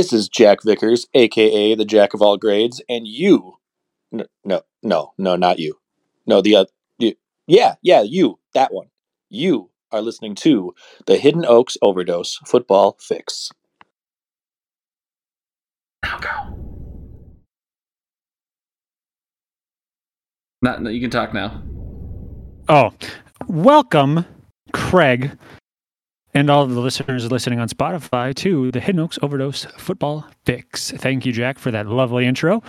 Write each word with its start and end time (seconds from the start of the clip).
This 0.00 0.14
is 0.14 0.30
Jack 0.30 0.62
Vickers, 0.62 1.06
aka 1.12 1.74
the 1.74 1.84
Jack 1.84 2.14
of 2.14 2.22
all 2.22 2.38
grades, 2.38 2.80
and 2.88 3.06
you, 3.06 3.58
no, 4.10 4.24
no, 4.46 4.62
no, 4.82 5.12
no, 5.18 5.36
not 5.36 5.58
you, 5.58 5.78
no, 6.26 6.40
the, 6.40 6.56
uh, 6.56 6.64
you, 6.98 7.16
yeah, 7.46 7.74
yeah, 7.82 8.00
you, 8.00 8.38
that 8.54 8.72
one, 8.72 8.86
you 9.28 9.68
are 9.92 10.00
listening 10.00 10.34
to 10.36 10.74
the 11.04 11.18
Hidden 11.18 11.44
Oaks 11.44 11.76
Overdose 11.82 12.38
Football 12.46 12.96
Fix. 12.98 13.50
Now 16.02 16.18
go. 16.18 16.58
Not, 20.62 20.80
no, 20.80 20.88
you 20.88 21.02
can 21.02 21.10
talk 21.10 21.34
now. 21.34 21.62
Oh, 22.70 22.94
welcome, 23.48 24.24
Craig, 24.72 25.32
and 26.34 26.50
all 26.50 26.66
the 26.66 26.80
listeners 26.80 27.30
listening 27.30 27.58
on 27.58 27.68
Spotify 27.68 28.34
to 28.36 28.70
the 28.70 28.80
Hidden 28.80 29.00
Oaks 29.00 29.18
Overdose 29.22 29.64
Football 29.76 30.26
Fix. 30.44 30.90
Thank 30.92 31.26
you, 31.26 31.32
Jack, 31.32 31.58
for 31.58 31.70
that 31.70 31.86
lovely 31.86 32.26
intro. 32.26 32.62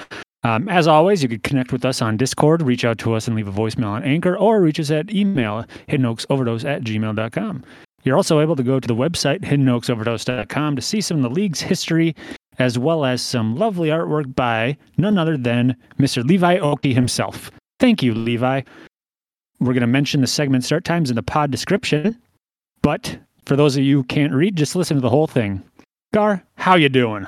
Um, 0.43 0.67
as 0.69 0.87
always, 0.87 1.21
you 1.21 1.29
could 1.29 1.43
connect 1.43 1.71
with 1.71 1.85
us 1.85 2.01
on 2.01 2.17
Discord, 2.17 2.63
reach 2.63 2.83
out 2.83 2.97
to 2.99 3.13
us 3.13 3.27
and 3.27 3.35
leave 3.35 3.47
a 3.47 3.51
voicemail 3.51 3.89
on 3.89 4.03
Anchor, 4.03 4.35
or 4.35 4.59
reach 4.59 4.79
us 4.79 4.89
at 4.89 5.11
email, 5.11 5.65
hiddenoaksoverdose 5.87 6.65
at 6.65 6.83
gmail.com. 6.83 7.63
You're 8.03 8.17
also 8.17 8.39
able 8.39 8.55
to 8.55 8.63
go 8.63 8.79
to 8.79 8.87
the 8.87 8.95
website, 8.95 9.41
hiddenoaksoverdose.com, 9.41 10.75
to 10.75 10.81
see 10.81 11.01
some 11.01 11.17
of 11.17 11.23
the 11.23 11.29
league's 11.29 11.61
history, 11.61 12.15
as 12.57 12.79
well 12.79 13.05
as 13.05 13.21
some 13.21 13.55
lovely 13.55 13.89
artwork 13.89 14.35
by 14.35 14.77
none 14.97 15.19
other 15.19 15.37
than 15.37 15.75
Mr. 15.99 16.25
Levi 16.25 16.57
Oki 16.57 16.93
himself. 16.95 17.51
Thank 17.79 18.01
you, 18.01 18.15
Levi. 18.15 18.61
We're 19.59 19.73
going 19.73 19.81
to 19.81 19.87
mention 19.87 20.21
the 20.21 20.27
segment 20.27 20.63
start 20.63 20.83
times 20.83 21.11
in 21.11 21.15
the 21.15 21.21
pod 21.21 21.51
description, 21.51 22.17
but 22.81 23.19
for 23.45 23.55
those 23.55 23.77
of 23.77 23.83
you 23.83 23.97
who 23.97 24.03
can't 24.03 24.33
read, 24.33 24.55
just 24.55 24.75
listen 24.75 24.97
to 24.97 25.01
the 25.01 25.09
whole 25.09 25.27
thing. 25.27 25.63
Gar, 26.13 26.43
how 26.55 26.75
you 26.75 26.89
doing? 26.89 27.27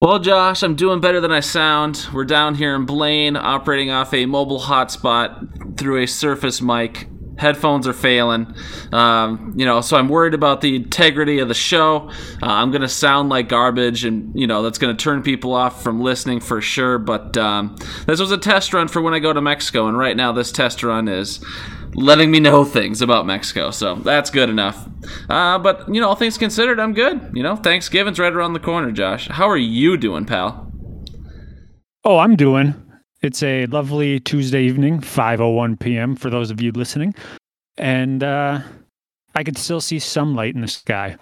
Well, 0.00 0.20
Josh, 0.20 0.62
I'm 0.62 0.76
doing 0.76 1.00
better 1.00 1.20
than 1.20 1.32
I 1.32 1.40
sound. 1.40 2.06
We're 2.12 2.24
down 2.24 2.54
here 2.54 2.76
in 2.76 2.86
Blaine, 2.86 3.36
operating 3.36 3.90
off 3.90 4.14
a 4.14 4.26
mobile 4.26 4.60
hotspot 4.60 5.76
through 5.76 6.02
a 6.02 6.06
Surface 6.06 6.62
mic. 6.62 7.08
Headphones 7.36 7.86
are 7.86 7.92
failing, 7.92 8.52
um, 8.92 9.54
you 9.56 9.64
know. 9.64 9.80
So 9.80 9.96
I'm 9.96 10.08
worried 10.08 10.34
about 10.34 10.60
the 10.60 10.76
integrity 10.76 11.38
of 11.40 11.48
the 11.48 11.54
show. 11.54 12.10
Uh, 12.42 12.46
I'm 12.46 12.70
gonna 12.72 12.88
sound 12.88 13.28
like 13.28 13.48
garbage, 13.48 14.04
and 14.04 14.38
you 14.38 14.46
know 14.46 14.62
that's 14.62 14.78
gonna 14.78 14.94
turn 14.94 15.22
people 15.22 15.52
off 15.52 15.82
from 15.82 16.00
listening 16.00 16.40
for 16.40 16.60
sure. 16.60 16.98
But 16.98 17.36
um, 17.36 17.76
this 18.06 18.18
was 18.18 18.32
a 18.32 18.38
test 18.38 18.74
run 18.74 18.88
for 18.88 19.02
when 19.02 19.14
I 19.14 19.20
go 19.20 19.32
to 19.32 19.40
Mexico, 19.40 19.86
and 19.86 19.96
right 19.96 20.16
now 20.16 20.32
this 20.32 20.50
test 20.50 20.82
run 20.82 21.06
is 21.06 21.38
letting 21.98 22.30
me 22.30 22.40
know 22.40 22.64
things 22.64 23.02
about 23.02 23.26
Mexico. 23.26 23.70
So 23.70 23.96
that's 23.96 24.30
good 24.30 24.48
enough. 24.48 24.88
Uh, 25.28 25.58
but, 25.58 25.92
you 25.92 26.00
know, 26.00 26.08
all 26.08 26.14
things 26.14 26.38
considered, 26.38 26.80
I'm 26.80 26.94
good. 26.94 27.30
You 27.34 27.42
know, 27.42 27.56
Thanksgiving's 27.56 28.18
right 28.18 28.32
around 28.32 28.52
the 28.52 28.60
corner, 28.60 28.90
Josh. 28.92 29.28
How 29.28 29.48
are 29.48 29.56
you 29.56 29.96
doing, 29.96 30.24
pal? 30.24 30.72
Oh, 32.04 32.18
I'm 32.18 32.36
doing. 32.36 32.74
It's 33.20 33.42
a 33.42 33.66
lovely 33.66 34.20
Tuesday 34.20 34.62
evening, 34.62 35.00
5:01 35.00 35.80
p.m. 35.80 36.14
for 36.14 36.30
those 36.30 36.52
of 36.52 36.60
you 36.60 36.70
listening, 36.70 37.14
and 37.76 38.22
uh, 38.22 38.60
I 39.34 39.42
can 39.42 39.56
still 39.56 39.80
see 39.80 39.98
some 39.98 40.36
light 40.36 40.54
in 40.54 40.60
the 40.60 40.68
sky. 40.68 41.16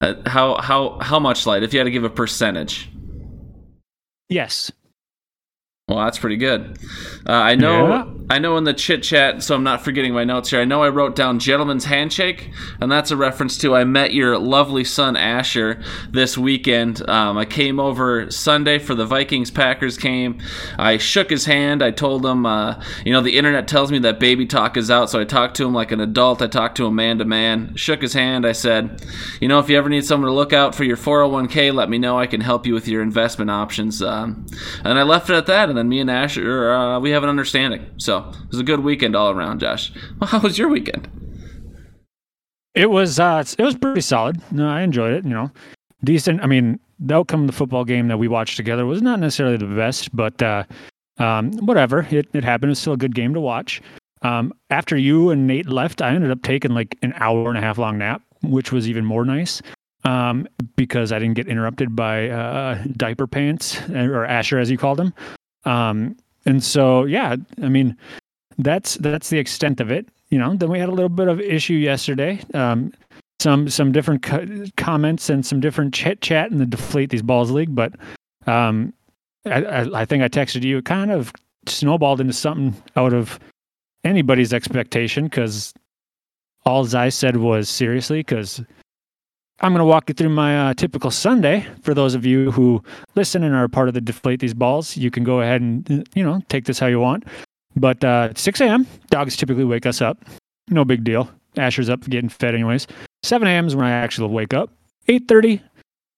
Uh, 0.00 0.14
how 0.26 0.60
how 0.60 0.98
how 1.00 1.20
much 1.20 1.46
light? 1.46 1.62
If 1.62 1.72
you 1.72 1.78
had 1.78 1.84
to 1.84 1.92
give 1.92 2.02
a 2.02 2.10
percentage. 2.10 2.90
Yes. 4.28 4.72
Well, 5.88 5.98
that's 5.98 6.18
pretty 6.18 6.36
good. 6.36 6.78
Uh, 7.28 7.32
I 7.32 7.54
know. 7.54 8.19
I 8.30 8.38
know 8.38 8.56
in 8.56 8.62
the 8.62 8.72
chit 8.72 9.02
chat, 9.02 9.42
so 9.42 9.56
I'm 9.56 9.64
not 9.64 9.82
forgetting 9.82 10.14
my 10.14 10.22
notes 10.22 10.50
here. 10.50 10.60
I 10.60 10.64
know 10.64 10.84
I 10.84 10.88
wrote 10.88 11.16
down 11.16 11.40
"gentleman's 11.40 11.86
handshake," 11.86 12.52
and 12.80 12.90
that's 12.90 13.10
a 13.10 13.16
reference 13.16 13.58
to 13.58 13.74
I 13.74 13.82
met 13.82 14.14
your 14.14 14.38
lovely 14.38 14.84
son 14.84 15.16
Asher 15.16 15.82
this 16.12 16.38
weekend. 16.38 17.02
Um, 17.10 17.36
I 17.36 17.44
came 17.44 17.80
over 17.80 18.30
Sunday 18.30 18.78
for 18.78 18.94
the 18.94 19.04
Vikings 19.04 19.50
Packers 19.50 19.98
game. 19.98 20.38
I 20.78 20.96
shook 20.96 21.28
his 21.28 21.44
hand. 21.44 21.82
I 21.82 21.90
told 21.90 22.24
him, 22.24 22.46
uh, 22.46 22.80
you 23.04 23.12
know, 23.12 23.20
the 23.20 23.36
internet 23.36 23.66
tells 23.66 23.90
me 23.90 23.98
that 23.98 24.20
baby 24.20 24.46
talk 24.46 24.76
is 24.76 24.92
out, 24.92 25.10
so 25.10 25.18
I 25.18 25.24
talked 25.24 25.56
to 25.56 25.66
him 25.66 25.74
like 25.74 25.90
an 25.90 25.98
adult. 25.98 26.40
I 26.40 26.46
talked 26.46 26.76
to 26.76 26.86
him 26.86 26.94
man 26.94 27.18
to 27.18 27.24
man. 27.24 27.74
Shook 27.74 28.00
his 28.00 28.12
hand. 28.12 28.46
I 28.46 28.52
said, 28.52 29.04
you 29.40 29.48
know, 29.48 29.58
if 29.58 29.68
you 29.68 29.76
ever 29.76 29.88
need 29.88 30.04
someone 30.04 30.28
to 30.28 30.34
look 30.34 30.52
out 30.52 30.76
for 30.76 30.84
your 30.84 30.96
401k, 30.96 31.74
let 31.74 31.90
me 31.90 31.98
know. 31.98 32.16
I 32.16 32.28
can 32.28 32.42
help 32.42 32.64
you 32.64 32.74
with 32.74 32.86
your 32.86 33.02
investment 33.02 33.50
options. 33.50 34.00
Um, 34.00 34.46
and 34.84 35.00
I 35.00 35.02
left 35.02 35.28
it 35.30 35.34
at 35.34 35.46
that. 35.46 35.68
And 35.68 35.76
then 35.76 35.88
me 35.88 35.98
and 35.98 36.08
Asher, 36.08 36.70
uh, 36.70 37.00
we 37.00 37.10
have 37.10 37.24
an 37.24 37.28
understanding. 37.28 37.86
So 37.96 38.19
it 38.28 38.50
was 38.50 38.60
a 38.60 38.64
good 38.64 38.80
weekend 38.80 39.16
all 39.16 39.30
around, 39.30 39.60
Josh. 39.60 39.92
Well, 40.20 40.28
how 40.28 40.40
was 40.40 40.58
your 40.58 40.68
weekend? 40.68 41.08
It 42.74 42.90
was 42.90 43.18
uh 43.18 43.42
it 43.58 43.62
was 43.62 43.76
pretty 43.76 44.00
solid. 44.00 44.40
No, 44.52 44.68
I 44.68 44.82
enjoyed 44.82 45.12
it, 45.12 45.24
you 45.24 45.30
know. 45.30 45.50
Decent. 46.04 46.40
I 46.42 46.46
mean, 46.46 46.78
the 46.98 47.14
outcome 47.16 47.42
of 47.42 47.46
the 47.48 47.52
football 47.52 47.84
game 47.84 48.08
that 48.08 48.18
we 48.18 48.28
watched 48.28 48.56
together 48.56 48.86
was 48.86 49.02
not 49.02 49.18
necessarily 49.18 49.56
the 49.56 49.66
best, 49.66 50.14
but 50.14 50.40
uh 50.42 50.64
um 51.18 51.52
whatever. 51.66 52.06
It 52.10 52.28
it 52.32 52.44
happened. 52.44 52.70
It 52.70 52.72
was 52.72 52.78
still 52.78 52.92
a 52.92 52.98
good 52.98 53.14
game 53.14 53.34
to 53.34 53.40
watch. 53.40 53.82
Um 54.22 54.52
after 54.70 54.96
you 54.96 55.30
and 55.30 55.46
Nate 55.46 55.68
left, 55.68 56.00
I 56.00 56.14
ended 56.14 56.30
up 56.30 56.42
taking 56.42 56.72
like 56.72 56.96
an 57.02 57.12
hour 57.16 57.48
and 57.48 57.58
a 57.58 57.60
half 57.60 57.78
long 57.78 57.98
nap, 57.98 58.22
which 58.42 58.70
was 58.70 58.88
even 58.88 59.04
more 59.04 59.24
nice. 59.24 59.60
Um 60.04 60.46
because 60.76 61.10
I 61.10 61.18
didn't 61.18 61.34
get 61.34 61.48
interrupted 61.48 61.96
by 61.96 62.28
uh 62.28 62.84
diaper 62.96 63.26
pants 63.26 63.80
or 63.90 64.24
Asher 64.24 64.58
as 64.58 64.70
you 64.70 64.78
called 64.78 65.00
him. 65.00 65.12
Um 65.64 66.16
and 66.46 66.62
so 66.62 67.04
yeah, 67.04 67.36
I 67.62 67.68
mean 67.68 67.96
that's 68.58 68.94
that's 68.96 69.30
the 69.30 69.38
extent 69.38 69.80
of 69.80 69.90
it. 69.90 70.08
You 70.28 70.38
know, 70.38 70.54
then 70.54 70.70
we 70.70 70.78
had 70.78 70.88
a 70.88 70.92
little 70.92 71.08
bit 71.08 71.28
of 71.28 71.40
issue 71.40 71.74
yesterday. 71.74 72.40
Um, 72.54 72.92
some 73.40 73.68
some 73.68 73.92
different 73.92 74.22
co- 74.22 74.66
comments 74.76 75.30
and 75.30 75.44
some 75.44 75.60
different 75.60 75.94
chit 75.94 76.20
chat 76.20 76.50
in 76.50 76.58
the 76.58 76.66
deflate 76.66 77.10
these 77.10 77.22
balls 77.22 77.50
league, 77.50 77.74
but 77.74 77.94
um, 78.46 78.92
I, 79.46 79.62
I, 79.62 80.00
I 80.02 80.04
think 80.04 80.22
I 80.22 80.28
texted 80.28 80.62
you. 80.62 80.78
It 80.78 80.84
kind 80.84 81.10
of 81.10 81.32
snowballed 81.66 82.20
into 82.20 82.32
something 82.32 82.80
out 82.96 83.12
of 83.12 83.38
anybody's 84.04 84.52
expectation 84.52 85.24
because 85.24 85.72
all 86.64 86.86
I 86.94 87.08
said 87.08 87.38
was 87.38 87.68
seriously 87.68 88.20
because 88.20 88.62
I'm 89.62 89.72
going 89.72 89.80
to 89.80 89.84
walk 89.84 90.08
you 90.08 90.14
through 90.14 90.30
my 90.30 90.70
uh, 90.70 90.74
typical 90.74 91.10
Sunday. 91.10 91.66
For 91.82 91.92
those 91.92 92.14
of 92.14 92.24
you 92.24 92.50
who 92.50 92.82
listen 93.14 93.42
and 93.42 93.54
are 93.54 93.68
part 93.68 93.88
of 93.88 93.94
the 93.94 94.00
deflate 94.00 94.40
these 94.40 94.54
balls, 94.54 94.96
you 94.96 95.10
can 95.10 95.22
go 95.22 95.42
ahead 95.42 95.60
and 95.60 96.08
you 96.14 96.24
know 96.24 96.40
take 96.48 96.64
this 96.64 96.78
how 96.78 96.86
you 96.86 96.98
want. 96.98 97.24
But 97.76 98.02
uh, 98.02 98.32
6 98.34 98.60
a.m. 98.62 98.86
dogs 99.10 99.36
typically 99.36 99.64
wake 99.64 99.84
us 99.84 100.00
up. 100.00 100.18
No 100.68 100.84
big 100.84 101.04
deal. 101.04 101.30
Asher's 101.56 101.90
up 101.90 102.00
getting 102.04 102.30
fed 102.30 102.54
anyways. 102.54 102.86
7 103.22 103.46
a.m. 103.46 103.66
is 103.66 103.76
when 103.76 103.84
I 103.84 103.90
actually 103.90 104.28
wake 104.28 104.54
up. 104.54 104.70
8:30 105.08 105.60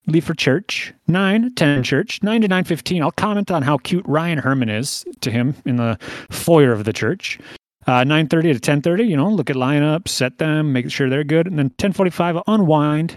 leave 0.07 0.25
for 0.25 0.35
church. 0.35 0.93
9 1.09 1.55
10 1.55 1.83
church. 1.83 2.23
9 2.23 2.43
to 2.43 2.49
9:15 2.49 3.03
I'll 3.03 3.11
comment 3.11 3.51
on 3.51 3.63
how 3.63 3.77
cute 3.79 4.05
Ryan 4.07 4.39
Herman 4.39 4.69
is 4.69 5.05
to 5.21 5.33
him 5.33 5.57
in 5.65 5.77
the 5.77 5.99
foyer 6.31 6.71
of 6.71 6.85
the 6.85 6.93
church. 6.93 7.41
Uh, 7.89 8.05
9:30 8.05 8.53
to 8.53 8.61
10:30, 8.61 9.09
you 9.09 9.17
know, 9.17 9.29
look 9.29 9.51
at 9.51 9.57
lineups, 9.57 10.09
set 10.09 10.39
them, 10.39 10.73
make 10.73 10.89
sure 10.93 11.11
they're 11.11 11.25
good, 11.25 11.49
and 11.49 11.59
then 11.59 11.71
10:45 11.71 12.37
I'll 12.37 12.55
unwind, 12.55 13.17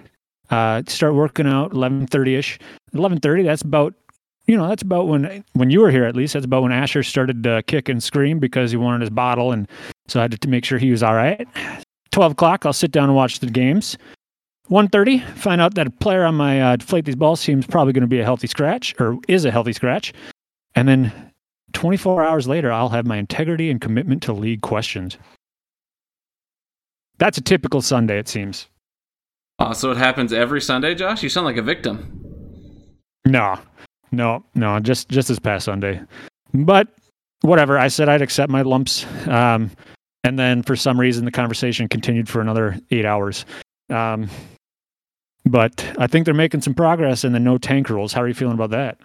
uh, 0.50 0.84
start 0.88 1.14
working 1.14 1.48
out 1.48 1.72
11:30ish. 1.72 2.60
11:30 2.94 3.44
that's 3.44 3.62
about 3.62 3.94
you 4.48 4.56
know, 4.56 4.68
that's 4.68 4.84
about 4.84 5.08
when 5.08 5.44
when 5.54 5.70
you 5.70 5.82
were 5.82 5.92
here 5.92 6.06
at 6.06 6.16
least. 6.16 6.34
That's 6.34 6.46
about 6.46 6.64
when 6.64 6.72
Asher 6.72 7.04
started 7.04 7.44
to 7.44 7.64
kick 7.64 7.90
and 7.90 8.02
scream 8.02 8.40
because 8.40 8.72
he 8.72 8.78
wanted 8.78 9.02
his 9.02 9.10
bottle, 9.10 9.52
and 9.52 9.68
so 10.08 10.20
I 10.20 10.24
had 10.24 10.40
to 10.40 10.48
make 10.48 10.66
sure 10.66 10.78
he 10.78 10.92
was 10.92 11.02
all 11.02 11.16
right. 11.16 11.48
Twelve 12.12 12.34
o'clock, 12.34 12.66
I'll 12.66 12.74
sit 12.74 12.92
down 12.92 13.06
and 13.06 13.16
watch 13.16 13.40
the 13.40 13.48
games. 13.48 13.98
1.30, 14.70 15.24
find 15.36 15.62
out 15.62 15.76
that 15.76 15.86
a 15.86 15.92
player 15.92 16.24
on 16.24 16.34
my 16.34 16.60
uh, 16.60 16.76
deflate 16.76 17.06
these 17.06 17.16
balls 17.16 17.40
seems 17.40 17.68
probably 17.68 17.94
going 17.94 18.02
to 18.02 18.08
be 18.08 18.20
a 18.20 18.24
healthy 18.24 18.48
scratch 18.48 18.96
or 19.00 19.20
is 19.28 19.46
a 19.46 19.52
healthy 19.52 19.74
scratch, 19.74 20.12
and 20.74 20.88
then 20.88 21.12
24 21.74 22.24
hours 22.24 22.48
later, 22.48 22.72
I'll 22.72 22.90
have 22.90 23.06
my 23.06 23.18
integrity 23.18 23.70
and 23.70 23.80
commitment 23.80 24.24
to 24.24 24.34
league 24.34 24.62
questioned. 24.62 25.18
That's 27.20 27.38
a 27.38 27.42
typical 27.42 27.82
Sunday, 27.82 28.18
it 28.18 28.28
seems. 28.28 28.68
Uh, 29.60 29.74
so 29.74 29.92
it 29.92 29.98
happens 29.98 30.34
every 30.34 30.62
Sunday, 30.62 30.96
Josh. 30.96 31.24
You 31.24 31.30
sound 31.30 31.46
like 31.46 31.58
a 31.58 31.62
victim. 31.62 32.22
No, 33.26 33.58
no, 34.12 34.44
no, 34.54 34.80
just 34.80 35.10
just 35.10 35.28
this 35.30 35.40
past 35.40 35.66
Sunday. 35.66 36.02
But 36.54 36.90
whatever. 37.42 37.78
I 37.78 37.88
said 37.88 38.10
I'd 38.10 38.22
accept 38.22 38.52
my 38.52 38.62
lumps. 38.62 39.06
Um, 39.28 39.72
and 40.24 40.40
then 40.40 40.64
for 40.64 40.76
some 40.76 41.00
reason 41.00 41.26
the 41.26 41.32
conversation 41.32 41.88
continued 41.88 42.28
for 42.28 42.42
another 42.42 42.78
eight 42.92 43.06
hours. 43.06 43.46
Um, 43.90 44.30
but 45.46 45.86
I 46.00 46.08
think 46.08 46.26
they're 46.26 46.34
making 46.34 46.62
some 46.62 46.74
progress 46.74 47.24
in 47.24 47.32
the 47.32 47.40
no 47.40 47.58
tank 47.58 47.90
rules. 47.90 48.14
How 48.14 48.22
are 48.22 48.28
you 48.28 48.34
feeling 48.34 48.56
about 48.56 48.72
that? 48.72 48.98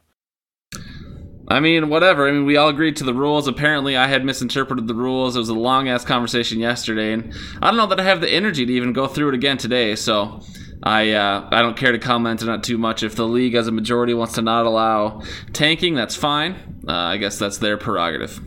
I 1.51 1.59
mean, 1.59 1.89
whatever. 1.89 2.29
I 2.29 2.31
mean, 2.31 2.47
we 2.47 2.57
all 2.57 2.69
agreed 2.69 2.97
to 2.97 3.05
the 3.05 3.13
rules. 3.13 3.49
Apparently, 3.49 3.97
I 3.97 4.07
had 4.07 4.25
misinterpreted 4.25 4.87
the 4.87 4.95
rules. 4.95 5.35
It 5.35 5.41
was 5.41 5.49
a 5.49 5.55
long 5.55 5.89
ass 5.89 6.05
conversation 6.05 6.61
yesterday, 6.61 7.13
and 7.13 7.35
I 7.61 7.67
don't 7.67 7.77
know 7.77 7.89
that 7.89 7.99
I 7.99 8.05
have 8.05 8.21
the 8.21 8.31
energy 8.31 8.65
to 8.65 8.73
even 8.73 8.93
go 8.93 9.09
through 9.09 9.31
it 9.31 9.35
again 9.35 9.59
today. 9.59 9.97
So, 9.97 10.43
I 10.83 11.11
uh, 11.11 11.49
I 11.51 11.61
don't 11.61 11.77
care 11.77 11.91
to 11.91 11.99
comment 11.99 12.43
on 12.45 12.51
it 12.51 12.63
too 12.63 12.79
much. 12.79 13.03
If 13.03 13.17
the 13.17 13.27
league, 13.27 13.55
as 13.57 13.67
a 13.67 13.73
majority, 13.73 14.15
wants 14.15 14.35
to 14.35 14.43
not 14.43 14.65
allow 14.65 15.23
tanking, 15.53 15.97
that's 15.97 16.15
fine. 16.15 16.83
Uh, 16.87 16.93
I 16.93 17.17
guess 17.17 17.39
that's 17.39 17.59
their 17.59 17.77
prerogative. 17.77 18.41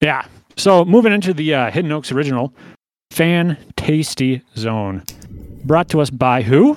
Yeah. 0.00 0.26
So 0.56 0.84
moving 0.84 1.12
into 1.12 1.34
the 1.34 1.54
uh, 1.54 1.70
Hidden 1.70 1.92
Oaks 1.92 2.10
original, 2.10 2.54
fan 3.10 3.58
tasty 3.76 4.42
zone. 4.56 5.04
brought 5.64 5.88
to 5.90 6.00
us 6.00 6.10
by 6.10 6.42
who? 6.42 6.76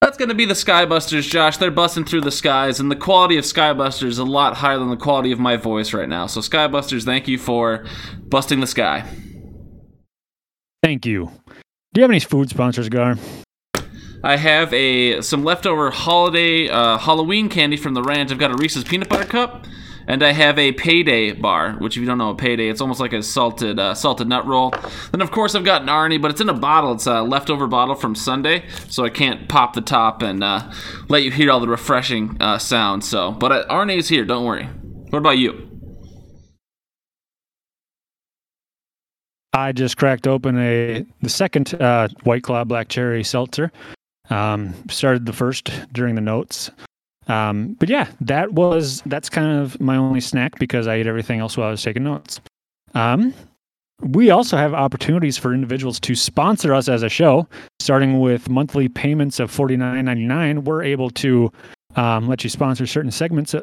That's 0.00 0.16
going 0.16 0.30
to 0.30 0.34
be 0.34 0.46
the 0.46 0.54
Skybusters, 0.54 1.28
Josh. 1.28 1.58
They're 1.58 1.70
busting 1.70 2.06
through 2.06 2.22
the 2.22 2.30
skies, 2.30 2.80
and 2.80 2.90
the 2.90 2.96
quality 2.96 3.36
of 3.36 3.44
Skybusters 3.44 4.08
is 4.08 4.18
a 4.18 4.24
lot 4.24 4.56
higher 4.56 4.78
than 4.78 4.88
the 4.88 4.96
quality 4.96 5.30
of 5.30 5.38
my 5.38 5.58
voice 5.58 5.92
right 5.92 6.08
now. 6.08 6.26
So, 6.26 6.40
Skybusters, 6.40 7.04
thank 7.04 7.28
you 7.28 7.36
for 7.36 7.84
busting 8.28 8.60
the 8.60 8.66
sky. 8.66 9.04
Thank 10.82 11.04
you. 11.04 11.30
Do 11.92 12.00
you 12.00 12.02
have 12.02 12.10
any 12.10 12.20
food 12.20 12.48
sponsors, 12.48 12.88
Gar? 12.88 13.18
I 14.24 14.36
have 14.36 14.72
a 14.72 15.20
some 15.22 15.44
leftover 15.44 15.90
holiday 15.90 16.68
uh, 16.68 16.96
Halloween 16.96 17.48
candy 17.48 17.76
from 17.76 17.94
the 17.94 18.02
ranch. 18.02 18.30
I've 18.30 18.38
got 18.38 18.52
a 18.52 18.56
Reese's 18.56 18.84
peanut 18.84 19.08
butter 19.08 19.24
cup, 19.24 19.66
and 20.10 20.24
I 20.24 20.32
have 20.32 20.58
a 20.58 20.72
payday 20.72 21.30
bar. 21.30 21.74
Which, 21.74 21.96
if 21.96 22.00
you 22.00 22.06
don't 22.06 22.18
know, 22.18 22.30
a 22.30 22.34
payday, 22.34 22.68
it's 22.68 22.80
almost 22.80 22.98
like 22.98 23.12
a 23.12 23.22
salted 23.22 23.78
uh, 23.78 23.94
salted 23.94 24.26
nut 24.26 24.44
roll. 24.44 24.74
Then, 25.12 25.20
of 25.20 25.30
course, 25.30 25.54
I've 25.54 25.64
got 25.64 25.82
an 25.82 25.88
Arnie, 25.88 26.20
but 26.20 26.32
it's 26.32 26.40
in 26.40 26.48
a 26.48 26.54
bottle. 26.54 26.92
It's 26.92 27.06
a 27.06 27.22
leftover 27.22 27.68
bottle 27.68 27.94
from 27.94 28.16
Sunday, 28.16 28.64
so 28.88 29.04
I 29.04 29.10
can't 29.10 29.48
pop 29.48 29.74
the 29.74 29.80
top 29.80 30.22
and 30.22 30.42
uh, 30.42 30.72
let 31.08 31.22
you 31.22 31.30
hear 31.30 31.52
all 31.52 31.60
the 31.60 31.68
refreshing 31.68 32.36
uh, 32.40 32.58
sounds. 32.58 33.08
So, 33.08 33.30
but 33.30 33.52
uh, 33.52 33.64
Arnie's 33.68 34.08
here. 34.08 34.24
Don't 34.24 34.44
worry. 34.44 34.64
What 34.64 35.20
about 35.20 35.38
you? 35.38 35.68
I 39.52 39.70
just 39.70 39.96
cracked 39.96 40.26
open 40.26 40.58
a 40.58 41.06
the 41.22 41.28
second 41.28 41.80
uh, 41.80 42.08
White 42.24 42.42
Claw 42.42 42.64
Black 42.64 42.88
Cherry 42.88 43.22
Seltzer. 43.22 43.70
Um, 44.28 44.74
started 44.88 45.26
the 45.26 45.32
first 45.32 45.70
during 45.92 46.16
the 46.16 46.20
notes. 46.20 46.70
Um, 47.26 47.76
but 47.78 47.88
yeah, 47.88 48.08
that 48.22 48.52
was 48.52 49.02
that's 49.06 49.28
kind 49.28 49.60
of 49.60 49.80
my 49.80 49.96
only 49.96 50.20
snack 50.20 50.58
because 50.58 50.86
I 50.86 50.96
ate 50.96 51.06
everything 51.06 51.40
else 51.40 51.56
while 51.56 51.68
I 51.68 51.70
was 51.70 51.82
taking 51.82 52.04
notes. 52.04 52.40
Um, 52.94 53.34
we 54.00 54.30
also 54.30 54.56
have 54.56 54.72
opportunities 54.72 55.36
for 55.36 55.52
individuals 55.52 56.00
to 56.00 56.14
sponsor 56.14 56.72
us 56.72 56.88
as 56.88 57.02
a 57.02 57.08
show, 57.08 57.46
starting 57.78 58.20
with 58.20 58.48
monthly 58.48 58.88
payments 58.88 59.38
of 59.38 59.50
forty 59.50 59.76
nine 59.76 60.04
ninety 60.04 60.26
nine. 60.26 60.64
We're 60.64 60.82
able 60.82 61.10
to 61.10 61.52
um, 61.96 62.28
let 62.28 62.42
you 62.42 62.50
sponsor 62.50 62.86
certain 62.86 63.10
segments. 63.10 63.54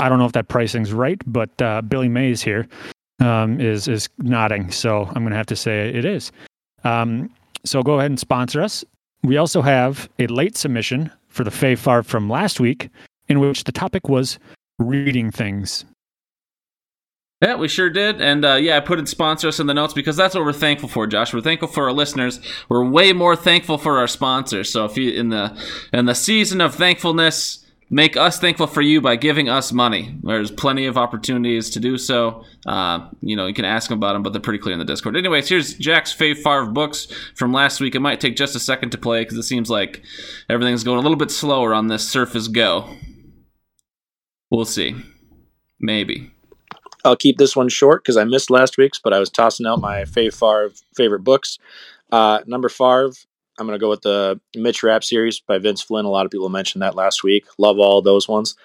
I 0.00 0.08
don't 0.08 0.18
know 0.18 0.26
if 0.26 0.32
that 0.32 0.48
pricing's 0.48 0.92
right, 0.92 1.20
but 1.26 1.50
uh, 1.62 1.82
Billy 1.82 2.08
Mays 2.08 2.42
here 2.42 2.66
um, 3.20 3.60
is 3.60 3.88
is 3.88 4.08
nodding, 4.18 4.70
so 4.70 5.04
I'm 5.04 5.22
going 5.22 5.30
to 5.30 5.36
have 5.36 5.46
to 5.46 5.56
say 5.56 5.88
it 5.88 6.04
is. 6.04 6.32
Um, 6.84 7.30
so 7.64 7.82
go 7.82 7.98
ahead 7.98 8.10
and 8.10 8.20
sponsor 8.20 8.62
us. 8.62 8.84
We 9.22 9.36
also 9.36 9.62
have 9.62 10.08
a 10.18 10.26
late 10.28 10.56
submission 10.56 11.10
for 11.38 11.44
the 11.44 11.50
Fay 11.52 11.76
Far 11.76 12.02
from 12.02 12.28
last 12.28 12.58
week, 12.58 12.90
in 13.28 13.38
which 13.38 13.62
the 13.62 13.70
topic 13.70 14.08
was 14.08 14.40
reading 14.80 15.30
things. 15.30 15.84
Yeah, 17.40 17.54
we 17.54 17.68
sure 17.68 17.88
did, 17.88 18.20
and 18.20 18.44
uh, 18.44 18.54
yeah, 18.54 18.76
I 18.76 18.80
put 18.80 18.98
in 18.98 19.06
sponsor 19.06 19.46
us 19.46 19.60
in 19.60 19.68
the 19.68 19.74
notes 19.74 19.94
because 19.94 20.16
that's 20.16 20.34
what 20.34 20.44
we're 20.44 20.52
thankful 20.52 20.88
for, 20.88 21.06
Josh. 21.06 21.32
We're 21.32 21.40
thankful 21.40 21.68
for 21.68 21.84
our 21.84 21.92
listeners. 21.92 22.40
We're 22.68 22.84
way 22.84 23.12
more 23.12 23.36
thankful 23.36 23.78
for 23.78 23.98
our 23.98 24.08
sponsors. 24.08 24.68
So 24.68 24.84
if 24.84 24.96
you 24.96 25.12
in 25.12 25.28
the 25.28 25.56
in 25.92 26.06
the 26.06 26.16
season 26.16 26.60
of 26.60 26.74
thankfulness, 26.74 27.64
make 27.90 28.16
us 28.16 28.38
thankful 28.38 28.66
for 28.66 28.82
you 28.82 29.00
by 29.00 29.16
giving 29.16 29.48
us 29.48 29.72
money. 29.72 30.16
There's 30.22 30.50
plenty 30.50 30.86
of 30.86 30.98
opportunities 30.98 31.70
to 31.70 31.80
do 31.80 31.96
so. 31.96 32.44
Uh, 32.66 33.08
you 33.20 33.36
know, 33.36 33.46
you 33.46 33.54
can 33.54 33.64
ask 33.64 33.88
them 33.88 33.98
about 33.98 34.12
them, 34.12 34.22
but 34.22 34.32
they're 34.32 34.42
pretty 34.42 34.58
clear 34.58 34.74
in 34.74 34.78
the 34.78 34.84
Discord. 34.84 35.16
Anyways, 35.16 35.48
here's 35.48 35.74
Jack's 35.74 36.14
Fave 36.14 36.42
Favre 36.42 36.66
books 36.66 37.08
from 37.34 37.52
last 37.52 37.80
week. 37.80 37.94
It 37.94 38.00
might 38.00 38.20
take 38.20 38.36
just 38.36 38.56
a 38.56 38.60
second 38.60 38.90
to 38.90 38.98
play 38.98 39.22
because 39.22 39.38
it 39.38 39.44
seems 39.44 39.70
like 39.70 40.02
everything's 40.48 40.84
going 40.84 40.98
a 40.98 41.02
little 41.02 41.16
bit 41.16 41.30
slower 41.30 41.74
on 41.74 41.88
this 41.88 42.08
Surface 42.08 42.48
Go. 42.48 42.96
We'll 44.50 44.64
see. 44.64 44.96
Maybe. 45.80 46.30
I'll 47.04 47.16
keep 47.16 47.38
this 47.38 47.54
one 47.54 47.68
short 47.68 48.02
because 48.02 48.16
I 48.16 48.24
missed 48.24 48.50
last 48.50 48.76
week's, 48.76 48.98
but 48.98 49.12
I 49.12 49.18
was 49.18 49.30
tossing 49.30 49.66
out 49.66 49.80
my 49.80 50.02
Fave 50.02 50.34
Favre 50.34 50.72
favorite 50.96 51.24
books. 51.24 51.58
Uh, 52.10 52.40
number 52.46 52.68
Favre, 52.68 53.12
I'm 53.58 53.66
going 53.66 53.78
to 53.78 53.82
go 53.82 53.90
with 53.90 54.02
the 54.02 54.40
Mitch 54.56 54.82
Rapp 54.82 55.02
series 55.02 55.40
by 55.40 55.58
Vince 55.58 55.82
Flynn. 55.82 56.04
A 56.04 56.10
lot 56.10 56.24
of 56.24 56.30
people 56.30 56.48
mentioned 56.48 56.82
that 56.82 56.94
last 56.94 57.24
week. 57.24 57.44
Love 57.58 57.78
all 57.78 58.00
those 58.00 58.28
ones. 58.28 58.56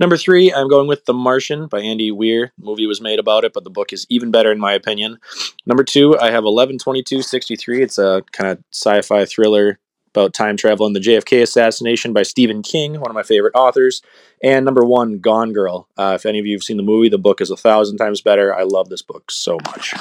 Number 0.00 0.16
three, 0.16 0.52
I'm 0.52 0.68
going 0.68 0.88
with 0.88 1.04
The 1.04 1.12
Martian 1.12 1.66
by 1.66 1.80
Andy 1.80 2.10
Weir. 2.10 2.52
The 2.58 2.64
movie 2.64 2.86
was 2.86 3.00
made 3.00 3.18
about 3.18 3.44
it, 3.44 3.52
but 3.52 3.64
the 3.64 3.70
book 3.70 3.92
is 3.92 4.06
even 4.08 4.30
better 4.30 4.50
in 4.50 4.58
my 4.58 4.72
opinion. 4.72 5.18
Number 5.66 5.84
two, 5.84 6.18
I 6.18 6.30
have 6.30 6.44
112263. 6.44 7.82
It's 7.82 7.98
a 7.98 8.22
kind 8.32 8.50
of 8.50 8.64
sci-fi 8.72 9.26
thriller 9.26 9.78
about 10.08 10.34
time 10.34 10.56
travel 10.56 10.86
and 10.86 10.96
the 10.96 11.00
JFK 11.00 11.42
assassination 11.42 12.12
by 12.12 12.22
Stephen 12.22 12.62
King, 12.62 12.94
one 12.98 13.10
of 13.10 13.14
my 13.14 13.22
favorite 13.22 13.54
authors. 13.54 14.02
And 14.42 14.64
number 14.64 14.84
one, 14.84 15.20
Gone 15.20 15.52
Girl. 15.52 15.86
Uh, 15.96 16.14
if 16.16 16.26
any 16.26 16.38
of 16.38 16.46
you 16.46 16.56
have 16.56 16.64
seen 16.64 16.78
the 16.78 16.82
movie, 16.82 17.08
the 17.08 17.18
book 17.18 17.40
is 17.40 17.50
a 17.50 17.56
thousand 17.56 17.98
times 17.98 18.20
better. 18.20 18.54
I 18.54 18.62
love 18.62 18.88
this 18.88 19.02
book 19.02 19.30
so 19.30 19.58
much. 19.66 19.94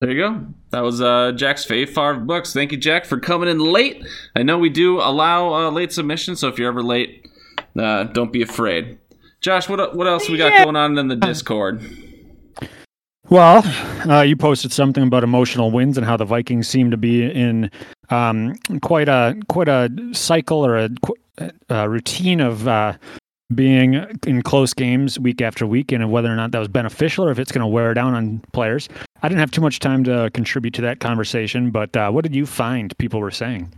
There 0.00 0.10
you 0.10 0.16
go. 0.16 0.46
That 0.70 0.80
was 0.80 1.02
uh, 1.02 1.32
Jack's 1.32 1.66
fave 1.66 1.90
five 1.90 2.26
books. 2.26 2.54
Thank 2.54 2.72
you, 2.72 2.78
Jack, 2.78 3.04
for 3.04 3.20
coming 3.20 3.50
in 3.50 3.58
late. 3.58 4.02
I 4.34 4.42
know 4.42 4.56
we 4.56 4.70
do 4.70 4.98
allow 4.98 5.52
uh, 5.52 5.70
late 5.70 5.92
submissions, 5.92 6.40
so 6.40 6.48
if 6.48 6.58
you're 6.58 6.68
ever 6.68 6.82
late, 6.82 7.28
uh, 7.78 8.04
don't 8.04 8.32
be 8.32 8.40
afraid. 8.40 8.98
Josh, 9.42 9.68
what 9.68 9.94
what 9.94 10.06
else 10.06 10.28
we 10.28 10.38
got 10.38 10.52
yeah. 10.52 10.64
going 10.64 10.76
on 10.76 10.96
in 10.96 11.08
the 11.08 11.16
Discord? 11.16 11.82
Well, 13.28 13.62
uh, 14.08 14.22
you 14.22 14.36
posted 14.36 14.72
something 14.72 15.04
about 15.04 15.22
emotional 15.22 15.70
wins 15.70 15.98
and 15.98 16.06
how 16.06 16.16
the 16.16 16.24
Vikings 16.24 16.66
seem 16.66 16.90
to 16.90 16.96
be 16.96 17.30
in 17.30 17.70
um, 18.08 18.54
quite 18.80 19.08
a 19.08 19.36
quite 19.48 19.68
a 19.68 19.90
cycle 20.12 20.64
or 20.64 20.76
a, 20.76 20.90
a 21.68 21.88
routine 21.88 22.40
of 22.40 22.66
uh, 22.66 22.94
being 23.54 23.94
in 24.26 24.42
close 24.42 24.74
games 24.74 25.18
week 25.18 25.40
after 25.40 25.66
week 25.66 25.92
and 25.92 26.10
whether 26.10 26.32
or 26.32 26.36
not 26.36 26.52
that 26.52 26.58
was 26.58 26.68
beneficial 26.68 27.24
or 27.24 27.30
if 27.30 27.38
it's 27.38 27.52
going 27.52 27.62
to 27.62 27.66
wear 27.66 27.94
down 27.94 28.14
on 28.14 28.40
players. 28.52 28.88
I 29.22 29.28
didn't 29.28 29.40
have 29.40 29.50
too 29.50 29.60
much 29.60 29.80
time 29.80 30.04
to 30.04 30.30
contribute 30.32 30.74
to 30.74 30.82
that 30.82 31.00
conversation, 31.00 31.70
but 31.70 31.96
uh, 31.96 32.10
what 32.10 32.22
did 32.22 32.34
you 32.34 32.46
find 32.46 32.96
people 32.98 33.20
were 33.20 33.30
saying? 33.30 33.72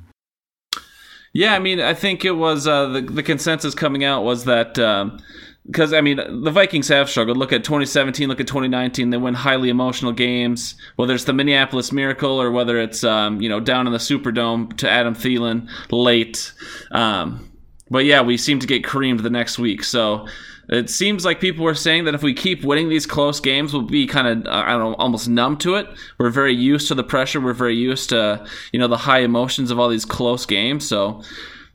Yeah, 1.32 1.54
I 1.54 1.58
mean, 1.58 1.80
I 1.80 1.94
think 1.94 2.24
it 2.24 2.32
was 2.32 2.66
uh, 2.66 2.88
the 2.88 3.00
the 3.00 3.22
consensus 3.22 3.74
coming 3.74 4.04
out 4.04 4.22
was 4.22 4.44
that 4.44 4.74
because 5.64 5.92
um, 5.92 5.98
I 5.98 6.02
mean 6.02 6.16
the 6.16 6.50
Vikings 6.50 6.88
have 6.88 7.08
struggled. 7.08 7.38
Look 7.38 7.54
at 7.54 7.64
2017, 7.64 8.28
look 8.28 8.38
at 8.38 8.46
2019. 8.46 9.08
They 9.08 9.16
win 9.16 9.32
highly 9.32 9.70
emotional 9.70 10.12
games. 10.12 10.74
Whether 10.96 11.14
it's 11.14 11.24
the 11.24 11.32
Minneapolis 11.32 11.90
Miracle 11.90 12.40
or 12.40 12.50
whether 12.50 12.78
it's 12.78 13.02
um, 13.02 13.40
you 13.40 13.48
know 13.48 13.60
down 13.60 13.86
in 13.86 13.94
the 13.94 13.98
Superdome 13.98 14.76
to 14.76 14.90
Adam 14.90 15.14
Thielen 15.14 15.68
late. 15.90 16.52
Um, 16.90 17.51
but 17.92 18.06
yeah, 18.06 18.22
we 18.22 18.36
seem 18.38 18.58
to 18.58 18.66
get 18.66 18.82
creamed 18.82 19.20
the 19.20 19.30
next 19.30 19.58
week. 19.58 19.84
So 19.84 20.26
it 20.68 20.88
seems 20.88 21.24
like 21.24 21.40
people 21.40 21.64
were 21.64 21.74
saying 21.74 22.04
that 22.04 22.14
if 22.14 22.22
we 22.22 22.32
keep 22.32 22.64
winning 22.64 22.88
these 22.88 23.04
close 23.04 23.38
games, 23.38 23.72
we'll 23.72 23.82
be 23.82 24.06
kind 24.06 24.26
of 24.26 24.46
I 24.46 24.70
don't 24.70 24.92
know, 24.92 24.94
almost 24.94 25.28
numb 25.28 25.58
to 25.58 25.74
it. 25.74 25.86
We're 26.18 26.30
very 26.30 26.54
used 26.54 26.88
to 26.88 26.94
the 26.94 27.04
pressure. 27.04 27.40
We're 27.40 27.52
very 27.52 27.76
used 27.76 28.08
to 28.08 28.46
you 28.72 28.80
know 28.80 28.88
the 28.88 28.96
high 28.96 29.20
emotions 29.20 29.70
of 29.70 29.78
all 29.78 29.88
these 29.88 30.06
close 30.06 30.46
games. 30.46 30.88
So. 30.88 31.22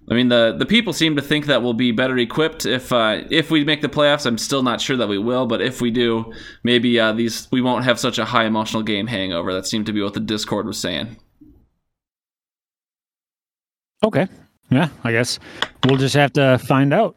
I 0.10 0.13
mean, 0.13 0.30
the, 0.30 0.56
the 0.58 0.65
people 0.65 0.94
seem 0.94 1.18
to 1.18 1.22
think 1.22 1.48
that 1.48 1.62
we'll 1.62 1.74
be 1.74 1.92
better 1.92 2.18
equipped 2.18 2.65
if 2.65 2.94
uh, 2.94 3.24
if 3.30 3.51
we 3.51 3.65
make 3.65 3.82
the 3.82 3.89
playoffs. 3.89 4.25
I'm 4.25 4.38
still 4.38 4.63
not 4.63 4.80
sure 4.80 4.96
that 4.96 5.10
we 5.10 5.18
will, 5.18 5.46
but 5.48 5.60
if 5.62 5.82
we 5.82 5.92
do, 5.92 6.32
maybe 6.63 6.98
uh, 6.98 7.12
these 7.12 7.50
we 7.51 7.60
won't 7.60 7.84
have 7.84 8.00
such 8.00 8.18
a 8.18 8.24
high 8.24 8.46
emotional 8.46 8.84
game 8.84 9.08
hangover. 9.08 9.51
That 9.51 9.68
seemed 9.68 9.86
to 9.88 9.92
be 9.92 10.01
what 10.01 10.13
the 10.13 10.22
Discord 10.22 10.65
was 10.65 10.80
saying. 10.80 11.18
Okay, 14.01 14.30
yeah, 14.70 14.90
I 15.04 15.12
guess 15.12 15.40
we'll 15.86 15.98
just 15.98 16.16
have 16.16 16.34
to 16.34 16.58
find 16.58 16.94
out. 16.94 17.16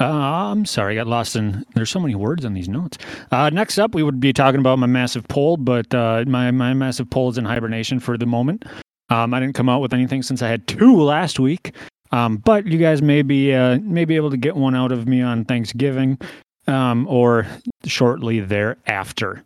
Uh, 0.00 0.50
I'm 0.50 0.66
sorry, 0.66 0.94
I 0.94 0.96
got 0.96 1.06
lost 1.06 1.36
in. 1.36 1.64
There's 1.74 1.90
so 1.90 2.00
many 2.00 2.14
words 2.14 2.44
on 2.44 2.52
these 2.52 2.68
notes. 2.68 2.98
Uh, 3.30 3.48
next 3.50 3.78
up, 3.78 3.94
we 3.94 4.02
would 4.02 4.18
be 4.18 4.32
talking 4.32 4.60
about 4.60 4.78
my 4.78 4.86
massive 4.86 5.26
poll, 5.28 5.56
but 5.56 5.94
uh, 5.94 6.24
my 6.26 6.50
my 6.50 6.74
massive 6.74 7.08
poll 7.10 7.30
is 7.30 7.38
in 7.38 7.44
hibernation 7.44 8.00
for 8.00 8.18
the 8.18 8.26
moment. 8.26 8.64
Um, 9.10 9.32
I 9.32 9.40
didn't 9.40 9.54
come 9.54 9.68
out 9.68 9.80
with 9.80 9.94
anything 9.94 10.22
since 10.22 10.42
I 10.42 10.48
had 10.48 10.66
two 10.66 11.00
last 11.00 11.38
week. 11.38 11.74
Um, 12.12 12.36
but 12.36 12.66
you 12.66 12.78
guys 12.78 13.02
may 13.02 13.22
be 13.22 13.52
uh, 13.52 13.78
may 13.80 14.04
be 14.04 14.16
able 14.16 14.30
to 14.30 14.36
get 14.36 14.56
one 14.56 14.74
out 14.74 14.92
of 14.92 15.08
me 15.08 15.20
on 15.20 15.44
Thanksgiving 15.44 16.18
um, 16.66 17.06
or 17.08 17.46
shortly 17.86 18.40
thereafter. 18.40 19.42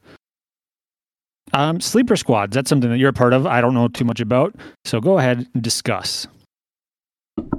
Um, 1.52 1.80
sleeper 1.80 2.16
squads, 2.16 2.54
that's 2.54 2.68
something 2.68 2.90
that 2.90 2.98
you're 2.98 3.10
a 3.10 3.14
part 3.14 3.32
of. 3.32 3.46
I 3.46 3.60
don't 3.60 3.74
know 3.74 3.88
too 3.88 4.04
much 4.04 4.20
about. 4.20 4.54
So 4.84 5.00
go 5.00 5.18
ahead 5.18 5.48
and 5.54 5.62
discuss. 5.62 6.26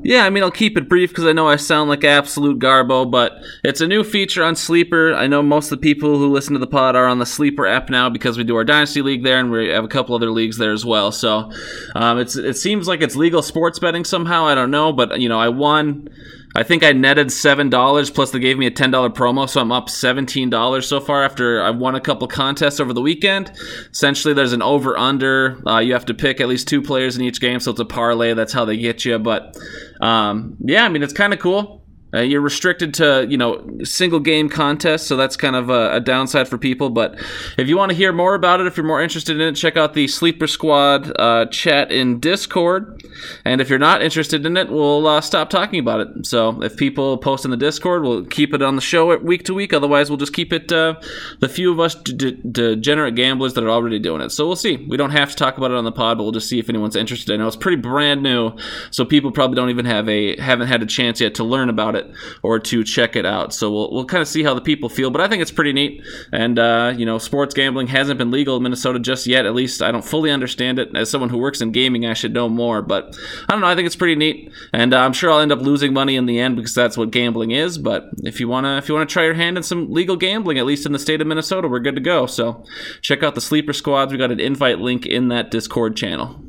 Yeah, 0.02 0.26
I 0.26 0.30
mean, 0.30 0.44
I'll 0.44 0.52
keep 0.52 0.78
it 0.78 0.88
brief 0.88 1.10
because 1.10 1.26
I 1.26 1.34
know 1.34 1.48
I 1.48 1.58
sound 1.58 1.90
like 1.90 2.04
absolute 2.04 2.60
garbo, 2.60 3.10
but 3.10 3.34
it's 3.64 3.82
a 3.82 3.88
new 3.88 4.04
feature 4.04 4.44
on 4.44 4.56
Sleeper. 4.56 5.14
I 5.14 5.28
know 5.28 5.42
most 5.42 5.72
of 5.72 5.80
the 5.80 5.84
people 5.84 6.18
who 6.18 6.32
listen 6.32 6.54
to 6.54 6.60
the 6.60 6.68
pod 6.68 6.96
are 6.96 7.06
on 7.06 7.20
the 7.20 7.26
Sleeper 7.26 7.66
app 7.68 7.90
now 7.90 8.10
because 8.10 8.38
we 8.38 8.44
do 8.44 8.56
our 8.56 8.64
Dynasty 8.64 9.02
League 9.02 9.24
there, 9.24 9.40
and 9.40 9.52
we 9.52 9.70
have 9.70 9.84
a 9.84 9.90
couple 9.90 10.16
other 10.16 10.32
leagues 10.32 10.58
there 10.58 10.72
as 10.72 10.86
well. 10.86 11.12
So 11.12 11.52
um, 11.96 12.18
it's 12.18 12.36
it 12.36 12.56
seems 12.56 12.88
like 12.88 13.02
it's 13.02 13.16
legal 13.16 13.42
sports 13.42 13.80
betting 13.80 14.06
somehow. 14.06 14.46
I 14.46 14.56
don't 14.56 14.72
know, 14.72 14.94
but 14.94 15.20
you 15.20 15.28
know, 15.28 15.40
I 15.40 15.50
won 15.50 16.08
I 16.56 16.64
think 16.64 16.84
I 16.84 16.94
netted 16.94 17.32
seven 17.32 17.70
dollars 17.70 18.10
plus 18.10 18.32
they 18.32 18.40
gave 18.40 18.58
me 18.58 18.66
a 18.66 18.72
ten 18.72 18.90
dollar 18.92 19.10
promo, 19.10 19.48
so 19.48 19.62
I'm 19.62 19.72
up 19.72 19.90
seventeen 19.90 20.50
dollars 20.50 20.88
so 20.88 21.00
far 21.00 21.24
after 21.24 21.62
I 21.62 21.70
won 21.70 21.96
a 21.96 22.02
couple 22.02 22.28
contests 22.28 22.80
over 22.80 22.92
the 22.92 23.02
weekend. 23.02 23.52
Essentially, 23.92 24.34
there's 24.34 24.54
an 24.54 24.62
over 24.62 24.98
under. 24.98 25.62
Uh, 25.68 25.80
you 25.80 25.94
have 25.94 26.06
to 26.06 26.14
pick 26.14 26.42
at 26.42 26.48
least 26.48 26.68
two 26.68 26.82
players 26.82 27.16
in 27.16 27.24
each 27.24 27.40
game, 27.40 27.60
so 27.60 27.72
it's 27.72 27.80
a 27.80 27.86
parlay. 27.86 28.34
That's 28.34 28.54
how 28.54 28.66
they 28.66 28.78
get 28.78 29.06
you. 29.06 29.20
But 29.20 29.58
um, 30.02 30.58
yeah, 30.62 30.86
I 30.86 30.90
mean 30.90 31.04
it's 31.04 31.14
kind 31.14 31.34
of 31.34 31.40
cool. 31.40 31.86
Uh, 32.14 32.22
you're 32.22 32.42
restricted 32.42 32.94
to 32.96 33.26
you 33.30 33.38
know 33.38 33.64
single 33.84 34.20
game 34.20 34.50
contests, 34.50 35.08
so 35.08 35.16
that's 35.16 35.38
kind 35.38 35.56
of 35.56 35.70
a, 35.70 35.96
a 35.96 36.00
downside 36.00 36.48
for 36.48 36.58
people. 36.58 36.90
But 36.90 37.20
if 37.58 37.68
you 37.68 37.78
want 37.78 37.92
to 37.92 37.96
hear 37.96 38.12
more 38.12 38.36
about 38.36 38.60
it, 38.60 38.68
if 38.68 38.78
you're 38.78 38.86
more 38.86 39.02
interested 39.02 39.40
in 39.40 39.48
it, 39.48 39.54
check 39.54 39.78
out 39.78 39.94
the 39.94 40.08
Sleeper 40.08 40.48
Squad 40.48 41.12
uh, 41.20 41.46
chat 41.48 41.92
in 41.92 42.20
Discord. 42.20 43.04
And 43.46 43.62
if 43.62 43.70
you're 43.70 43.80
not 43.80 44.02
interested 44.02 44.46
in 44.46 44.58
it, 44.58 44.70
we'll 44.70 45.06
uh, 45.06 45.22
stop 45.22 45.50
talking 45.50 45.80
about 45.80 46.00
it. 46.00 46.26
So 46.26 46.62
if 46.64 46.78
people 46.78 47.18
post 47.18 47.46
in 47.46 47.52
the 47.52 47.58
Discord, 47.58 48.04
we'll 48.04 48.26
keep 48.26 48.54
it 48.54 48.62
on 48.62 48.76
the 48.76 48.82
show 48.82 49.16
week 49.18 49.44
to 49.46 49.54
week. 49.54 49.74
Otherwise, 49.74 50.10
we'll 50.10 50.18
just 50.18 50.34
keep 50.34 50.52
it 50.54 50.72
uh, 50.72 50.96
the 51.40 51.50
few 51.50 51.72
of 51.72 51.80
us 51.80 51.96
d- 51.96 52.40
degenerate 52.52 53.16
gamblers 53.16 53.54
that 53.54 53.64
are 53.64 53.70
already 53.70 54.00
doing 54.00 54.22
it. 54.22 54.32
So 54.32 54.48
we'll 54.48 54.56
see. 54.56 54.78
We 54.78 54.98
don't 54.98 55.12
have 55.12 55.30
to 55.30 55.36
talk 55.36 55.58
about 55.58 55.72
it 55.72 55.78
on 55.78 55.84
the 55.84 55.92
pod, 55.92 56.18
but 56.18 56.24
we'll 56.24 56.32
just 56.32 56.50
see 56.50 56.60
if 56.60 56.70
anyone's 56.70 56.96
interested. 56.96 57.34
I 57.34 57.38
know 57.38 57.48
it's 57.48 57.56
pretty 57.56 57.78
brand 57.78 58.24
new, 58.24 58.54
so 58.92 59.06
people 59.06 59.32
probably 59.32 59.56
don't 59.56 59.70
even 59.70 59.86
have 59.86 60.08
a 60.10 60.40
haven't 60.40 60.68
had 60.68 60.82
a 60.82 60.86
chance 60.86 61.22
yet 61.22 61.36
to 61.36 61.44
learn 61.44 61.70
about 61.70 61.96
it 61.96 61.99
or 62.44 62.60
to 62.60 62.84
check 62.84 63.16
it 63.16 63.26
out. 63.26 63.54
So 63.54 63.72
we'll 63.72 63.92
we'll 63.92 64.06
kind 64.06 64.22
of 64.22 64.28
see 64.28 64.44
how 64.44 64.54
the 64.54 64.62
people 64.62 64.90
feel. 64.90 65.10
But 65.12 65.22
I 65.22 65.28
think 65.28 65.42
it's 65.42 65.52
pretty 65.52 65.74
neat. 65.74 66.04
And 66.32 66.60
uh, 66.60 66.94
you 66.96 67.06
know, 67.06 67.18
sports 67.18 67.54
gambling 67.54 67.88
hasn't 67.88 68.18
been 68.18 68.32
legal 68.32 68.58
in 68.58 68.64
Minnesota 68.64 69.00
just 69.00 69.28
yet. 69.28 69.46
At 69.46 69.56
least 69.56 69.82
I 69.82 69.92
don't 69.92 70.06
fully 70.06 70.32
understand 70.32 70.80
it. 70.80 70.96
As 70.96 71.10
someone 71.10 71.30
who 71.30 71.38
works 71.38 71.62
in 71.62 71.72
gaming, 71.72 72.06
I 72.06 72.14
should 72.14 72.34
know 72.34 72.50
more. 72.50 72.82
But 72.82 73.18
I 73.48 73.52
don't 73.52 73.62
know. 73.62 73.68
I 73.68 73.76
think 73.76 73.86
it's 73.86 73.96
pretty 73.96 74.16
neat, 74.16 74.52
and 74.74 74.94
uh, 74.94 75.00
I'm 75.00 75.14
sure 75.14 75.32
I'll 75.32 75.40
end 75.40 75.52
up 75.52 75.62
losing 75.62 75.94
money 75.94 76.16
in 76.16 76.26
the 76.26 76.40
end 76.40 76.56
because 76.56 76.74
that's 76.74 76.98
what 76.98 77.12
gambling 77.12 77.52
is. 77.52 77.78
But 77.78 78.10
if 78.24 78.40
you 78.40 78.48
wanna 78.48 78.78
if 78.78 78.88
you 78.90 78.96
wanna 78.96 79.06
try 79.06 79.24
your 79.24 79.34
hand 79.34 79.58
in 79.58 79.64
some 79.64 79.92
legal 79.92 80.16
gambling, 80.16 80.58
at 80.58 80.66
least 80.66 80.86
in 80.86 80.92
the 80.92 81.00
state 81.00 81.22
of 81.22 81.28
Minnesota, 81.28 81.68
we're 81.68 81.80
good 81.80 81.96
to 81.96 82.02
go. 82.02 82.26
So 82.26 82.64
check 83.02 83.24
out 83.24 83.36
the 83.36 83.42
sleeper 83.42 83.74
squads. 83.74 84.12
We 84.12 84.18
got 84.18 84.32
an 84.32 84.40
invite 84.40 84.80
link 84.80 85.06
in 85.06 85.30
that 85.30 85.52
Discord 85.52 85.96
channel. 85.96 86.40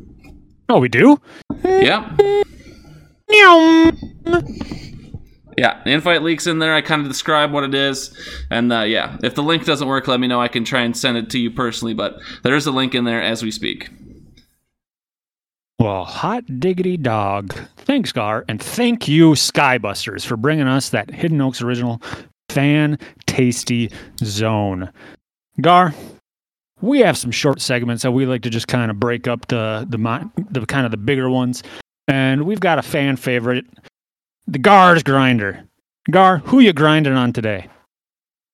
Oh, 0.68 0.78
we 0.78 0.88
do. 0.88 1.20
Yeah. 1.64 2.16
Yeah, 5.56 5.82
the 5.84 5.90
invite 5.90 6.22
leaks 6.22 6.46
in 6.46 6.58
there. 6.58 6.74
I 6.74 6.80
kind 6.80 7.02
of 7.02 7.08
describe 7.08 7.52
what 7.52 7.64
it 7.64 7.74
is, 7.74 8.16
and 8.50 8.72
uh, 8.72 8.80
yeah, 8.80 9.18
if 9.22 9.34
the 9.34 9.42
link 9.42 9.64
doesn't 9.64 9.86
work, 9.86 10.08
let 10.08 10.20
me 10.20 10.26
know. 10.26 10.40
I 10.40 10.48
can 10.48 10.64
try 10.64 10.82
and 10.82 10.96
send 10.96 11.16
it 11.16 11.30
to 11.30 11.38
you 11.38 11.50
personally, 11.50 11.94
but 11.94 12.18
there 12.42 12.54
is 12.54 12.66
a 12.66 12.70
link 12.70 12.94
in 12.94 13.04
there 13.04 13.22
as 13.22 13.42
we 13.42 13.50
speak. 13.50 13.90
Well, 15.78 16.04
hot 16.04 16.60
diggity 16.60 16.96
dog. 16.96 17.54
Thanks, 17.78 18.12
Gar, 18.12 18.44
and 18.48 18.62
thank 18.62 19.08
you, 19.08 19.32
Skybusters, 19.32 20.24
for 20.26 20.36
bringing 20.36 20.66
us 20.66 20.90
that 20.90 21.10
Hidden 21.10 21.40
Oaks 21.40 21.62
original 21.62 22.00
fan 22.50 22.98
tasty 23.26 23.90
zone. 24.22 24.90
Gar, 25.60 25.94
we 26.80 27.00
have 27.00 27.16
some 27.16 27.30
short 27.30 27.60
segments 27.60 28.02
that 28.02 28.12
we 28.12 28.26
like 28.26 28.42
to 28.42 28.50
just 28.50 28.68
kind 28.68 28.90
of 28.90 29.00
break 29.00 29.26
up 29.26 29.46
the 29.48 29.86
the 29.88 29.98
the 30.50 30.66
kind 30.66 30.84
of 30.84 30.90
the 30.90 30.96
bigger 30.96 31.30
ones, 31.30 31.62
and 32.08 32.44
we've 32.44 32.60
got 32.60 32.78
a 32.78 32.82
fan 32.82 33.16
favorite 33.16 33.64
the 34.46 34.58
Gar's 34.58 35.02
grinder. 35.02 35.64
Gar, 36.10 36.38
who 36.38 36.60
you 36.60 36.72
grinding 36.72 37.14
on 37.14 37.32
today? 37.32 37.68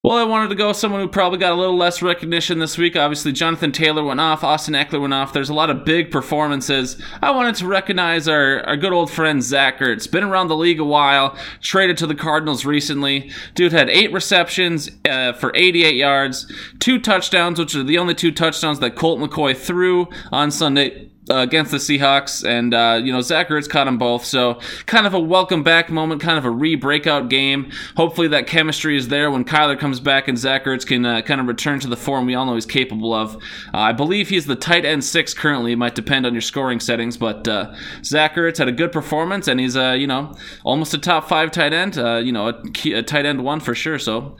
Well, 0.06 0.18
I 0.18 0.22
wanted 0.22 0.50
to 0.50 0.54
go 0.54 0.72
someone 0.72 1.00
who 1.00 1.08
probably 1.08 1.40
got 1.40 1.50
a 1.50 1.56
little 1.56 1.76
less 1.76 2.00
recognition 2.00 2.60
this 2.60 2.78
week. 2.78 2.94
Obviously, 2.94 3.32
Jonathan 3.32 3.72
Taylor 3.72 4.04
went 4.04 4.20
off, 4.20 4.44
Austin 4.44 4.74
Ekeler 4.74 5.00
went 5.00 5.12
off. 5.12 5.32
There's 5.32 5.48
a 5.48 5.54
lot 5.54 5.68
of 5.68 5.84
big 5.84 6.12
performances. 6.12 6.96
I 7.20 7.32
wanted 7.32 7.56
to 7.56 7.66
recognize 7.66 8.28
our, 8.28 8.60
our 8.60 8.76
good 8.76 8.92
old 8.92 9.10
friend 9.10 9.42
Zach 9.42 9.80
Ertz. 9.80 10.08
Been 10.08 10.22
around 10.22 10.46
the 10.46 10.56
league 10.56 10.78
a 10.78 10.84
while, 10.84 11.36
traded 11.60 11.96
to 11.96 12.06
the 12.06 12.14
Cardinals 12.14 12.64
recently. 12.64 13.32
Dude 13.56 13.72
had 13.72 13.90
eight 13.90 14.12
receptions 14.12 14.88
uh, 15.08 15.32
for 15.32 15.50
88 15.56 15.96
yards, 15.96 16.52
two 16.78 17.00
touchdowns, 17.00 17.58
which 17.58 17.74
are 17.74 17.82
the 17.82 17.98
only 17.98 18.14
two 18.14 18.30
touchdowns 18.30 18.78
that 18.78 18.94
Colt 18.94 19.18
McCoy 19.18 19.56
threw 19.56 20.06
on 20.30 20.52
Sunday 20.52 21.10
uh, 21.28 21.38
against 21.38 21.70
the 21.72 21.78
Seahawks, 21.78 22.46
and 22.46 22.72
uh, 22.72 23.00
you 23.02 23.12
know 23.12 23.20
Zach 23.20 23.48
Ertz 23.48 23.68
caught 23.68 23.84
them 23.84 23.98
both. 23.98 24.24
So 24.24 24.60
kind 24.86 25.06
of 25.06 25.14
a 25.14 25.20
welcome 25.20 25.62
back 25.62 25.90
moment, 25.90 26.20
kind 26.20 26.38
of 26.38 26.44
a 26.44 26.50
re-breakout 26.50 27.28
game. 27.28 27.72
Hopefully 27.96 28.28
that 28.28 28.46
chemistry 28.46 28.96
is 28.96 29.08
there 29.08 29.30
when 29.30 29.44
Kyler 29.44 29.78
comes 29.78 29.98
back 29.98 30.28
and 30.28 30.38
Zach 30.38 30.64
Ertz 30.64 30.86
can 30.86 31.04
uh, 31.04 31.22
kind 31.22 31.40
of 31.40 31.48
return 31.48 31.80
to 31.80 31.88
the 31.88 31.96
form 31.96 32.26
we 32.26 32.34
all 32.34 32.46
know 32.46 32.54
he's 32.54 32.66
capable 32.66 33.12
of. 33.12 33.34
Uh, 33.36 33.78
I 33.78 33.92
believe 33.92 34.28
he's 34.28 34.46
the 34.46 34.56
tight 34.56 34.84
end 34.84 35.04
six 35.04 35.34
currently. 35.34 35.72
It 35.72 35.76
might 35.76 35.94
depend 35.94 36.26
on 36.26 36.32
your 36.32 36.42
scoring 36.42 36.78
settings, 36.78 37.16
but 37.16 37.48
uh, 37.48 37.74
Zach 38.04 38.36
Ertz 38.36 38.58
had 38.58 38.68
a 38.68 38.72
good 38.72 38.92
performance, 38.92 39.48
and 39.48 39.58
he's 39.58 39.76
uh, 39.76 39.96
you 39.98 40.06
know 40.06 40.34
almost 40.64 40.94
a 40.94 40.98
top 40.98 41.28
five 41.28 41.50
tight 41.50 41.72
end. 41.72 41.96
you 41.96 42.32
know 42.32 42.48
a, 42.48 42.90
a, 42.92 43.02
tight 43.02 43.26
end 43.26 43.42
one 43.42 43.60
for 43.60 43.74
sure. 43.74 43.98
So 43.98 44.36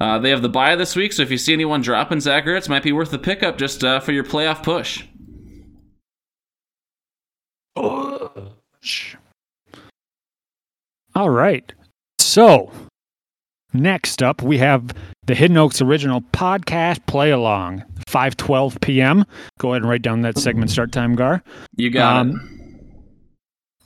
they 0.00 0.30
have 0.30 0.42
the 0.42 0.48
buy 0.48 0.76
this 0.76 0.96
week, 0.96 1.12
so 1.12 1.22
if 1.22 1.30
you 1.30 1.38
see 1.38 1.52
anyone 1.52 1.82
dropping 1.82 2.20
Zach 2.20 2.46
Ertz, 2.46 2.68
might 2.68 2.82
be 2.82 2.92
worth 2.92 3.10
the 3.10 3.18
pickup 3.18 3.58
just 3.58 3.80
for 3.80 4.12
your 4.12 4.24
playoff 4.24 4.62
push. 4.62 5.04
All 11.14 11.30
right. 11.30 11.72
So, 12.18 12.70
next 13.72 14.22
up, 14.22 14.42
we 14.42 14.58
have 14.58 14.92
the 15.24 15.34
Hidden 15.34 15.56
Oaks 15.56 15.80
original 15.82 16.20
podcast 16.20 17.04
play 17.06 17.30
along, 17.30 17.84
5:12 18.08 18.80
p.m. 18.80 19.24
Go 19.58 19.70
ahead 19.70 19.82
and 19.82 19.90
write 19.90 20.02
down 20.02 20.22
that 20.22 20.38
segment 20.38 20.70
start 20.70 20.92
time, 20.92 21.14
Gar. 21.14 21.42
You 21.76 21.90
got 21.90 22.16
um, 22.16 22.30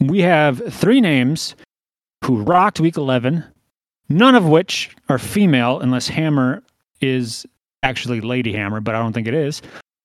it. 0.00 0.10
We 0.10 0.20
have 0.20 0.62
three 0.72 1.00
names 1.00 1.54
who 2.24 2.42
rocked 2.42 2.80
week 2.80 2.96
11, 2.96 3.44
none 4.08 4.34
of 4.34 4.46
which 4.46 4.94
are 5.08 5.18
female 5.18 5.80
unless 5.80 6.08
Hammer 6.08 6.62
is 7.00 7.46
actually 7.82 8.20
Lady 8.20 8.52
Hammer, 8.52 8.80
but 8.80 8.94
I 8.94 8.98
don't 8.98 9.12
think 9.12 9.28
it 9.28 9.34
is. 9.34 9.62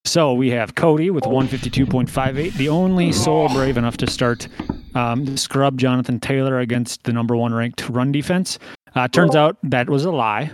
So 0.09 0.33
we 0.33 0.49
have 0.49 0.73
Cody 0.73 1.11
with 1.11 1.23
152.58, 1.25 2.53
the 2.53 2.67
only 2.67 3.11
soul 3.11 3.47
brave 3.49 3.77
enough 3.77 3.95
to 3.97 4.09
start 4.09 4.47
um, 4.95 5.37
scrub 5.37 5.77
Jonathan 5.77 6.19
Taylor 6.19 6.57
against 6.57 7.03
the 7.03 7.13
number 7.13 7.35
one 7.35 7.53
ranked 7.53 7.87
run 7.89 8.11
defense. 8.11 8.57
Uh, 8.95 9.07
turns 9.07 9.35
out 9.35 9.57
that 9.61 9.87
was 9.87 10.05
a 10.05 10.11
lie. 10.11 10.49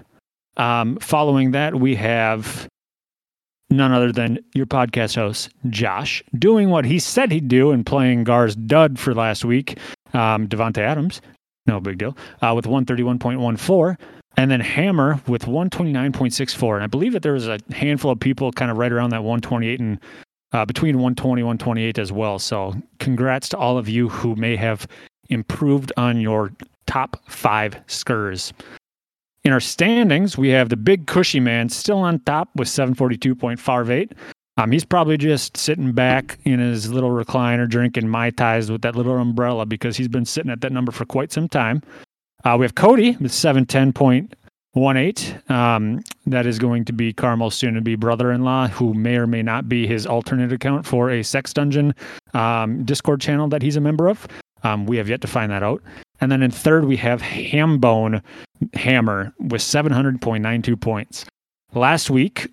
Um, 0.57 0.97
following 0.97 1.51
that, 1.51 1.74
we 1.74 1.95
have 1.95 2.67
none 3.69 3.93
other 3.93 4.12
than 4.12 4.39
your 4.53 4.65
podcast 4.65 5.15
host, 5.15 5.51
Josh, 5.69 6.21
doing 6.38 6.69
what 6.69 6.83
he 6.83 7.00
said 7.00 7.31
he'd 7.31 7.47
do 7.47 7.71
and 7.71 7.85
playing 7.85 8.25
Gar's 8.25 8.57
dud 8.57 9.00
for 9.00 9.15
last 9.15 9.45
week, 9.45 9.79
um, 10.13 10.50
Adams. 10.51 11.21
No 11.65 11.79
big 11.79 11.97
deal. 11.97 12.17
Uh, 12.41 12.51
with 12.53 12.65
131.14 12.65 13.97
and 14.38 14.51
then 14.51 14.60
Hammer 14.60 15.20
with 15.27 15.46
129.64. 15.46 16.75
And 16.75 16.84
I 16.84 16.88
believe 16.88 17.13
that 17.13 17.24
there 17.24 17.34
was 17.34 17.48
a 17.48 17.60
handful 17.72 18.12
of 18.12 18.20
people 18.20 18.51
kind 18.51 18.70
of 18.70 18.77
right 18.77 18.92
around 18.92 19.12
that 19.12 19.24
128 19.24 19.80
and 19.80 20.00
uh, 20.51 20.65
between 20.65 20.96
120 20.96 21.42
and 21.42 21.48
128 21.48 21.98
as 21.98 22.12
well. 22.12 22.39
So 22.39 22.74
congrats 23.00 23.50
to 23.50 23.58
all 23.58 23.77
of 23.77 23.89
you 23.89 24.10
who 24.10 24.36
may 24.36 24.56
have 24.56 24.88
improved 25.30 25.92
on 25.98 26.20
your 26.20 26.51
top 26.86 27.18
five 27.27 27.74
skurs. 27.88 28.51
In 29.44 29.51
our 29.51 29.60
standings, 29.60 30.38
we 30.38 30.50
have 30.50 30.70
the 30.70 30.77
big 30.77 31.08
cushy 31.08 31.39
man 31.39 31.70
still 31.70 32.00
on 32.00 32.20
top 32.20 32.50
with 32.56 32.68
742.58. 32.68 34.12
Um, 34.58 34.72
he's 34.72 34.86
probably 34.86 35.18
just 35.18 35.58
sitting 35.58 35.92
back 35.92 36.39
in 36.46 36.60
his 36.60 36.92
little 36.92 37.12
recliner 37.12 37.68
drinking 37.68 38.08
Mai 38.08 38.30
Tais 38.30 38.72
with 38.72 38.82
that 38.84 38.96
little 38.96 39.18
umbrella 39.18 39.65
because 39.65 39.98
he's 39.98 40.08
been 40.08 40.25
sitting 40.25 40.51
at 40.51 40.62
that 40.62 40.72
number 40.72 40.92
for 40.92 41.06
quite 41.06 41.32
some 41.32 41.50
time. 41.50 41.82
Uh, 42.45 42.55
we 42.59 42.63
have 42.63 42.75
Cody 42.75 43.17
with 43.19 43.31
710.18. 43.31 45.49
Um, 45.49 46.03
that 46.27 46.45
is 46.45 46.59
going 46.59 46.85
to 46.85 46.93
be 46.93 47.11
Carmel's 47.11 47.55
soon 47.55 47.73
to 47.73 47.81
be 47.81 47.95
brother 47.95 48.31
in 48.31 48.43
law, 48.43 48.67
who 48.67 48.93
may 48.93 49.15
or 49.15 49.25
may 49.25 49.41
not 49.41 49.67
be 49.67 49.87
his 49.87 50.05
alternate 50.05 50.53
account 50.53 50.85
for 50.85 51.09
a 51.09 51.23
Sex 51.23 51.53
Dungeon 51.53 51.95
um, 52.35 52.83
Discord 52.83 53.19
channel 53.19 53.47
that 53.47 53.63
he's 53.63 53.77
a 53.77 53.81
member 53.81 54.07
of. 54.07 54.27
Um, 54.63 54.85
we 54.85 54.97
have 54.97 55.09
yet 55.09 55.21
to 55.21 55.27
find 55.27 55.51
that 55.51 55.63
out. 55.63 55.81
And 56.21 56.31
then 56.31 56.43
in 56.43 56.51
third, 56.51 56.85
we 56.85 56.97
have 56.97 57.19
Hambone 57.19 58.21
Hammer 58.73 59.33
with 59.39 59.61
700.92 59.61 60.79
points. 60.79 61.25
Last 61.73 62.11
week, 62.11 62.47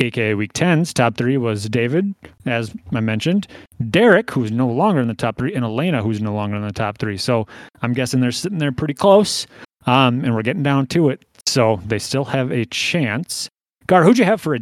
aka 0.00 0.34
week 0.34 0.52
10's 0.52 0.92
top 0.92 1.16
three 1.16 1.36
was 1.36 1.68
David, 1.68 2.14
as 2.44 2.74
I 2.94 3.00
mentioned, 3.00 3.46
Derek, 3.90 4.30
who's 4.30 4.50
no 4.50 4.68
longer 4.68 5.00
in 5.00 5.08
the 5.08 5.14
top 5.14 5.38
three, 5.38 5.54
and 5.54 5.64
Elena, 5.64 6.02
who's 6.02 6.20
no 6.20 6.34
longer 6.34 6.56
in 6.56 6.62
the 6.62 6.72
top 6.72 6.98
three. 6.98 7.16
So 7.16 7.46
I'm 7.82 7.92
guessing 7.92 8.20
they're 8.20 8.32
sitting 8.32 8.58
there 8.58 8.72
pretty 8.72 8.94
close, 8.94 9.46
um, 9.86 10.24
and 10.24 10.34
we're 10.34 10.42
getting 10.42 10.62
down 10.62 10.86
to 10.88 11.08
it. 11.08 11.24
So 11.46 11.80
they 11.86 11.98
still 11.98 12.24
have 12.24 12.50
a 12.50 12.64
chance. 12.66 13.48
Gar, 13.86 14.02
who'd 14.02 14.18
you 14.18 14.24
have 14.24 14.40
for 14.40 14.56
a, 14.56 14.60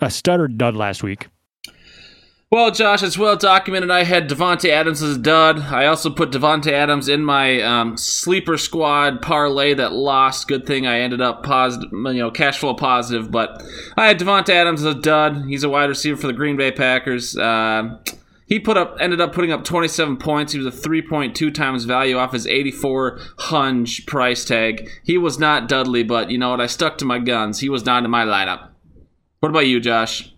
a 0.00 0.10
stud 0.10 0.40
or 0.40 0.48
dud 0.48 0.74
last 0.74 1.02
week? 1.02 1.28
Well, 2.48 2.70
Josh, 2.70 3.02
it's 3.02 3.18
well 3.18 3.34
documented. 3.34 3.90
I 3.90 4.04
had 4.04 4.30
Davante 4.30 4.70
Adams 4.70 5.02
as 5.02 5.16
a 5.16 5.20
dud. 5.20 5.58
I 5.62 5.86
also 5.86 6.10
put 6.10 6.30
Davante 6.30 6.70
Adams 6.70 7.08
in 7.08 7.24
my 7.24 7.60
um, 7.60 7.96
sleeper 7.96 8.56
squad 8.56 9.20
parlay 9.20 9.74
that 9.74 9.92
lost. 9.92 10.46
Good 10.46 10.64
thing 10.64 10.86
I 10.86 11.00
ended 11.00 11.20
up 11.20 11.42
positive, 11.42 11.90
you 11.92 12.14
know, 12.14 12.30
cash 12.30 12.58
flow 12.58 12.74
positive. 12.74 13.32
But 13.32 13.60
I 13.96 14.06
had 14.06 14.20
Davante 14.20 14.50
Adams 14.50 14.84
as 14.84 14.94
a 14.94 14.98
dud. 15.00 15.46
He's 15.48 15.64
a 15.64 15.68
wide 15.68 15.88
receiver 15.88 16.16
for 16.16 16.28
the 16.28 16.32
Green 16.32 16.56
Bay 16.56 16.70
Packers. 16.70 17.36
Uh, 17.36 17.98
he 18.46 18.60
put 18.60 18.76
up, 18.76 18.96
ended 19.00 19.20
up 19.20 19.32
putting 19.32 19.50
up 19.50 19.64
27 19.64 20.16
points. 20.16 20.52
He 20.52 20.60
was 20.60 20.72
a 20.72 20.88
3.2 20.88 21.52
times 21.52 21.84
value 21.84 22.16
off 22.16 22.32
his 22.32 22.46
84 22.46 23.18
hunch 23.38 24.06
price 24.06 24.44
tag. 24.44 24.88
He 25.02 25.18
was 25.18 25.40
not 25.40 25.68
Dudley, 25.68 26.04
but 26.04 26.30
you 26.30 26.38
know 26.38 26.50
what? 26.50 26.60
I 26.60 26.66
stuck 26.66 26.96
to 26.98 27.04
my 27.04 27.18
guns. 27.18 27.58
He 27.58 27.68
was 27.68 27.84
not 27.84 28.04
in 28.04 28.10
my 28.12 28.24
lineup. 28.24 28.68
What 29.40 29.48
about 29.48 29.66
you, 29.66 29.80
Josh? 29.80 30.32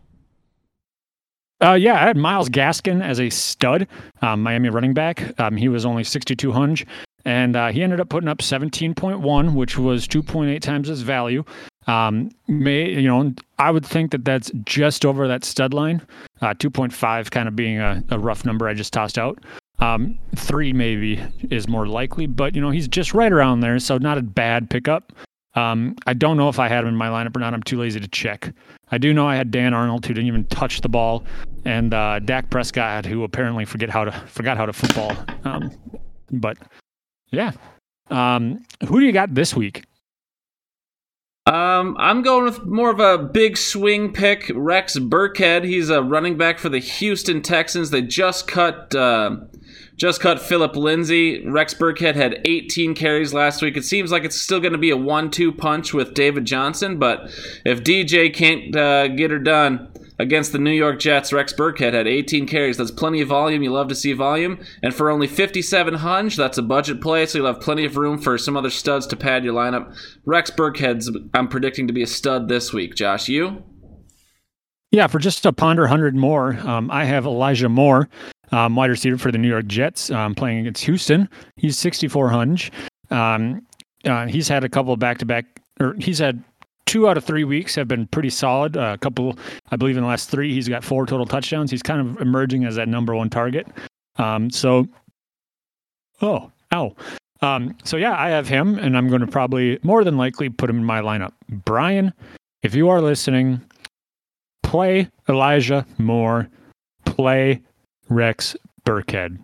Uh, 1.60 1.72
yeah, 1.72 1.94
I 1.94 2.06
had 2.06 2.16
Myles 2.16 2.48
Gaskin 2.48 3.02
as 3.02 3.18
a 3.18 3.30
stud, 3.30 3.88
um, 4.22 4.42
Miami 4.42 4.68
running 4.68 4.94
back. 4.94 5.38
Um, 5.40 5.56
he 5.56 5.68
was 5.68 5.84
only 5.84 6.04
62 6.04 6.52
hunch. 6.52 6.86
and 7.24 7.56
uh, 7.56 7.68
he 7.68 7.82
ended 7.82 8.00
up 8.00 8.08
putting 8.08 8.28
up 8.28 8.38
17.1, 8.38 9.54
which 9.54 9.76
was 9.76 10.06
2.8 10.06 10.60
times 10.60 10.88
his 10.88 11.02
value. 11.02 11.44
Um, 11.88 12.30
may 12.46 12.88
you 12.90 13.08
know, 13.08 13.34
I 13.58 13.70
would 13.70 13.84
think 13.84 14.12
that 14.12 14.24
that's 14.24 14.50
just 14.64 15.04
over 15.04 15.26
that 15.26 15.44
stud 15.44 15.74
line. 15.74 16.00
Uh, 16.40 16.54
2.5 16.54 17.30
kind 17.30 17.48
of 17.48 17.56
being 17.56 17.78
a, 17.80 18.04
a 18.10 18.18
rough 18.18 18.44
number 18.44 18.68
I 18.68 18.74
just 18.74 18.92
tossed 18.92 19.18
out. 19.18 19.38
Um, 19.80 20.18
three 20.36 20.72
maybe 20.72 21.22
is 21.50 21.66
more 21.68 21.86
likely, 21.86 22.26
but 22.26 22.54
you 22.54 22.60
know 22.60 22.70
he's 22.70 22.88
just 22.88 23.14
right 23.14 23.32
around 23.32 23.60
there, 23.60 23.78
so 23.78 23.96
not 23.98 24.18
a 24.18 24.22
bad 24.22 24.70
pickup. 24.70 25.12
Um, 25.58 25.96
I 26.06 26.14
don't 26.14 26.36
know 26.36 26.48
if 26.48 26.60
I 26.60 26.68
had 26.68 26.84
him 26.84 26.88
in 26.88 26.96
my 26.96 27.08
lineup 27.08 27.34
or 27.36 27.40
not. 27.40 27.52
I'm 27.52 27.62
too 27.62 27.78
lazy 27.80 27.98
to 27.98 28.08
check. 28.08 28.52
I 28.92 28.98
do 28.98 29.12
know 29.12 29.26
I 29.26 29.34
had 29.34 29.50
Dan 29.50 29.74
Arnold 29.74 30.06
who 30.06 30.14
didn't 30.14 30.28
even 30.28 30.44
touch 30.44 30.82
the 30.82 30.88
ball, 30.88 31.24
and 31.64 31.92
uh, 31.92 32.20
Dak 32.20 32.48
Prescott 32.48 33.04
who 33.04 33.24
apparently 33.24 33.64
forget 33.64 33.90
how 33.90 34.04
to 34.04 34.12
forgot 34.12 34.56
how 34.56 34.66
to 34.66 34.72
football. 34.72 35.16
Um, 35.44 35.72
but 36.30 36.58
yeah, 37.30 37.52
um, 38.10 38.64
who 38.86 39.00
do 39.00 39.06
you 39.06 39.12
got 39.12 39.34
this 39.34 39.56
week? 39.56 39.84
Um, 41.46 41.96
I'm 41.98 42.22
going 42.22 42.44
with 42.44 42.64
more 42.64 42.90
of 42.90 43.00
a 43.00 43.16
big 43.16 43.56
swing 43.56 44.12
pick, 44.12 44.52
Rex 44.54 44.98
Burkhead. 44.98 45.64
He's 45.64 45.88
a 45.88 46.02
running 46.02 46.36
back 46.36 46.58
for 46.58 46.68
the 46.68 46.78
Houston 46.78 47.40
Texans. 47.40 47.90
They 47.90 48.02
just 48.02 48.46
cut 48.46 48.94
uh, 48.94 49.36
just 49.98 50.20
cut 50.20 50.40
Phillip 50.40 50.76
Lindsay. 50.76 51.44
Rex 51.46 51.74
Burkhead 51.74 52.14
had 52.14 52.40
18 52.44 52.94
carries 52.94 53.34
last 53.34 53.60
week. 53.60 53.76
It 53.76 53.84
seems 53.84 54.12
like 54.12 54.24
it's 54.24 54.40
still 54.40 54.60
going 54.60 54.72
to 54.72 54.78
be 54.78 54.90
a 54.90 54.96
one-two 54.96 55.52
punch 55.52 55.92
with 55.92 56.14
David 56.14 56.44
Johnson, 56.44 56.98
but 56.98 57.30
if 57.66 57.82
DJ 57.82 58.32
can't 58.32 58.74
uh, 58.74 59.08
get 59.08 59.32
her 59.32 59.40
done 59.40 59.92
against 60.20 60.52
the 60.52 60.58
New 60.58 60.72
York 60.72 61.00
Jets, 61.00 61.32
Rex 61.32 61.52
Burkhead 61.52 61.94
had 61.94 62.06
18 62.06 62.46
carries. 62.46 62.76
That's 62.76 62.92
plenty 62.92 63.20
of 63.20 63.28
volume. 63.28 63.62
You 63.62 63.72
love 63.72 63.88
to 63.88 63.94
see 63.94 64.12
volume. 64.12 64.60
And 64.82 64.94
for 64.94 65.10
only 65.10 65.26
57 65.26 65.94
hunch, 65.94 66.36
that's 66.36 66.58
a 66.58 66.62
budget 66.62 67.00
play, 67.00 67.26
so 67.26 67.38
you'll 67.38 67.48
have 67.48 67.60
plenty 67.60 67.84
of 67.84 67.96
room 67.96 68.18
for 68.18 68.38
some 68.38 68.56
other 68.56 68.70
studs 68.70 69.06
to 69.08 69.16
pad 69.16 69.44
your 69.44 69.54
lineup. 69.54 69.96
Rex 70.24 70.50
Burkhead's 70.50 71.10
I'm 71.34 71.48
predicting 71.48 71.88
to 71.88 71.92
be 71.92 72.02
a 72.02 72.06
stud 72.06 72.48
this 72.48 72.72
week. 72.72 72.94
Josh, 72.94 73.28
you? 73.28 73.64
Yeah, 74.92 75.08
for 75.08 75.18
just 75.18 75.44
a 75.44 75.52
ponder 75.52 75.82
100 75.82 76.14
more, 76.14 76.54
um, 76.60 76.90
I 76.90 77.04
have 77.04 77.26
Elijah 77.26 77.68
Moore 77.68 78.08
um, 78.52 78.76
wide 78.76 78.90
receiver 78.90 79.18
for 79.18 79.30
the 79.30 79.38
New 79.38 79.48
York 79.48 79.66
Jets, 79.66 80.10
um, 80.10 80.34
playing 80.34 80.58
against 80.58 80.84
Houston. 80.84 81.28
He's 81.56 81.78
64 81.78 82.28
hunch. 82.28 82.70
Um, 83.10 83.66
uh, 84.04 84.26
he's 84.26 84.48
had 84.48 84.64
a 84.64 84.68
couple 84.68 84.92
of 84.92 84.98
back 84.98 85.18
to 85.18 85.26
back, 85.26 85.60
or 85.80 85.94
he's 85.98 86.18
had 86.18 86.42
two 86.86 87.06
out 87.06 87.18
of 87.18 87.24
three 87.24 87.44
weeks 87.44 87.74
have 87.74 87.86
been 87.86 88.06
pretty 88.06 88.30
solid. 88.30 88.76
Uh, 88.76 88.92
a 88.94 88.98
couple, 88.98 89.38
I 89.70 89.76
believe, 89.76 89.96
in 89.96 90.02
the 90.02 90.08
last 90.08 90.30
three, 90.30 90.52
he's 90.54 90.68
got 90.68 90.82
four 90.82 91.06
total 91.06 91.26
touchdowns. 91.26 91.70
He's 91.70 91.82
kind 91.82 92.00
of 92.00 92.20
emerging 92.20 92.64
as 92.64 92.76
that 92.76 92.88
number 92.88 93.14
one 93.14 93.28
target. 93.28 93.66
Um, 94.16 94.50
so, 94.50 94.86
oh, 96.22 96.50
ow. 96.72 96.96
Um, 97.40 97.76
so 97.84 97.96
yeah, 97.96 98.18
I 98.18 98.30
have 98.30 98.48
him, 98.48 98.78
and 98.78 98.96
I'm 98.96 99.08
going 99.08 99.20
to 99.20 99.26
probably 99.26 99.78
more 99.82 100.02
than 100.02 100.16
likely 100.16 100.48
put 100.48 100.68
him 100.68 100.78
in 100.78 100.84
my 100.84 101.00
lineup. 101.00 101.32
Brian, 101.48 102.12
if 102.62 102.74
you 102.74 102.88
are 102.88 103.00
listening, 103.00 103.60
play 104.62 105.08
Elijah 105.28 105.86
Moore, 105.98 106.48
play 107.04 107.62
Rex 108.08 108.56
Burkhead. 108.84 109.38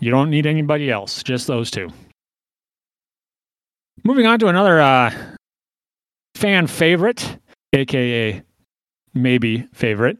You 0.00 0.10
don't 0.10 0.30
need 0.30 0.46
anybody 0.46 0.90
else, 0.90 1.22
just 1.22 1.46
those 1.46 1.70
two. 1.70 1.90
Moving 4.04 4.26
on 4.26 4.38
to 4.38 4.46
another 4.46 4.80
uh, 4.80 5.12
fan 6.34 6.66
favorite, 6.66 7.38
aka 7.72 8.42
maybe 9.14 9.66
favorite, 9.72 10.18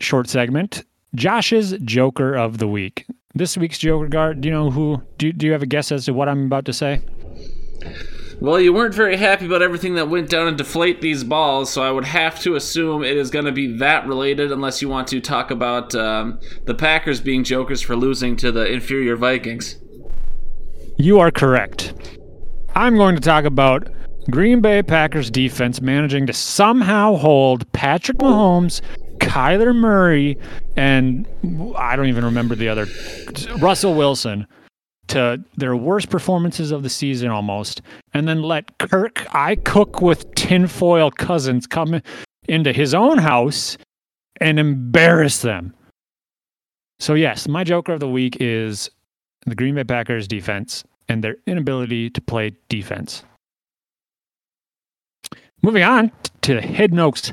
short 0.00 0.28
segment. 0.28 0.84
Josh's 1.14 1.72
Joker 1.84 2.36
of 2.36 2.58
the 2.58 2.68
Week. 2.68 3.06
This 3.34 3.56
week's 3.56 3.78
Joker 3.78 4.08
guard, 4.08 4.40
do 4.40 4.48
you 4.48 4.54
know 4.54 4.70
who? 4.70 5.02
Do, 5.16 5.32
do 5.32 5.46
you 5.46 5.52
have 5.52 5.62
a 5.62 5.66
guess 5.66 5.90
as 5.92 6.04
to 6.06 6.14
what 6.14 6.28
I'm 6.28 6.46
about 6.46 6.64
to 6.66 6.72
say? 6.72 7.00
Well, 8.40 8.60
you 8.60 8.72
weren't 8.72 8.94
very 8.94 9.16
happy 9.16 9.46
about 9.46 9.62
everything 9.62 9.96
that 9.96 10.08
went 10.08 10.30
down 10.30 10.46
and 10.46 10.56
deflate 10.56 11.00
these 11.00 11.24
balls, 11.24 11.70
so 11.70 11.82
I 11.82 11.90
would 11.90 12.04
have 12.04 12.38
to 12.42 12.54
assume 12.54 13.02
it 13.02 13.16
is 13.16 13.30
going 13.30 13.46
to 13.46 13.52
be 13.52 13.78
that 13.78 14.06
related, 14.06 14.52
unless 14.52 14.80
you 14.80 14.88
want 14.88 15.08
to 15.08 15.20
talk 15.20 15.50
about 15.50 15.92
um, 15.96 16.38
the 16.64 16.74
Packers 16.74 17.20
being 17.20 17.42
jokers 17.42 17.82
for 17.82 17.96
losing 17.96 18.36
to 18.36 18.52
the 18.52 18.64
inferior 18.64 19.16
Vikings. 19.16 19.78
You 20.98 21.18
are 21.18 21.32
correct. 21.32 21.94
I'm 22.76 22.96
going 22.96 23.16
to 23.16 23.20
talk 23.20 23.44
about 23.44 23.88
Green 24.30 24.60
Bay 24.60 24.84
Packers 24.84 25.32
defense 25.32 25.80
managing 25.80 26.26
to 26.28 26.32
somehow 26.32 27.16
hold 27.16 27.70
Patrick 27.72 28.18
Mahomes, 28.18 28.80
Kyler 29.18 29.74
Murray, 29.74 30.38
and 30.76 31.26
I 31.76 31.96
don't 31.96 32.06
even 32.06 32.24
remember 32.24 32.54
the 32.54 32.68
other, 32.68 32.86
Russell 33.58 33.94
Wilson 33.94 34.46
to 35.08 35.42
their 35.56 35.76
worst 35.76 36.10
performances 36.10 36.70
of 36.70 36.82
the 36.82 36.88
season 36.88 37.28
almost, 37.28 37.82
and 38.14 38.28
then 38.28 38.42
let 38.42 38.78
Kirk 38.78 39.26
I 39.34 39.56
cook 39.56 40.00
with 40.00 40.32
tinfoil 40.34 41.10
cousins 41.10 41.66
come 41.66 42.00
into 42.48 42.72
his 42.72 42.94
own 42.94 43.18
house 43.18 43.76
and 44.40 44.58
embarrass 44.58 45.42
them. 45.42 45.74
So 47.00 47.14
yes, 47.14 47.46
my 47.48 47.64
joker 47.64 47.92
of 47.92 48.00
the 48.00 48.08
week 48.08 48.36
is 48.40 48.90
the 49.46 49.54
Green 49.54 49.74
Bay 49.74 49.84
Packers 49.84 50.26
defense 50.26 50.84
and 51.08 51.22
their 51.22 51.36
inability 51.46 52.10
to 52.10 52.20
play 52.20 52.52
defense. 52.68 53.22
Moving 55.62 55.82
on 55.82 56.12
to 56.42 56.60
Hidden 56.60 56.98
Oaks 56.98 57.32